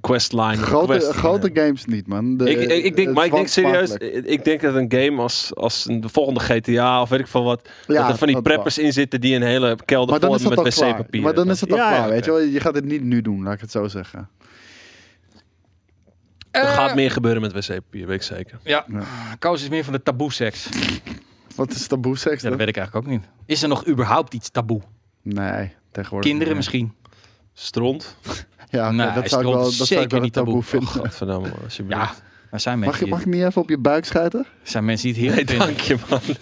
[0.00, 0.56] questline...
[0.56, 2.36] Grote, quest- grote games niet, man.
[2.36, 3.90] De- ik, ik, ik denk, maar ik denk serieus,
[4.24, 7.68] ik denk dat een game als, als de volgende GTA of weet ik veel wat,
[7.86, 10.50] Ja, dat er van die preppers in zitten die een hele kelder Maar dan vol
[10.50, 11.22] met wc-papier.
[11.22, 12.40] Maar dan is het al Ja, klaar, ja, weet je wel.
[12.40, 14.28] Je gaat het niet nu doen, laat ik het zo zeggen.
[16.52, 18.58] Er Eh, gaat meer gebeuren met wc-papier, weet ik zeker.
[18.62, 19.02] Ja, Ja.
[19.38, 20.68] Koos is meer van de taboe seks.
[21.54, 23.24] Wat is taboe seks Ja, dat weet ik eigenlijk ook niet.
[23.46, 24.80] Is er nog überhaupt iets taboe?
[25.22, 26.56] Nee, tegenwoordig Kinderen niet.
[26.56, 26.94] misschien?
[27.52, 28.16] Stront?
[28.70, 30.62] Ja, Nee, dat zou ik wel, dat zou ik zeker wel niet taboe.
[30.62, 30.88] taboe Oh, vinden.
[30.88, 32.00] godverdamme, alsjeblieft.
[32.00, 32.12] Ja,
[32.50, 34.40] er zijn Mag, mensen, je, mag ik niet even op je buik schijten?
[34.40, 36.20] er zijn mensen die het Nee, dank je man.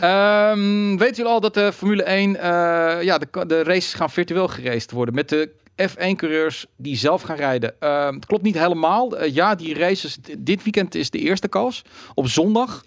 [0.00, 4.48] Ehm, weet jullie al dat de Formule 1, eh, ja, de, de races gaan virtueel
[4.48, 5.50] geraced worden met de
[5.82, 7.80] F1-coureurs die zelf gaan rijden?
[7.80, 9.16] Ehm, het klopt niet helemaal.
[9.16, 11.82] Eh, ja, die races, dit weekend is de eerste koos
[12.14, 12.84] op zondag.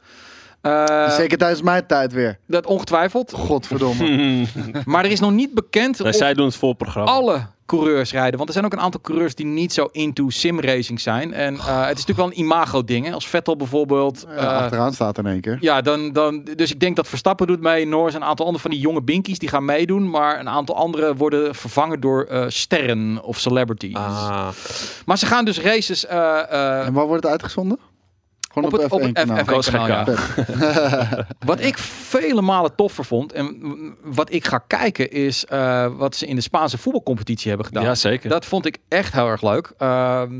[0.61, 2.37] Eh, Zeker tijdens mijn tijd weer.
[2.47, 3.33] Dat ongetwijfeld.
[3.33, 4.45] Godverdomme.
[4.85, 7.11] Maar er is nog niet bekend Nee, of zij doen het voorprogramma.
[7.11, 8.35] alle coureurs rijden.
[8.35, 11.33] Want er zijn ook een aantal coureurs die niet zo into simracing zijn.
[11.33, 13.05] En eh, het is natuurlijk wel een imago-ding.
[13.05, 13.13] hè.
[13.13, 14.25] Als Vettel bijvoorbeeld.
[14.27, 15.57] Ja, eh, achteraan staat in één keer.
[15.59, 17.87] ja, dan, dan, dus ik denk dat Verstappen doet mee.
[17.87, 20.09] Norris, een aantal andere van die jonge binkies die gaan meedoen.
[20.09, 23.95] Maar een aantal anderen worden vervangen door eh, sterren of celebrities.
[23.95, 24.47] Ah,
[25.05, 27.79] Maar ze gaan dus races eh, eh, En waar wordt het uitgezonden?
[28.53, 29.63] Gewoon op het, op het F1 kanaal.
[29.63, 29.87] F1 kanaal.
[29.87, 30.05] Ja.
[30.05, 31.25] Vet.
[31.49, 33.57] Wat ik vele malen toffer vond en
[34.03, 37.83] wat ik ga kijken is eh, wat ze in de Spaanse voetbalcompetitie hebben gedaan.
[37.83, 38.29] ja, zeker.
[38.29, 39.73] Dat vond ik echt heel erg leuk.
[39.77, 40.31] Ehm,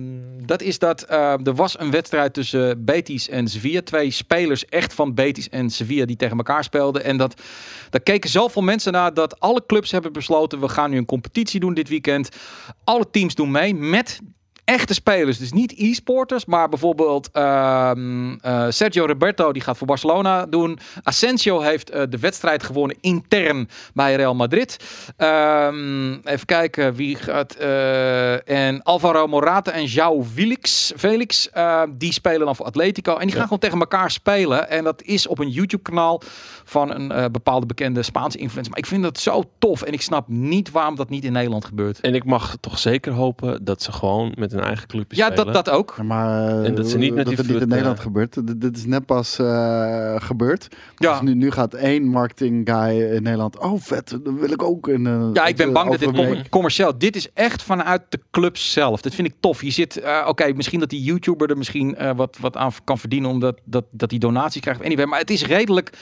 [0.45, 3.81] dat is dat eh, er was een wedstrijd tussen Betis en Sevilla.
[3.81, 7.03] Twee spelers echt van Betis en Sevilla die tegen elkaar speelden.
[7.03, 7.41] En dat,
[7.89, 10.59] daar keken zoveel mensen naar dat alle clubs hebben besloten...
[10.59, 12.29] we gaan nu een competitie doen dit weekend.
[12.83, 14.19] Alle teams doen mee met
[14.69, 15.37] echte spelers.
[15.37, 20.79] Dus niet e-sporters, maar bijvoorbeeld ehm, eh, Sergio Roberto, die gaat voor Barcelona doen.
[21.03, 24.77] Asensio heeft eh, de wedstrijd gewonnen intern bij Real Madrid.
[25.17, 27.53] Ehm, even kijken wie gaat.
[27.53, 31.49] eh, en Alvaro Morata en João Felix, Felix
[31.89, 33.15] die spelen dan voor Atletico.
[33.15, 34.69] En die gaan gewoon tegen elkaar spelen.
[34.69, 36.21] En dat is op een YouTube-kanaal
[36.69, 38.69] van een eh, bepaalde bekende Spaanse influencer.
[38.71, 39.81] Maar ik vind dat zo tof.
[39.81, 41.99] En ik snap niet waarom dat niet in Nederland gebeurt.
[41.99, 45.45] En ik mag toch zeker hopen dat ze gewoon met hun eigen clubje Ja, spelen.
[45.45, 45.93] dat, dat ook.
[45.97, 48.47] Ja, maar eh, En dat ze niet met dat die het niet in Nederland gebeurt.
[48.47, 50.67] Dit, dit is net pas eh, gebeurd.
[50.95, 51.11] Ja.
[51.11, 53.59] Dus nu, nu gaat één marketing guy in Nederland.
[53.59, 54.87] Oh, vet, dat wil ik ook.
[54.87, 56.97] Eh, Ja, ik ben bang dat dit commer- commercieel.
[56.97, 59.01] Dit is echt vanuit de club zelf.
[59.01, 59.61] Dat vind ik tof.
[59.63, 62.97] Je zit, eh, oké, misschien dat die YouTuber er misschien eh, wat, wat aan kan
[62.97, 64.83] verdienen omdat dat, dat die donaties krijgt.
[64.83, 65.97] Anyway, maar het is redelijk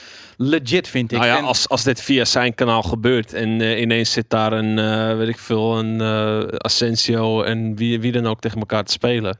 [0.62, 1.18] legit, vind ik.
[1.18, 4.54] Nou ja, En- als, als dit via zijn kanaal gebeurt en eh, ineens zit daar
[4.54, 8.84] een, eh, weet ik veel, een eh, Asensio en wie, wie dan ook tegen elkaar
[8.84, 9.38] te spelen.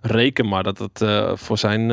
[0.00, 1.04] Reken maar dat het
[1.34, 1.90] voor zijn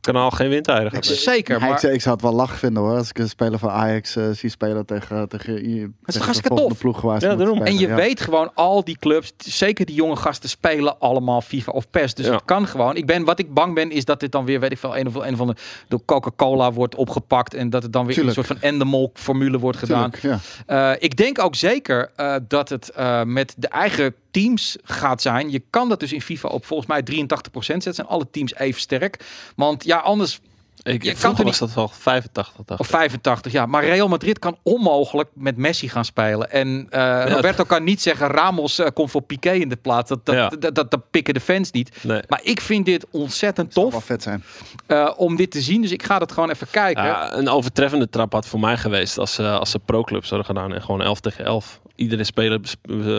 [0.00, 1.04] kanaal geen windeieren gaat.
[1.04, 2.96] Zeker, ik, maar zou- ik zou het wel lach vinden hoor.
[2.96, 6.78] Als ik een speler van Ajax eh, zie spelen tegen, tegen, tegen de volgende tof?
[6.78, 7.62] ploeg waar ze Ja, daarom.
[7.62, 8.02] En je spelen, ja.
[8.02, 12.14] weet gewoon, al die clubs, zeker die jonge gasten, spelen allemaal FIFA of PES.
[12.14, 12.32] Dus Ja.
[12.32, 12.96] het kan gewoon.
[12.96, 15.06] Ik ben, wat ik bang ben, is dat dit dan weer, weet ik veel, een
[15.06, 17.54] of, een of andere door Coca-Cola wordt opgepakt.
[17.54, 18.36] En dat het dan weer Tuurlijk.
[18.36, 20.10] een soort van endemol formule wordt gedaan.
[20.10, 20.92] Tuurlijk, ja.
[20.94, 25.50] Eh, ik denk ook zeker eh, dat het eh, met de eigen teams gaat zijn.
[25.50, 27.94] Je kan dat dus in FIFA op volgens mij 83% zetten.
[27.94, 29.24] Zijn alle teams even sterk.
[29.56, 30.40] Want ja, anders...
[30.82, 32.92] Ik, Je kan was dat al 85, dacht Of ik.
[32.94, 33.66] 85, ja.
[33.66, 36.50] Maar Real Madrid kan onmogelijk met Messi gaan spelen.
[36.50, 38.26] En eh, Roberto kan niet zeggen...
[38.26, 40.08] Ramos eh, komt voor Piqué in de plaats.
[40.08, 40.48] Dat, dat, Ja.
[40.48, 41.96] dat, dat, dat pikken de fans niet.
[42.02, 42.22] Nee.
[42.28, 44.44] Maar ik vind dit ontzettend Zou wel tof vet zijn.
[44.86, 45.82] eh, om dit te zien.
[45.82, 47.04] Dus ik ga dat gewoon even kijken.
[47.04, 50.74] Ja, een overtreffende trap had voor mij geweest als, ze als ze pro-clubs hadden gedaan
[50.74, 51.80] en gewoon 11 tegen 11.
[51.94, 52.76] Iedere speler bes-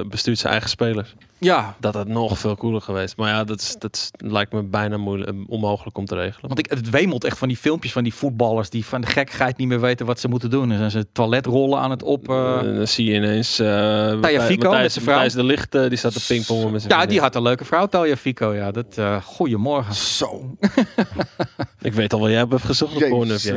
[0.08, 1.14] bestuurt zijn eigen speler.
[1.40, 3.18] Ja, Dat had nog veel cooler geweest.
[3.18, 6.48] Maar ja, dat, is, dat is- lijkt me bijna moeilijk, eh, onmogelijk om te regelen.
[6.48, 9.58] Want ik, het wemelt echt van die filmpjes van die voetballers die van de gekkigheid
[9.58, 10.70] niet meer weten wat ze moeten doen.
[10.70, 12.30] Dan zijn ze toiletrollen aan het op.
[12.30, 12.56] eh.
[12.60, 13.60] Eh, dan zie je ineens...
[13.60, 15.14] eh Matthijs- Fico met zijn vrouw.
[15.14, 17.86] Matthijs de Licht, die staat te pingpongen met zijn ja, die had een leuke vrouw,
[17.86, 18.54] Talia Fico.
[18.54, 18.98] Ja, dat.
[18.98, 19.94] eh goedemorgen.
[19.96, 20.56] Zo.
[21.82, 23.40] Ik weet al wat jij hebt gezocht op Pornhub.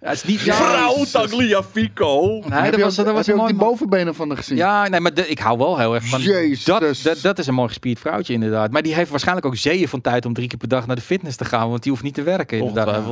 [0.00, 0.40] Ja, het is niet.
[0.40, 2.42] Vrouw Taglia Fico!
[2.48, 3.52] Nee, dat je was, dat was heb je ook mooi.
[3.52, 4.56] die bovenbenen van haar gezien?
[4.56, 6.64] Ja, nee, maar de- ik hou wel heel erg Jezus.
[6.64, 8.70] Dat, dat, dat is een mooi gespierd vrouwtje, inderdaad.
[8.70, 11.02] Maar die heeft waarschijnlijk ook zeeën van tijd om drie keer per dag naar de
[11.02, 11.70] fitness te gaan.
[11.70, 12.58] Want die hoeft niet te werken.
[12.58, 13.04] Inderdaad.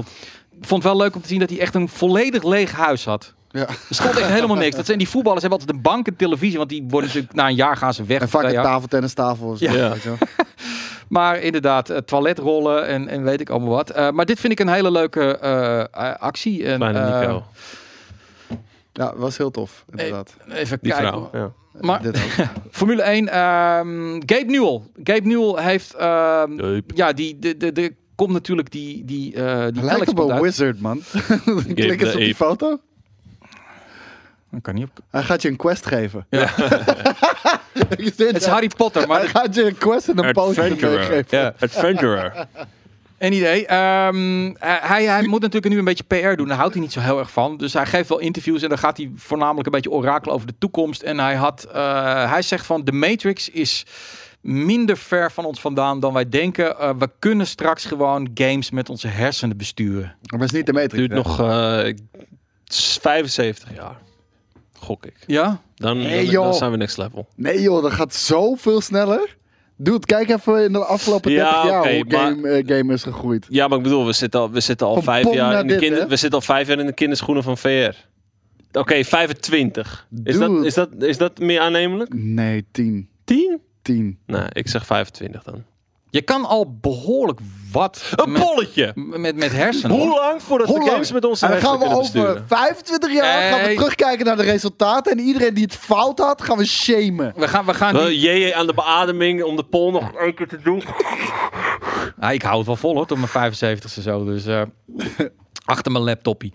[0.61, 3.35] Vond het wel leuk om te zien dat hij echt een volledig leeg huis had.
[3.51, 3.69] Ja.
[3.69, 4.77] Er stond echt helemaal niks.
[4.77, 6.59] Dat zijn die voetballers hebben altijd een bank en televisie.
[6.59, 8.21] Want die worden natuurlijk na een jaar gaan ze weg.
[8.21, 9.57] En vaak een tafeltennistafel.
[9.59, 9.73] Ja.
[9.73, 10.19] wel.
[11.09, 13.91] Maar inderdaad, eh, toiletrollen en, en weet ik allemaal wat.
[13.91, 16.65] Eh, maar dit vind ik een hele leuke eh, actie.
[16.65, 17.45] En, Kleine Nico.
[18.97, 20.37] Ja, was heel tof, inderdaad.
[20.49, 21.09] even Die kijken.
[21.09, 21.31] vrouw.
[21.33, 21.53] Ja.
[21.81, 22.01] Maar.
[22.71, 24.81] Formule 1, ehm, Gabe Newell.
[25.05, 29.45] Gabe Newell heeft, ehm, ja, die, de, de, de, komt natuurlijk die, die, eh die
[29.53, 31.03] Hij lijkt Alex op een wizard, man.
[31.75, 32.81] Klik eens op die foto.
[34.51, 34.99] Dat kan niet op.
[35.11, 36.27] Hij gaat je een quest geven.
[36.31, 36.49] Ja.
[37.89, 38.45] Het is?
[38.47, 40.99] Harry Potter, maar Hij gaat je een quest en een poster Adventurer.
[40.99, 41.39] meegeven.
[41.39, 41.55] Ja.
[41.61, 42.47] Adventurer.
[43.19, 43.67] Een idee.
[43.67, 46.49] Ehm, hij, hij moet natuurlijk nu een beetje PR doen.
[46.49, 47.57] Daar houdt hij niet zo heel erg van.
[47.57, 50.55] Dus hij geeft wel interviews en dan gaat hij voornamelijk een beetje orakelen over de
[50.59, 51.03] toekomst.
[51.03, 53.87] En hij, had, eh, hij zegt van de Matrix is
[54.41, 56.79] minder ver van ons vandaan dan wij denken.
[56.79, 60.17] Eh, we kunnen straks gewoon games met onze hersenen besturen.
[60.23, 60.95] Maar het is niet de Matrix.
[60.95, 61.17] Duurt hè?
[61.17, 61.95] nog eh,
[62.67, 63.97] 75 jaar.
[64.79, 65.17] Gok ik.
[65.27, 65.61] Ja?
[65.75, 66.45] Dan, Nee, dan, joh.
[66.45, 67.29] dan zijn we next level.
[67.37, 69.37] Nee joh, dat gaat zoveel sneller.
[69.77, 72.05] Dude, kijk even in de afgelopen Ja, 30 jaar hoe
[72.41, 73.47] maar- eh, game is gegroeid.
[73.49, 75.77] Ja, maar ik bedoel, we zitten al, we zitten al, Van vijf, jaar in de
[75.79, 77.95] dit, we zitten al vijf jaar in de kinderschoenen van VR.
[78.73, 80.07] Oké, 25.
[80.25, 82.15] Is dat, is, dat, is dat meer aannemelijk?
[82.15, 83.09] Nee, 10.
[83.25, 83.61] 10?
[83.83, 84.19] 10.
[84.27, 85.65] Nee, ik zeg 25 dan.
[86.17, 87.41] Je kan al behoorlijk
[87.73, 88.93] wat Een met, polletje!
[88.95, 89.97] met, met hersenen.
[89.97, 90.91] Hoe lang voordat Hoe lang?
[90.91, 92.45] games met onze dan hersenen gaan we over besturen?
[92.49, 95.13] 25 jaar gaan we terugkijken naar de resultaten.
[95.13, 97.33] En iedereen die het fout had, gaan we shamen.
[97.37, 100.49] We gaan, we gaan die- JJ aan de beademing om de pol nog één keer
[100.49, 100.83] te doen.
[102.21, 104.25] Ah, ik hou het wel vol hoor, tot mijn 75ste zo.
[104.25, 104.63] Dus eh,
[105.65, 106.53] achter mijn laptopie.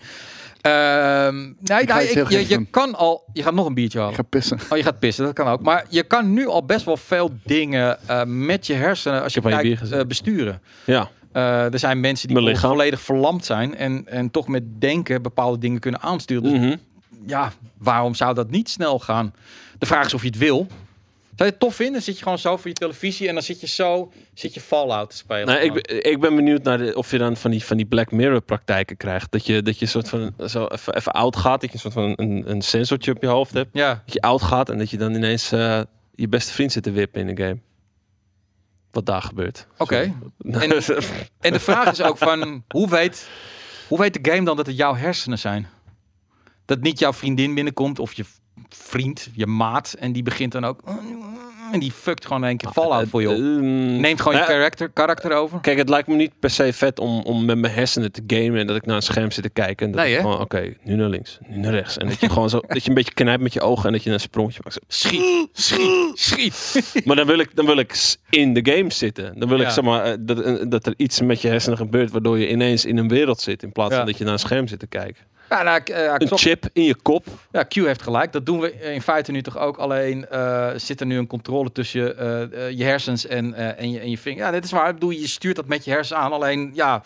[0.61, 1.89] Ehm, nee, Ik
[2.29, 3.23] ik- je, kan al...
[3.33, 4.17] Je gaat nog een biertje Ik halen.
[4.19, 4.59] ga pissen.
[4.69, 5.61] Oh, je gaat pissen, dat kan ook.
[5.61, 9.41] Maar je kan nu al best wel veel dingen eh, met je hersenen, als je
[9.41, 10.61] kijkt, eh, besturen.
[10.85, 11.09] Ja.
[11.31, 15.79] Eh, er zijn mensen die volledig verlamd zijn en, en toch met denken bepaalde dingen
[15.79, 16.43] kunnen aansturen.
[16.43, 16.75] Dus Mhm.
[17.25, 19.33] ja, waarom zou dat niet snel gaan?
[19.79, 20.67] De vraag is of je het wil.
[21.41, 21.93] Zou je het tof vinden?
[21.95, 24.61] Dan zit je gewoon zo voor je televisie en dan zit je zo, zit je
[24.61, 25.63] Fallout te spelen.
[25.63, 28.11] Ik, ben- ik ben benieuwd naar de, of je dan van die, van die Black
[28.11, 29.31] Mirror praktijken krijgt.
[29.31, 31.61] Dat je, dat je soort van zo even, even oud gaat.
[31.61, 33.69] Dat je een soort van een, een sensortje op je hoofd hebt.
[33.73, 35.81] Ja, Dat je oud gaat en dat je dan ineens eh,
[36.15, 37.59] je beste vriend zit te wippen in de game.
[38.91, 39.67] Wat daar gebeurt.
[39.77, 40.13] oké.
[40.43, 40.61] En,
[41.39, 43.29] en de vraag is ook van, hoe weet,
[43.87, 45.67] hoe weet de game dan dat het jouw hersenen zijn?
[46.65, 48.25] Dat niet jouw vriendin binnenkomt of je
[48.75, 50.79] vriend, je maat, en die begint dan ook...
[51.71, 53.35] En die fuckt gewoon één keer Fallout voor je op.
[53.35, 55.59] Ehm, Neemt gewoon je nou ja, karakter, karakter over.
[55.59, 58.59] Kijk, het lijkt me niet per se vet om, om met mijn hersenen te gamen
[58.59, 59.85] en dat ik naar een scherm zit te kijken.
[59.85, 61.97] En dat Nee, ik gewoon, oké, nu naar links, nu naar rechts.
[61.97, 64.03] En dat je gewoon zo, dat je een beetje knijpt met je ogen en dat
[64.03, 64.73] je een sprongje maakt.
[64.73, 64.79] Zo.
[64.87, 67.05] Schiet, schiet, schiet.
[67.05, 69.39] Maar dan wil ik, dan wil ik in de game zitten.
[69.39, 72.11] Dan wil ik zeg maar, eh, dat, eh, dat er iets met je hersenen gebeurt
[72.11, 73.97] waardoor je ineens in een wereld zit in plaats Ja.
[73.97, 75.23] van dat je naar een scherm zit te kijken.
[75.51, 77.25] Ja, nou, eh, ja, Een chip in je kop.
[77.51, 78.31] Ja, Q heeft gelijk.
[78.31, 79.77] Dat doen we in feite nu toch ook.
[79.77, 84.09] Alleen eh, zit er nu een controle tussen eh, je hersens en, en, je, en
[84.09, 84.39] je vinger.
[84.45, 84.87] Ja, dit is waar.
[84.87, 86.31] Ik bedoel, je stuurt dat met je hersens aan.
[86.31, 87.03] Alleen, ja,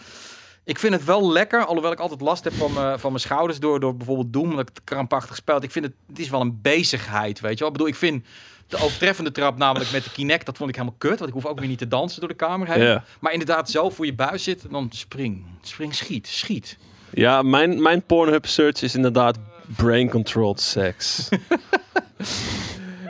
[0.63, 1.65] ik vind het wel lekker.
[1.65, 4.43] Alhoewel ik altijd last heb van, mijn- van mijn schouders door, door bijvoorbeeld Doom.
[4.49, 5.63] Omdat ik het krampachtig speel.
[5.63, 7.67] Ik vind het, het is wel een bezigheid, weet je wel.
[7.67, 8.25] Ik bedoel, ik vind
[8.67, 11.17] de overtreffende trap namelijk met de Kinect, dat vond ik helemaal kut.
[11.17, 12.81] Want ik hoef ook weer niet te dansen door de kamer heen.
[13.19, 15.45] Maar inderdaad, zo voor je buis zitten, dan spring.
[15.61, 16.77] Spring, schiet, schiet.
[17.09, 19.37] Ja, mijn, mijn Pornhub search is inderdaad
[19.75, 21.27] brain controlled sex.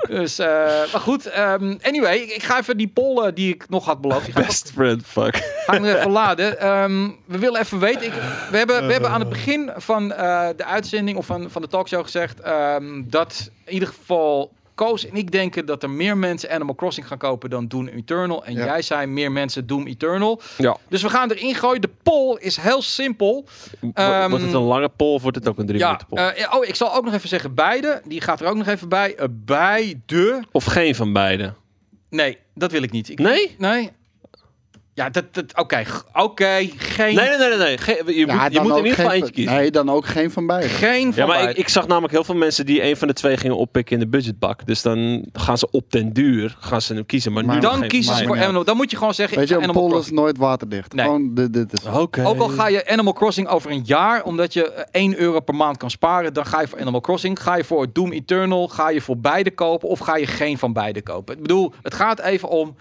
[0.08, 0.48] Dus, eh,
[0.92, 1.26] maar goed.
[1.26, 4.34] ehm, anyway, ik, ik ga even die poll die ik nog had beloofd.
[4.34, 5.36] Best friend, fuck.
[5.66, 6.60] Ga ik even laden.
[6.60, 8.06] Ehm, we willen even weten.
[8.06, 8.14] Ik,
[8.52, 11.68] we, hebben, we hebben aan het begin van eh, de uitzending of van, van de
[11.68, 16.50] talkshow gezegd ehm, dat in ieder geval Koos en ik denken dat er meer mensen
[16.52, 18.46] Animal Crossing gaan kopen dan Doom Eternal.
[18.46, 18.66] En Ja.
[18.66, 20.42] jij zei meer mensen Doom Eternal.
[20.58, 20.78] Ja.
[20.90, 21.82] Dus we gaan erin gooien.
[21.82, 23.46] De poll is heel simpel.
[23.94, 26.20] Ehm, wordt het een lange poll of wordt het ook een drie Ja, minuten poll?
[26.20, 28.02] eh, oh, ik zal ook nog even zeggen beide.
[28.06, 29.16] Die gaat er ook nog even bij.
[29.16, 30.40] Eh, bij de...
[30.52, 31.54] of geen van beide?
[32.10, 33.10] Nee, dat wil ik niet.
[33.10, 33.56] Ik, Nee?
[33.58, 33.92] Nee.
[34.96, 35.34] Ja, dat...
[35.34, 35.84] dat Oké,
[36.14, 36.68] oké.
[36.78, 37.16] geen...
[37.16, 37.58] Nee, nee, nee.
[37.58, 37.78] nee.
[37.78, 39.56] Ge- je Ja, moet, je moet in ieder geval eentje kiezen.
[39.56, 40.68] Nee, dan ook geen van beide.
[40.68, 43.38] Geen van Ja, maar ik, zag namelijk heel veel mensen die een van de twee
[43.38, 44.66] gingen oppikken in de budgetbak.
[44.66, 47.32] Dus dan gaan ze op den duur gaan ze hem kiezen.
[47.34, 48.38] Maar, Maar nu Dan kiezen ze voor.
[48.38, 48.64] Animal.
[48.64, 49.38] Dan moet je gewoon zeggen.
[49.38, 50.94] Weet je, een poll is nooit waterdicht.
[50.94, 51.06] Nee.
[51.06, 51.86] Gewoon, dit, dit is...
[51.86, 52.26] Oké.
[52.26, 55.56] Ook al ga je Animal Crossing over een jaar, omdat je eh, 1 euro per
[55.56, 57.42] maand kan sparen, dan ga je voor Animal Crossing.
[57.42, 60.74] Ga je voor Doom Eternal, ga je voor beide kopen of ga je geen van
[60.74, 61.36] beide kopen.
[61.36, 62.76] Ik bedoel, het gaat even om.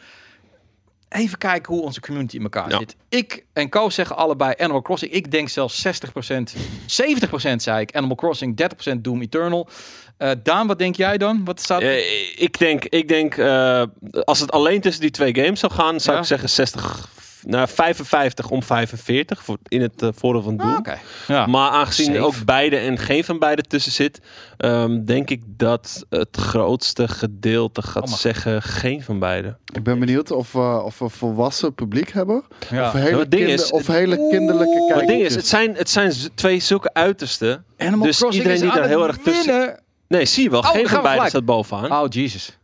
[1.14, 2.78] Even kijken hoe onze community in elkaar Ja.
[2.78, 2.96] zit.
[3.08, 5.12] Ik en Koos zeggen allebei Animal Crossing.
[5.12, 6.54] Ik denk zelfs 60%,
[6.86, 9.68] 70% zei ik Animal Crossing, 30% Doom Eternal.
[10.16, 11.44] Eh, Daan, wat denk jij dan?
[11.44, 13.82] Wat staat Eh, ik denk, ik denk eh,
[14.24, 16.22] als het alleen tussen die twee games zou gaan, zou Ja.
[16.22, 17.08] ik zeggen 60,
[17.46, 20.70] nou 55 om 45 voor, in het eh, voordeel van Doom.
[20.70, 20.98] Ah, Oké.
[21.26, 21.46] Ja.
[21.46, 22.26] Maar aangezien er Safe.
[22.26, 24.20] ook beide en geen van beide tussen zit,
[24.56, 29.56] ehm, denk ik dat het grootste gedeelte gaat Oh, zeggen geen van beide.
[29.72, 32.42] Ik ben benieuwd of, we of we volwassen publiek hebben.
[32.70, 32.86] Ja.
[32.86, 34.98] Of hele, het kinder- is- of hele kinderlijke kijkers.
[35.00, 37.64] Het ding is, het zijn, het zijn twee zulke uitersten.
[37.78, 39.56] Animal dus Crossing iedereen die daar het heel erg tussen...
[39.56, 39.82] winnen.
[40.08, 40.60] Nee, zie je wel.
[40.60, 41.28] Oh, geen van gelijk.
[41.28, 41.92] staat bovenaan.
[42.02, 42.58] Oh, Jesus.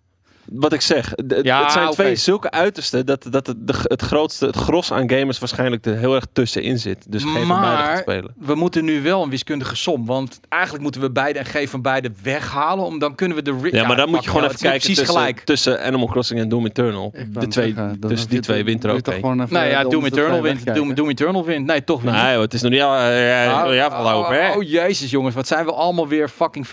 [0.51, 4.47] Wat ik zeg, Ja, het zijn twee zulke uitersten dat, dat het, de, het grootste,
[4.47, 7.05] het gros aan gamers waarschijnlijk er heel erg tussenin zit.
[7.09, 8.35] Dus geen van beide gaat Maar spelen.
[8.39, 10.07] we moeten nu wel een wiskundige som.
[10.07, 12.85] Want eigenlijk moeten we beide en G van beide weghalen.
[12.85, 13.69] Om dan kunnen we de...
[13.71, 15.41] Ja, maar dan moet je gewoon even kijken precies tussen, gelijk.
[15.41, 17.15] tussen Animal Crossing en Doom Eternal.
[17.29, 19.07] De twee, zeggen, dus die twee wint er ook
[19.51, 20.75] Nou ja, Doom Eternal wint.
[20.75, 21.67] Doom, Doom Eternal wint.
[21.67, 22.13] Nee, toch niet.
[22.13, 22.95] Nee, het is nog niet al.
[22.95, 24.53] Uh, Oh, ja, afgelopen, oh, hè?
[24.57, 26.71] oh, jezus jongens, wat zijn we allemaal weer fucking 50-50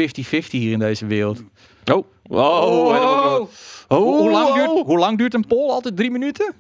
[0.50, 1.44] hier in deze wereld.
[1.92, 3.48] Oh, oh, oh,
[3.88, 5.70] Oh, hoe, hoe lang duurt, hoe lang duurt een poll?
[5.70, 6.54] Altijd drie minuten?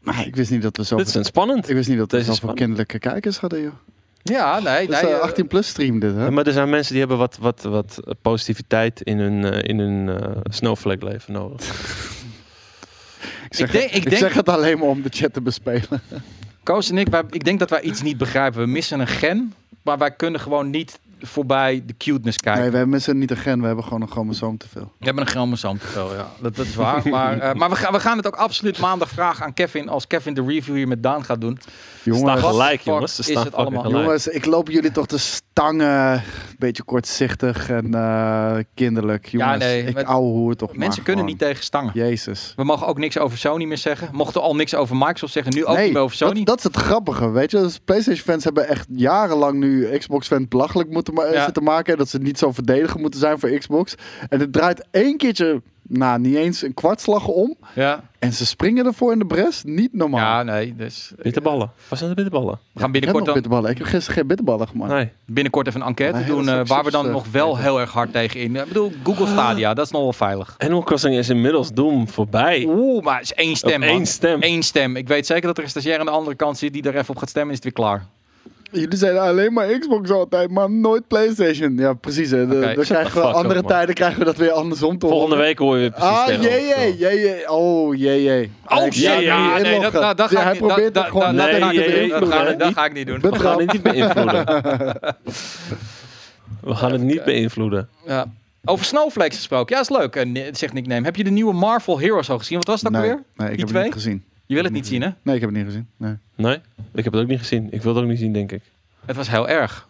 [0.00, 1.68] Maar ik wist niet dat we zo Dit is een spannend.
[1.68, 2.58] Ik wist niet dat we zoveel spannend.
[2.60, 3.72] kinderlijke kijkers hadden, joh.
[4.22, 4.86] Ja, nee.
[4.86, 6.24] Dat is nee een eh, 18 plus stream dit, hè?
[6.24, 9.78] Ja, maar er zijn mensen die hebben wat, wat, wat positiviteit in hun, eh, in
[9.78, 11.64] hun eh, snowflake leven nodig.
[13.50, 15.40] Ik zeg, ik denk- ik ik denk- zeg het alleen maar om de chat te
[15.40, 16.00] bespelen.
[16.62, 18.60] Koos en ik, wij, ik denk dat wij iets niet begrijpen.
[18.60, 22.60] We missen een gen, maar wij kunnen gewoon niet voorbij de cuteness kijken.
[22.62, 24.92] Nee, we hebben mensen niet een gen, we hebben gewoon een chromosoom te veel.
[24.98, 26.28] We hebben een chromosoom te veel, ja.
[26.40, 27.02] Dat, dat is waar.
[27.08, 29.88] maar eh, maar we, gaan, we gaan het ook absoluut maandag vragen aan Kevin...
[29.88, 31.58] als Kevin de review hier met Daan gaat doen.
[32.02, 33.14] Jongens, gelijk, jongens.
[33.16, 33.82] Ze is het allemaal?
[33.82, 34.04] gelijk.
[34.04, 36.22] jongens, ik loop jullie toch de stangen.
[36.58, 39.26] Beetje kortzichtig en eh, kinderlijk.
[39.26, 41.26] Jongens, nee, ik met- ouwe hoer toch Mensen maar kunnen gewoon.
[41.26, 41.90] niet tegen stangen.
[41.94, 42.52] Jezus.
[42.56, 44.08] We mogen ook niks over Sony meer zeggen.
[44.12, 45.52] Mochten al niks over Microsoft zeggen.
[45.54, 46.34] Nu ook niet meer over Sony.
[46.34, 47.58] Dat, dat is het grappige, weet je.
[47.58, 51.44] Dus PlayStation fans hebben echt jarenlang nu Xbox fans belachelijk moeten ma- Ja.
[51.44, 51.98] zitten maken.
[51.98, 53.94] Dat ze niet zo verdedigen moeten zijn voor Xbox.
[54.28, 57.54] En het draait één keertje, nou niet eens een kwartslag om.
[57.74, 59.62] Ja, En ze springen ervoor in de bres.
[59.64, 60.20] Niet normaal.
[60.20, 60.74] ja nee.
[60.76, 61.70] Dus, eh, Bitterballen.
[61.88, 62.52] Waar zijn de bitterballen?
[62.52, 63.70] we gaan ik heb binnenkort, dan, bitterballen.
[63.70, 64.92] Ik heb gisteren geen bitterballen gemaakt.
[64.92, 65.08] Nee.
[65.26, 66.48] binnenkort even een enquête Nee, doen.
[66.48, 68.56] eh, waar we dan nog eh, wel heel erg hard tegen in.
[68.56, 69.74] Ik bedoel, Google Stadia.
[69.74, 70.54] Dat is nog wel veilig.
[70.58, 72.64] Animal Crossing is inmiddels Doom voorbij.
[72.68, 73.88] Oeh, maar het is één stem, Op man.
[73.88, 74.38] één stem.
[74.42, 74.96] Eén stem.
[74.96, 77.08] Ik weet zeker dat er een stagiair aan de andere kant zit die er even
[77.10, 77.50] op gaat stemmen.
[77.50, 78.06] Is het weer klaar.
[78.72, 81.76] Jullie zeiden alleen maar Xbox altijd, maar nooit PlayStation.
[81.76, 82.30] Ja, precies.
[82.30, 82.46] Hè.
[82.46, 85.58] De- dan krijgen we andere up, tijden krijgen we dat weer andersom te Volgende week
[85.58, 87.50] hoor je weer precies Ah, jee, jee, jee, jee.
[87.50, 88.50] Oh, jee, jee.
[88.66, 88.94] Oh, shit.
[89.20, 90.68] ja, nee, dat, dat, dat Ja, ga hij ik niet.
[90.72, 92.02] probeert dat, het gewoon nee, dat, ga ik je niet doen.
[92.02, 93.20] invloed, Dat ga, ik- dat Niet- ga ik niet doen.
[93.20, 94.44] We gaan het niet beïnvloeden.
[96.60, 97.88] We gaan het niet beïnvloeden.
[98.06, 98.26] Ja.
[98.64, 99.74] Over Snowflakes gesproken.
[99.76, 100.16] Ja, is leuk.
[100.16, 101.04] En eh, zegt nickname.
[101.04, 102.58] Heb je de nieuwe Marvel Heroes al gezien?
[102.58, 103.22] Wat was dat nee, alweer?
[103.36, 103.82] nee, ik Die heb twee?
[103.82, 104.24] het niet gezien.
[104.50, 105.08] Je wil het niet zien, hè?
[105.22, 105.88] Nee, ik heb het niet gezien.
[105.96, 106.14] Nee.
[106.34, 106.54] Nee,
[106.94, 107.68] ik heb het ook niet gezien.
[107.70, 108.62] Ik wil het ook niet zien, denk ik.
[109.06, 109.88] Het was heel erg.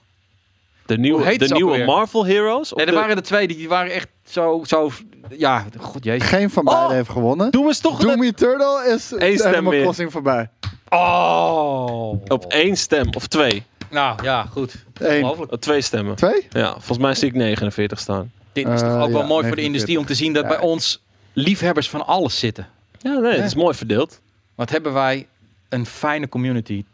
[0.86, 1.84] De nieuwe, de nieuwe?
[1.84, 2.72] Marvel Heroes?
[2.72, 3.48] Nee, er de- waren er twee.
[3.48, 4.62] Die, waren echt zo...
[4.66, 4.90] zo
[5.36, 6.28] ja, god jezus.
[6.28, 6.74] Geen van Oh!
[6.74, 7.50] beiden heeft gewonnen.
[7.50, 9.80] Doom is toch Doom net Eternal is Eén stem Animal.
[9.80, 10.48] Crossing voorbij.
[10.88, 12.08] Oh.
[12.28, 13.08] op één stem.
[13.14, 13.62] Of twee.
[13.90, 14.84] Nou, ja, goed.
[14.94, 15.24] Eén.
[15.24, 16.16] Oh, twee stemmen.
[16.16, 16.46] Twee?
[16.50, 18.32] Ja, volgens mij zie ik 49 staan.
[18.52, 19.64] Dit is toch Eh, ook wel ja, mooi voor de 49.
[19.66, 20.48] industrie om te zien dat Ja.
[20.48, 22.66] bij ons liefhebbers van alles zitten.
[22.98, 24.20] Ja, nee, het is mooi verdeeld.
[24.60, 25.26] Wat hebben wij
[25.68, 26.84] een fijne community.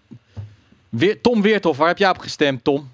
[0.89, 2.89] Weer, Tom Weertof, waar heb jij op gestemd, Tom?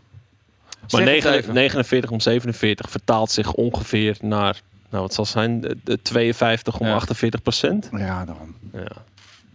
[0.80, 1.54] Maar Zeg het 9 even.
[1.54, 6.86] 49 om 47 vertaalt zich ongeveer naar, nou wat zal zijn, de, de 52 om
[6.86, 6.94] Ja.
[6.94, 7.88] 48 procent.
[7.96, 8.54] Ja, dan.
[8.72, 8.86] Ja,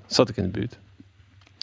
[0.05, 0.77] zat ik in de buurt.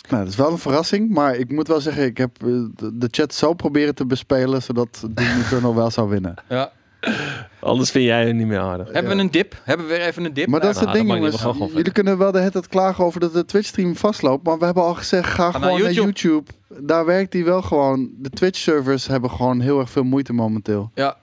[0.08, 2.98] Nou, dat is wel een verrassing, maar ik moet wel zeggen, ik heb eh, de-
[2.98, 6.34] de chat zo proberen te bespelen, zodat Doom Eternal wel zou winnen.
[6.48, 6.72] Ja.
[7.60, 8.92] Anders vind jij het niet meer aardig.
[8.92, 9.60] Hebben we een dip?
[9.64, 10.46] Hebben we weer even een dip?
[10.48, 11.72] Maar dat is nou, het ding, maakt niet, jongens.
[11.72, 14.82] Jullie kunnen wel de hele tijd klagen over dat de Twitch-stream vastloopt, maar we hebben
[14.82, 16.02] al gezegd, ga gewoon naar YouTube.
[16.02, 16.50] YouTube.
[16.68, 18.10] Daar werkt die wel gewoon.
[18.16, 20.90] De Twitch-servers hebben gewoon heel erg veel moeite momenteel.
[20.94, 21.16] Ja.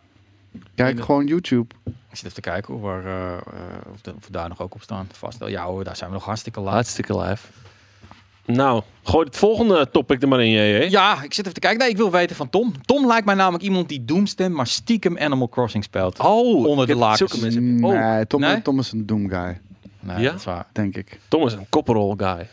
[0.75, 1.73] Kijk gewoon YouTube.
[1.85, 3.37] Ik zit even te kijken eh, eh,
[3.93, 5.07] of, de- of we daar nog ook op staan.
[5.11, 5.49] Vast wel.
[5.49, 6.73] Ja hoor, daar zijn we nog hartstikke laat.
[6.73, 7.47] Hartstikke live.
[8.55, 10.87] Nou, gooi het volgende topic er maar in, JJ.
[10.89, 11.79] Ja, ik zit even te kijken.
[11.79, 12.73] Nee, ik wil weten van Tom.
[12.85, 16.19] Tom lijkt mij namelijk iemand die Doom stemt, maar stiekem Animal Crossing speelt.
[16.19, 17.39] Oh, Onder ik de lakens.
[17.39, 17.77] mensen.
[17.77, 18.61] ik- Oh, Nee, Tom, nee?
[18.61, 19.59] Tom is een Doom guy,
[19.99, 20.29] Nee, Ja?
[20.29, 20.65] dat is waar.
[20.71, 21.19] denk ik.
[21.27, 22.47] Tom is een kopperol guy.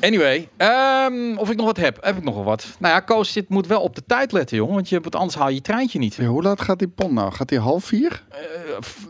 [0.00, 1.98] Anyway, ehm, of ik nog wat heb.
[2.04, 2.66] Heb ik nog wel wat?
[2.78, 4.74] Nou ja, Koos zit, moet wel op de tijd letten, jongen.
[4.74, 6.14] Want je, anders haal je je treintje niet.
[6.14, 7.32] Ja, hoe laat gaat die pond nou?
[7.32, 8.22] Gaat hij half vier?
[8.28, 8.38] Eh,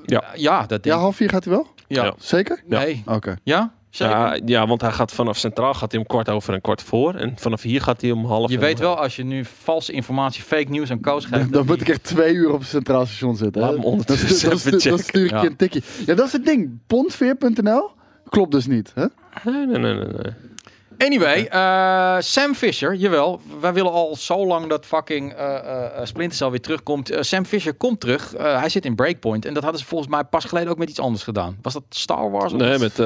[0.06, 0.24] Ja.
[0.34, 0.92] ja, dat Ja, denk ik.
[0.92, 1.66] half vier gaat hij wel?
[1.88, 2.04] Ja.
[2.04, 2.14] Ja.
[2.18, 2.62] Zeker?
[2.66, 3.02] Nee.
[3.06, 3.36] Oké.
[3.42, 3.72] Ja?
[3.90, 4.16] Zeker.
[4.16, 7.14] Ja, ja, want hij gaat vanaf centraal gaat hij om kwart over en kwart voor.
[7.14, 9.92] En vanaf hier gaat hij om half je en- weet wel, als je nu valse
[9.92, 11.42] informatie, fake nieuws aan Koos geeft...
[11.42, 13.60] Dan, dat moet die- ik echt twee uur op het Centraal Station zitten.
[13.62, 13.76] Laat hè?
[13.76, 14.28] Dan, ondertussen
[14.58, 15.42] stu- dan, stuur ik Ja.
[15.42, 15.82] je een tikje.
[16.06, 16.78] Ja, dat is het ding.
[16.86, 17.90] Pondveer.nl
[18.28, 18.92] klopt dus niet.
[18.94, 19.04] Hè?
[19.44, 20.04] Nee, nee, nee, nee.
[20.04, 20.32] nee.
[20.98, 23.40] Anyway, eh, Sam Fisher, jawel.
[23.60, 27.16] Wij willen al zo lang dat fucking eh eh, Splinter Cell weer terugkomt.
[27.20, 28.34] Sam Fisher komt terug.
[28.38, 29.44] Hij zit in Breakpoint.
[29.44, 31.58] En dat hadden ze volgens mij pas geleden ook met iets anders gedaan.
[31.62, 32.52] Was dat Star Wars?
[32.52, 32.96] of Nee, met,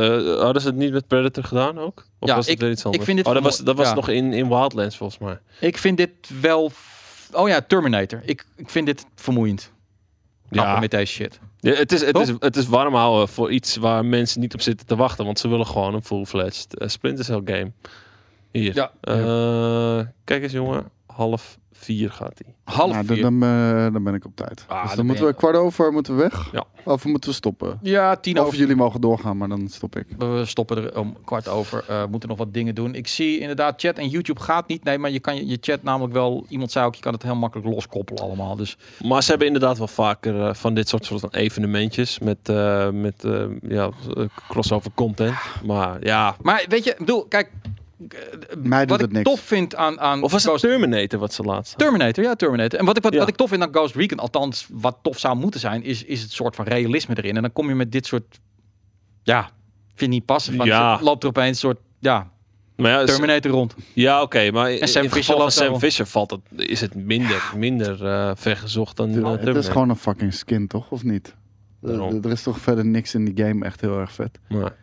[0.41, 2.05] hadden ze het niet met Predator gedaan ook?
[2.19, 3.05] Of Ja, was het ik- weer iets anders?
[3.05, 3.95] vind dit oh, dat was, dat was ja.
[3.95, 5.39] nog in, in Wildlands volgens mij.
[5.61, 6.11] Ik vind dit
[6.41, 6.73] wel...
[7.33, 8.21] Oh ja, Terminator.
[8.25, 9.71] Ik, ik vind dit vermoeiend.
[10.51, 11.39] Kappen met deze shit.
[11.63, 14.61] Ja, het, is, het, is, het is warm houden voor iets waar mensen niet op
[14.61, 15.25] zitten te wachten.
[15.25, 17.73] Want ze willen gewoon een full-fledged eh, Splinter Cell game.
[18.53, 18.75] Hier.
[18.75, 18.93] Ja.
[19.01, 20.91] Eh, kijk eens jongen.
[21.07, 22.55] Half vier gaat hij.
[22.65, 23.23] Half Nou, dan, vier.
[23.25, 24.65] dan, eh, dan ben ik op tijd.
[24.69, 26.49] Ah, dus dan dan moeten we kwart over moeten we weg.
[26.53, 26.65] Ja.
[26.85, 27.79] Of moeten we stoppen?
[27.83, 28.59] Ja, tien Of over.
[28.59, 30.07] jullie mogen doorgaan, maar dan stop ik.
[30.19, 31.85] We stoppen er om kwart over.
[31.89, 32.95] eh moeten nog wat dingen doen.
[32.95, 34.85] Ik zie inderdaad, chat en YouTube gaat niet.
[34.85, 36.45] Nee, maar je kan je, je chat namelijk wel...
[36.49, 38.57] Iemand zei ook, je kan het heel makkelijk loskoppelen allemaal.
[38.57, 42.49] Dus Maar ze hebben inderdaad wel vaker eh, van dit soort, soort van evenementjes met,
[42.49, 43.91] eh, met eh, ja,
[44.49, 45.35] crossover content.
[45.65, 47.51] Maar ja, Maar weet je, bedoel, kijk,
[48.63, 49.31] Mij doet wat het ik niks.
[49.31, 52.79] tof vind aan, aan of was het Ghost- Terminator wat ze laatst Terminator, ja, Terminator.
[52.79, 53.19] En wat ik, wat, Ja.
[53.19, 56.23] wat ik tof vind aan Ghost Recon, althans wat tof zou moeten zijn, is, is
[56.23, 57.37] het soort van realisme erin.
[57.37, 58.41] En dan kom je met dit soort,
[59.23, 59.51] ja,
[59.95, 60.55] vind niet passen.
[60.57, 60.99] Van, Ja.
[61.03, 62.31] loopt er opeens een soort, ja,
[62.77, 63.75] Maar ja, Terminator rond.
[63.95, 65.79] ja oké, maar En Sam in het Fisher geval van Sam.
[65.79, 69.97] Fisher valt het, is het minder, minder eh, vergezocht dan eh, het is gewoon een
[69.97, 70.91] fucking skin, toch?
[70.91, 71.35] Of niet?
[71.83, 74.39] Er, er is toch verder niks in die game echt heel erg vet.
[74.49, 74.75] Maar-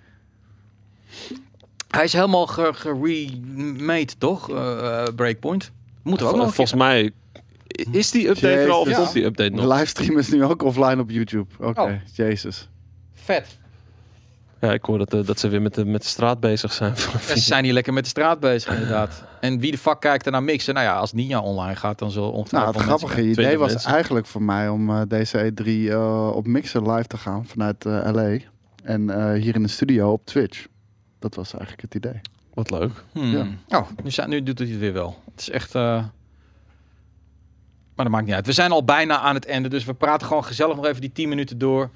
[1.89, 4.49] Hij is helemaal ge- geremade, toch?
[4.49, 5.71] Eh, eh, Breakpoint.
[6.03, 7.11] Moeten we ook nog een Volgens mij
[7.91, 9.73] Is die update er al of komt die update De nog?
[9.77, 11.45] livestream is nu ook offline op YouTube.
[11.59, 11.91] Oké, Oh.
[12.13, 12.69] jezus.
[13.13, 13.57] Vet.
[14.61, 16.93] Ja, ik hoor dat, eh, dat ze weer met de, met de straat bezig zijn.
[17.11, 19.23] Ja, ze zijn hier lekker met de straat bezig, inderdaad.
[19.41, 20.73] En wie de fuck kijkt er naar mixen?
[20.73, 24.25] Nou ja, als Ninja online gaat, dan zal ongetwijfeld Nou, het grappige idee was eigenlijk
[24.25, 28.37] voor mij om eh, deze E3 eh, op Mixer live te gaan vanuit eh, LA.
[28.83, 30.65] En eh, hier in de studio op Twitch.
[31.19, 32.21] Dat was eigenlijk het idee.
[32.53, 33.03] Wat leuk.
[33.11, 33.57] Hmm.
[33.67, 35.21] Oh, nu, nu doet hij het weer wel.
[35.31, 35.75] Het is echt...
[35.75, 35.81] eh,
[37.95, 38.45] Maar dat maakt niet uit.
[38.45, 41.11] We zijn al bijna aan het einde, dus we praten gewoon gezellig nog even die
[41.11, 41.89] 10 minuten door.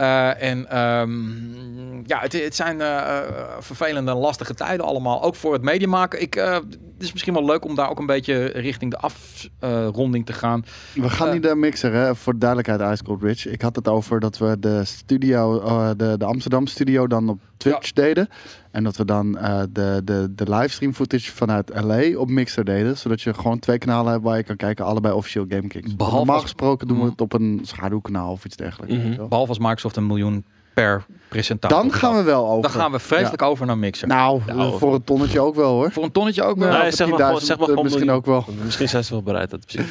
[0.00, 3.24] Eh, en ehm, ja, het, het zijn eh, eh,
[3.58, 5.22] vervelende en lastige tijden allemaal.
[5.22, 6.20] Ook voor het mediamaken.
[6.20, 10.32] Ik, het is misschien wel leuk om daar ook een beetje richting de afronding te
[10.32, 10.64] gaan.
[10.94, 12.14] We gaan niet de mixer, hè?
[12.14, 13.50] voor de duidelijkheid, Ice Cold Ridge.
[13.50, 15.60] Ik had het over dat we de studio,
[15.96, 18.28] de, de Amsterdam studio dan op Twitch deden.
[18.70, 22.96] En dat we dan eh, de, de, de livestream footage vanuit LA op Mixer deden.
[22.98, 25.96] Zodat je gewoon twee kanalen hebt waar je kan kijken, allebei officieel GameKings.
[25.96, 27.12] Behalve Normaal als- gesproken doen we Mhm.
[27.12, 28.92] het op een schaduwkanaal of iets dergelijks.
[28.94, 29.02] Mhm.
[29.02, 29.28] weet je wel.
[29.28, 30.44] Behalve als Microsoft een miljoen
[30.74, 31.76] per presentatie.
[31.76, 32.62] Dan gaan we wel over.
[32.62, 34.08] Dan gaan we vreselijk over naar Mixer.
[34.08, 34.78] Nou, Nou.
[34.78, 35.92] voor een tonnetje ook wel hoor.
[35.92, 36.68] Voor een tonnetje ook wel.
[36.78, 38.24] Nee, zeg maar 10.000 gewoon- zeg maar gewoon misschien miljoen.
[38.24, 38.54] ook wel.
[38.64, 39.86] Misschien zijn ze wel bereid dat zien.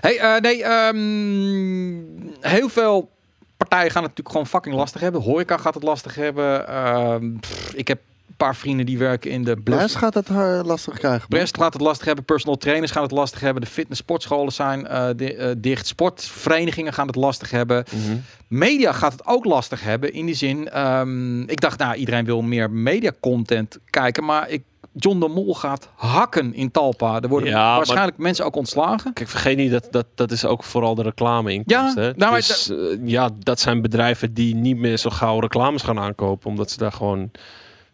[0.00, 1.94] Hey, eh, nee, ehm,
[2.40, 3.10] heel veel
[3.56, 5.20] partijen gaan het natuurlijk gewoon fucking lastig hebben.
[5.22, 6.68] Horeca gaat het lastig hebben.
[6.68, 8.00] Ehm, pff, ik heb
[8.36, 11.28] paar vrienden die werken in de Blast gaat het eh, lastig krijgen.
[11.28, 14.86] Brest gaat het lastig hebben, personal trainers gaan het lastig hebben, de fitness sportscholen zijn
[14.86, 17.84] eh, di- eh, dicht, sportverenigingen gaan het lastig hebben.
[17.90, 18.16] Mhm.
[18.48, 20.68] Media gaat het ook lastig hebben in die zin.
[20.68, 24.62] ehm, ik dacht, nou, iedereen wil meer media content kijken, maar ik,
[24.96, 27.20] John de Mol gaat hakken in Talpa.
[27.20, 29.12] Er worden Ja, maar- waarschijnlijk mensen ook ontslagen.
[29.12, 32.02] Kijk, vergeet niet dat, dat dat is ook vooral de reclame-inkomsten.
[32.02, 32.14] Ja, hè?
[32.16, 32.72] nou, dus
[33.04, 36.92] ja, dat zijn bedrijven die niet meer zo gauw reclames gaan aankopen, omdat ze daar
[36.92, 37.30] gewoon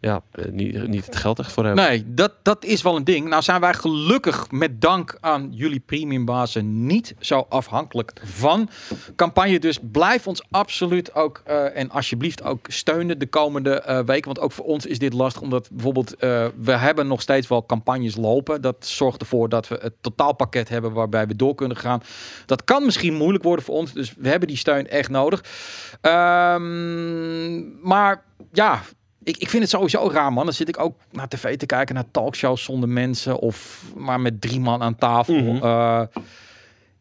[0.00, 1.84] ja, eh, niet, niet het geld echt voor hebben.
[1.84, 3.28] Nee, dat, dat is wel een ding.
[3.28, 8.68] Nou zijn wij gelukkig met dank aan jullie premiumbazen niet zo afhankelijk van
[9.16, 9.58] campagne.
[9.58, 14.24] Dus blijf ons absoluut ook eh, en alsjeblieft ook steunen de komende eh, weken.
[14.24, 15.42] Want ook voor ons is dit lastig.
[15.42, 16.14] Omdat bijvoorbeeld
[16.60, 18.62] we hebben nog steeds wel campagnes lopen.
[18.62, 22.02] Dat zorgt ervoor dat we het totaalpakket hebben waarbij we door kunnen gaan.
[22.46, 23.92] Dat kan misschien moeilijk worden voor ons.
[23.92, 25.44] Dus we hebben die steun echt nodig.
[26.00, 28.82] Ehm, maar ja,
[29.30, 30.44] ik, ik vind het sowieso raar, man.
[30.44, 33.38] Dan zit ik ook naar tv te kijken, naar talkshows zonder mensen.
[33.38, 35.34] Of maar met drie man aan tafel.
[35.34, 35.64] Mhm.
[35.64, 36.02] Eh,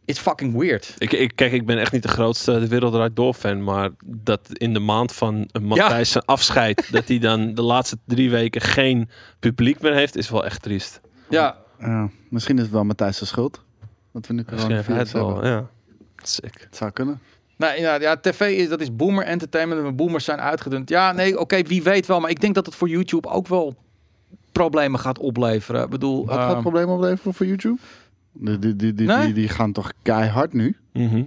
[0.05, 0.95] it's fucking weird.
[0.97, 3.89] Ik, ik, kijk, ik ben echt niet de grootste De Wereld Draait Door fan, maar
[4.05, 8.29] dat in de maand van een Matthijs zijn afscheid, dat hij dan de laatste drie
[8.29, 11.01] weken geen publiek meer heeft, is wel echt triest.
[11.29, 13.63] Ja, Ja, misschien is het wel Matthijs' zijn schuld.
[14.13, 15.69] Dat we nu Misschien heeft hij het wel, ja.
[16.17, 16.61] Sick.
[16.61, 17.19] Het zou kunnen.
[17.59, 19.85] Nou, ja, ja, tv is, dat is boomer entertainment.
[19.85, 20.89] En boomers zijn uitgedund.
[20.89, 22.19] Ja, nee, oké, wie weet wel.
[22.19, 23.75] Maar ik denk dat het voor YouTube ook wel
[24.51, 25.83] problemen gaat opleveren.
[25.83, 27.77] Ik bedoel, Wat gaat eh, het probleem opleveren voor YouTube?
[28.33, 29.25] Die, die, die, die, Nee?
[29.25, 30.77] die, die gaan toch keihard nu?
[30.93, 31.23] Mhm.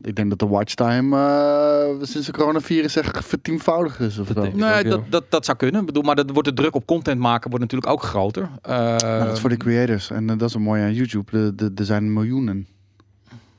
[0.00, 4.18] Ik denk dat de watchtime eh, sinds de coronavirus echt vertienvoudigd is.
[4.18, 4.70] Of Dat wel.
[4.70, 5.80] Nee, dat, dat, dat zou kunnen.
[5.80, 8.48] Ik bedoel, maar dat wordt de druk op content maken wordt natuurlijk ook groter.
[8.62, 10.10] Eh, Maar dat is voor de creators.
[10.10, 11.54] En eh, dat is een mooie aan YouTube.
[11.76, 12.66] Er zijn miljoenen.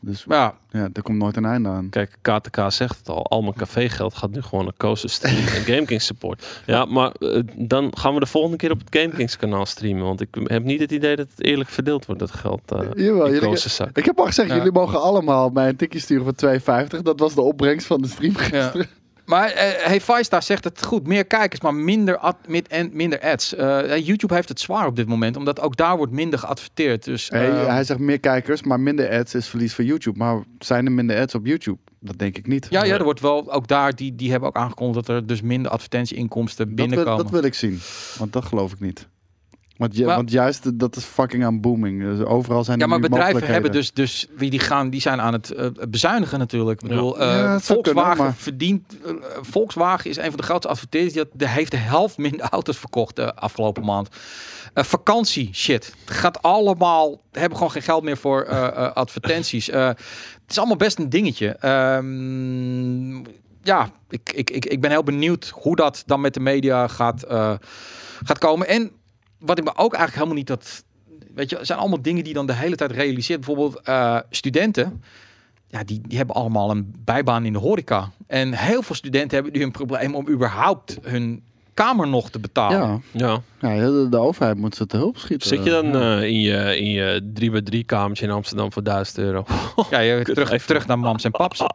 [0.03, 1.89] Dus ja, ja, er komt nooit een einde aan.
[1.89, 3.25] Kijk, KTK zegt het al.
[3.25, 6.61] Al mijn cafégeld gaat nu gewoon naar Kozen Stream en GameKings support.
[6.65, 10.03] Ja, maar eh, dan gaan we de volgende keer op het GameKings kanaal streamen.
[10.03, 12.61] Want ik heb niet het idee dat het eerlijk verdeeld wordt, dat geld.
[12.71, 13.89] eh Jawel, in jullie-.
[13.93, 14.55] Ik heb al gezegd, Ja.
[14.55, 17.01] jullie mogen allemaal mij een tikje sturen van 2,50.
[17.01, 18.87] Dat was de opbrengst van de stream gisteren.
[19.31, 21.07] Maar eh hey, zegt het goed.
[21.07, 23.55] Meer kijkers, maar minder, ad, mid, en minder ads.
[23.55, 25.37] Eh, YouTube heeft het zwaar op dit moment.
[25.37, 27.03] Omdat ook daar wordt minder geadverteerd.
[27.03, 30.17] Dus, Hey, eh, hij zegt meer kijkers, maar minder ads is verlies voor YouTube.
[30.17, 31.77] Maar zijn er minder ads op YouTube?
[31.99, 32.67] Dat denk ik niet.
[32.69, 35.41] ja, ja, er wordt wel ook daar, die, die hebben ook aangekondigd dat er dus
[35.41, 37.23] minder advertentieinkomsten dat, wil, binnenkomen.
[37.23, 37.79] dat wil ik zien.
[38.17, 39.07] Want dat geloof ik niet.
[39.81, 42.01] Want, ju- Maar- want juist, dat is fucking aan booming.
[42.01, 45.01] Dus overal zijn ja, er maar nu bedrijven hebben dus, dus wie die gaan, die
[45.01, 46.81] zijn aan het eh, bezuinigen natuurlijk.
[46.81, 50.67] Ik bedoel, eh, Ja, Volkswagen kunnen, maar- verdient, eh, Volkswagen is een van de grootste
[50.67, 51.13] adverteerders.
[51.13, 54.07] Die had- die heeft de helft minder auto's verkocht de afgelopen maand.
[54.73, 55.93] Eh, vakantie, shit.
[56.05, 59.69] Gaat allemaal, hebben gewoon geen geld meer voor eh, eh, advertenties.
[59.69, 59.97] Eh, het
[60.47, 61.47] is allemaal best een dingetje.
[61.49, 63.15] Ehm,
[63.63, 67.23] ja, ik, ik, ik, ik ben heel benieuwd hoe dat dan met de media gaat,
[67.23, 67.53] eh,
[68.23, 68.67] gaat komen.
[68.67, 68.91] En
[69.41, 70.83] wat ik me ook eigenlijk helemaal niet dat.
[71.33, 73.39] Weet je, zijn allemaal dingen die dan de hele tijd realiseert.
[73.39, 75.03] Bijvoorbeeld eh, studenten.
[75.67, 78.11] Ja, die, die hebben allemaal een bijbaan in de horeca.
[78.27, 81.43] En heel veel studenten hebben nu een probleem om überhaupt hun
[81.83, 82.79] kamer nog te betalen.
[83.11, 83.69] Ja, Ja.
[83.75, 85.47] ja de, de overheid moet ze te hulp schieten.
[85.47, 86.17] Zit je dan Ja.
[86.19, 89.43] eh, in je, in je 3x3 kamertje in Amsterdam voor 1000 euro?
[89.89, 90.67] Ja, je, terug, even.
[90.67, 91.63] terug naar mams en paps.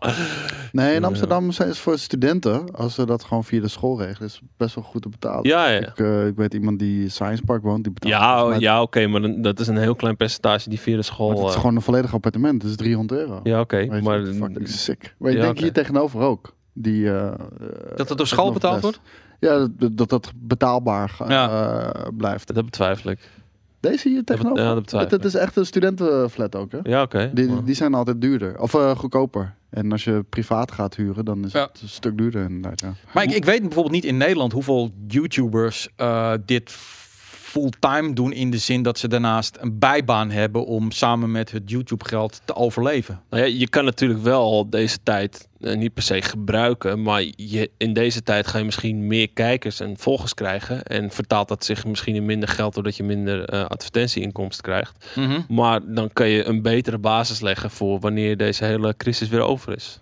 [0.73, 4.29] Nee, in Amsterdam zijn het voor studenten, als ze dat gewoon via de school regelen,
[4.29, 5.49] is best wel goed te betalen.
[5.49, 5.79] Ja, ja.
[5.81, 9.07] Ik, eh, ik weet iemand die Science Park woont, die betaalt Ja, mij- ja oké,
[9.07, 11.29] maar dan- dat is een heel klein percentage die via de school...
[11.29, 13.41] Maar het is eh, gewoon een volledig appartement, dus 300 euro.
[13.43, 14.25] ja, oké, maar...
[14.25, 15.15] fucking sick.
[15.19, 15.63] Maar ik Ja, denk oké.
[15.63, 16.55] hier tegenover ook.
[16.73, 17.33] Die, eh,
[17.97, 19.01] Dat het door school betaald wordt?
[19.41, 21.49] Ja, dat dat, dat betaalbaar Ja.
[21.93, 22.55] eh, blijft.
[22.55, 23.19] Dat betwijfel ik.
[23.81, 24.63] Deze hier tegenover?
[24.63, 26.79] ja, dat betwijfel het, het is echt een studentenflat ook, hè?
[26.83, 27.31] Ja, oké.
[27.35, 28.61] Die, die zijn altijd duurder.
[28.61, 29.55] Of eh, goedkoper.
[29.71, 31.63] En als je privaat gaat huren, dan is Ja.
[31.73, 32.93] het een stuk duurder inderdaad, ja.
[33.15, 36.71] Maar ik, ik weet bijvoorbeeld niet in Nederland hoeveel YouTubers eh, dit
[37.57, 38.33] fulltime doen.
[38.33, 42.41] In de zin dat ze daarnaast een bijbaan hebben om samen met het YouTube geld
[42.45, 43.21] te overleven.
[43.31, 47.71] Nou ja, je kan natuurlijk wel deze tijd eh, niet per se gebruiken, maar je,
[47.77, 51.87] in deze tijd ga je misschien meer kijkers en volgers krijgen en vertaalt dat zich
[51.87, 55.07] misschien in minder geld doordat je minder eh, advertentieinkomsten krijgt.
[55.49, 59.77] Maar dan kan je een betere basis leggen voor wanneer deze hele crisis weer over
[59.77, 59.99] is.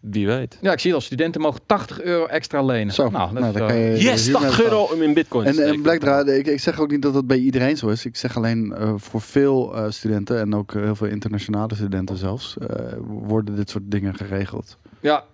[0.00, 0.58] Wie weet.
[0.60, 2.94] Ja, ik zie al, studenten mogen 80 euro extra lenen.
[2.94, 4.64] Zo, nou, dat nou, is, dan eh, kan je Yes, hiermee 80 betalen.
[4.72, 7.26] euro om in bitcoin te En, en Dra- ik, ik zeg ook niet dat het
[7.26, 8.04] bij iedereen zo is.
[8.04, 12.16] Ik zeg alleen eh, voor veel eh, studenten en ook eh, heel veel internationale studenten
[12.16, 12.66] zelfs, eh,
[13.06, 14.76] worden dit soort dingen geregeld.
[15.00, 15.24] ja.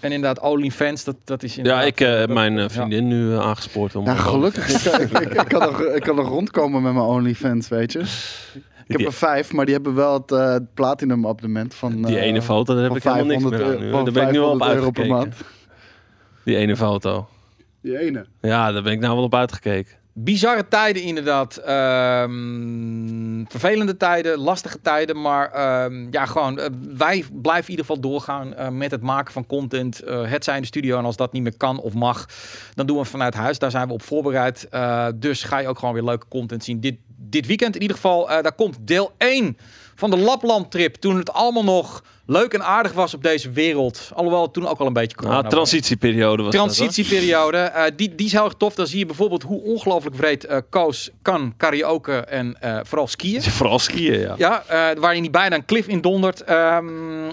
[0.00, 2.68] En inderdaad, OnlyFans, dat, dat is Ja, ik eh, heb dat- mijn eh, ja.
[2.68, 4.04] vriendin nu eh, aangespoord om...
[4.04, 4.68] Ja, gelukkig.
[4.84, 7.92] ik, kan- ik, ik, ik kan nog, ik kan nog rondkomen met mijn OnlyFans, weet
[7.92, 8.02] je.
[8.90, 12.02] Ik heb Die- er vijf, maar die hebben wel het eh, platinum abonnement van...
[12.02, 13.80] Die eh, ene foto, daar heb ik helemaal niks 500 meer aan.
[13.80, 13.86] nu.
[13.90, 15.46] euro- Daar ben ik nu al op 500 euro per uitgekeken.
[16.44, 17.28] Die ene foto.
[17.82, 18.26] Die ene.
[18.40, 19.98] Ja, daar ben ik nou wel op uitgekeken.
[20.12, 21.56] Bizarre tijden inderdaad.
[21.56, 25.20] Ehm, vervelende tijden, lastige tijden.
[25.20, 29.32] Maar ehm, ja, gewoon, eh, wij blijven in ieder geval doorgaan eh, met het maken
[29.32, 30.00] van content.
[30.02, 32.26] Eh, het zijn de studio en als dat niet meer kan of mag,
[32.74, 33.58] dan doen we het vanuit huis.
[33.58, 34.68] Daar zijn we op voorbereid.
[34.70, 36.80] Eh, dus ga je ook gewoon weer leuke content zien.
[36.80, 39.56] Dit, dit weekend in ieder geval, eh, daar komt deel 1
[39.94, 40.94] van de Lapland trip.
[40.94, 44.10] Toen het allemaal nog leuk en aardig was op deze wereld.
[44.14, 45.52] Alhoewel het toen ook al een beetje corona Ah, was.
[45.52, 46.52] transitieperiode was.
[46.54, 48.74] Transitieperiode, eh, die, die is heel erg tof.
[48.74, 53.42] Dan zie je bijvoorbeeld hoe ongelooflijk breed eh Koos kan karaoke en eh, vooral skiën.
[53.60, 54.34] Vooral skiën, ja.
[54.36, 56.44] Ja, eh, waar je niet bijna een cliff in dondert.
[56.44, 56.86] Ehm,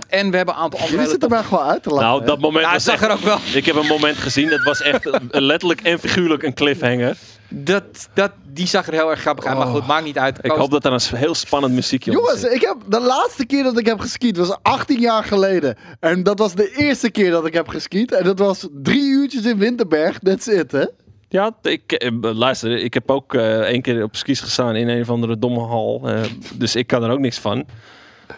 [0.08, 0.82] en we hebben een aantal andere...
[0.82, 2.08] Jullie hele zitten mij gewoon uit te lachen.
[2.08, 3.04] Nou, dat moment Ja, het was zag echt...
[3.04, 3.38] er ook wel.
[3.54, 7.18] Ik heb een moment gezien, dat was echt letterlijk en figuurlijk een cliffhanger.
[7.50, 9.58] Dat, dat, die zag er heel erg grappig uit.
[9.58, 10.38] Maar goed, maakt niet uit.
[10.42, 12.54] Ik hoop dat er een heel spannend muziekje onder Jongens, zit.
[12.54, 14.56] ik heb, de laatste keer dat ik heb geskiet was
[14.88, 15.76] 18 jaar geleden.
[16.00, 18.12] En dat was de eerste keer dat ik heb geskiet.
[18.12, 20.20] En dat was drie uurtjes in Winterberg.
[20.20, 20.86] That's it, hè?
[21.30, 25.02] Ja, ik, eh, luister, ik heb ook eh één keer op skis gestaan in een
[25.02, 26.02] of andere domme hal.
[26.06, 26.24] eh,
[26.56, 27.66] dus ik kan er ook niks van.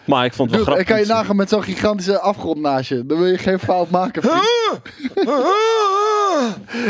[0.04, 0.80] Maar ik vond het wel Dude, grappig.
[0.80, 3.06] ik kan je nagaan met zo'n gigantische afgrond naast je.
[3.06, 4.22] Dan wil je geen fout maken.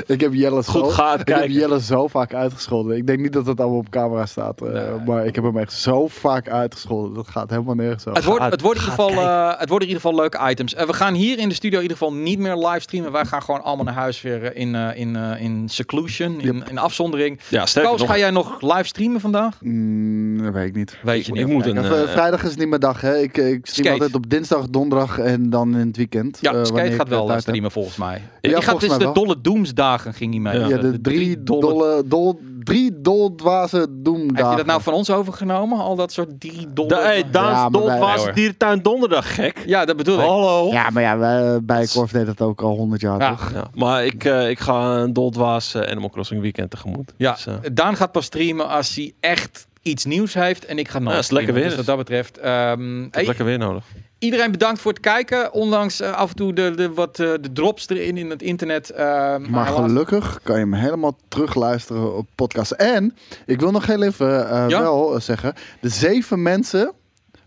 [0.07, 1.49] Ik heb Jelle zo, Goed, ga ik heb.
[1.49, 2.97] Jelle zo vaak uitgescholden.
[2.97, 4.63] Ik denk niet dat het allemaal op camera staat.
[4.63, 7.15] eh, Maar ik heb hem echt zo vaak uitgescholden.
[7.15, 8.15] Dat gaat helemaal nergens over.
[8.15, 10.15] Het wordt, Ga- het, wordt in ieder ga geval, eh, het worden in ieder geval
[10.21, 10.75] leuke items.
[10.75, 13.13] Eh, we gaan hier in de studio in ieder geval niet meer livestreamen.
[13.13, 16.79] Wij gaan gewoon allemaal naar huis weer in, eh, in, eh, in seclusion, in, in
[16.79, 17.41] afzondering.
[17.49, 19.57] Ja, Koos, ga jij nog livestreamen vandaag?
[19.61, 20.99] Mm, dat weet ik niet.
[21.03, 21.47] Weet je ik niet.
[21.55, 21.85] moet een...
[22.09, 23.01] vrijdag is niet mijn dag.
[23.01, 23.19] Hè.
[23.19, 23.91] Ik, ik stream Skate.
[23.91, 26.39] altijd op dinsdag, donderdag en dan in het weekend.
[26.41, 28.09] Ja, eh, wanneer Skate ik, gaat wel streamen volgens mij.
[28.15, 29.13] Ja, die gaat volgens dus de.
[29.31, 30.59] Dolle doemsdagen ging hij mee.
[30.61, 30.67] Ja.
[30.69, 34.35] Ja, de drie dolle, dol, drie doldwaze doemdagen.
[34.37, 35.79] Heeft hij dat nou van ons overgenomen?
[35.79, 36.89] Al dat soort drie dolle...
[36.89, 39.63] Da hey, Daans Ja, Nee, dierentuin donderdag, gek.
[39.67, 40.27] Ja, dat bedoel ik.
[40.27, 40.71] Hallo.
[40.73, 43.31] Ja, maar ja, wij, bij Korf deed dat ook al 100 jaar, Ja.
[43.31, 43.51] toch?
[43.55, 47.13] Ja, maar ik, eh, ik ga een Doltwaas eh, Animal Crossing weekend tegemoet.
[47.17, 50.65] Ja, Dus, eh, Daan gaat pas streamen als hij echt iets nieuws heeft.
[50.65, 51.65] En ik ga nooit Ja, is lekker weer.
[51.65, 52.39] Dus wat dat betreft...
[52.39, 53.85] ehm, heb hey, lekker weer nodig.
[54.21, 55.53] Iedereen bedankt voor het kijken.
[55.53, 58.91] Ondanks eh, af en toe de, de, wat, eh, de drops erin in het internet.
[58.91, 62.71] eh, maar gelukkig kan je hem helemaal terugluisteren op podcast.
[62.71, 63.15] En
[63.47, 64.29] ik wil nog heel even
[64.69, 64.81] Ja?
[64.81, 66.93] wel zeggen: de zeven mensen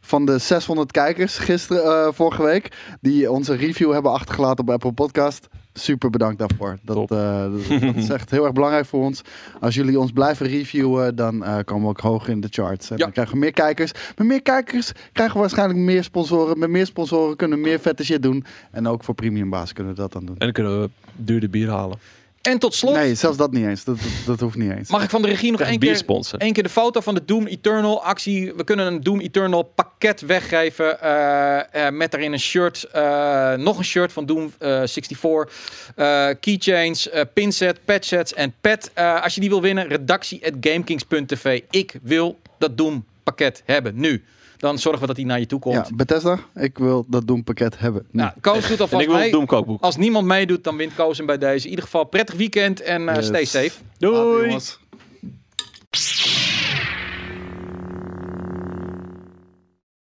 [0.01, 2.71] van de 600 kijkers gisteren, vorige week,
[3.01, 5.47] die onze review hebben achtergelaten op Apple Podcast.
[5.73, 6.77] Super bedankt daarvoor.
[6.81, 7.45] Dat, eh,
[7.81, 9.21] dat, is echt heel erg belangrijk voor ons.
[9.59, 12.89] Als jullie ons blijven reviewen, dan eh, komen we ook hoger in de charts.
[12.89, 13.03] En Ja.
[13.03, 13.91] dan krijgen we meer kijkers.
[14.17, 16.59] Met meer kijkers krijgen we waarschijnlijk meer sponsoren.
[16.59, 18.45] Met meer sponsoren kunnen we meer vette shit doen.
[18.71, 20.35] En ook voor premium baas kunnen we dat dan doen.
[20.37, 21.97] En dan kunnen we duurder bier halen.
[22.43, 23.83] En tot slot Nee, zelfs dat niet eens.
[23.83, 24.89] Dat, dat, dat hoeft niet eens.
[24.89, 26.03] mag ik van de regie nog één een keer,
[26.37, 28.53] één keer de foto van de Doom Eternal actie.
[28.53, 31.01] We kunnen een Doom Eternal pakket weggeven.
[31.01, 32.83] eh, eh, met daarin een shirt.
[32.83, 35.93] eh, nog een shirt van Doom eh, 64.
[35.95, 38.91] eh, keychains, eh, pinset, padsets en pet.
[38.93, 41.61] Eh, als je die wil winnen, redactie@gamekings.tv.
[41.69, 44.23] Ik wil dat Doom pakket hebben nu.
[44.63, 45.75] Dan zorgen we dat die naar je toe komt.
[45.75, 48.05] Ja, Bethesda, ik wil dat Doom pakket hebben.
[48.11, 48.21] Nu.
[48.21, 49.31] Nou, Koos doet alvast mee.
[49.31, 49.81] Doom kookboek.
[49.81, 51.63] Als niemand meedoet, dan wint Koos hem bij deze.
[51.63, 53.25] In ieder geval prettig weekend en eh, Yes.
[53.25, 53.71] stay safe.
[53.97, 54.45] Doei!
[54.45, 54.79] jongens.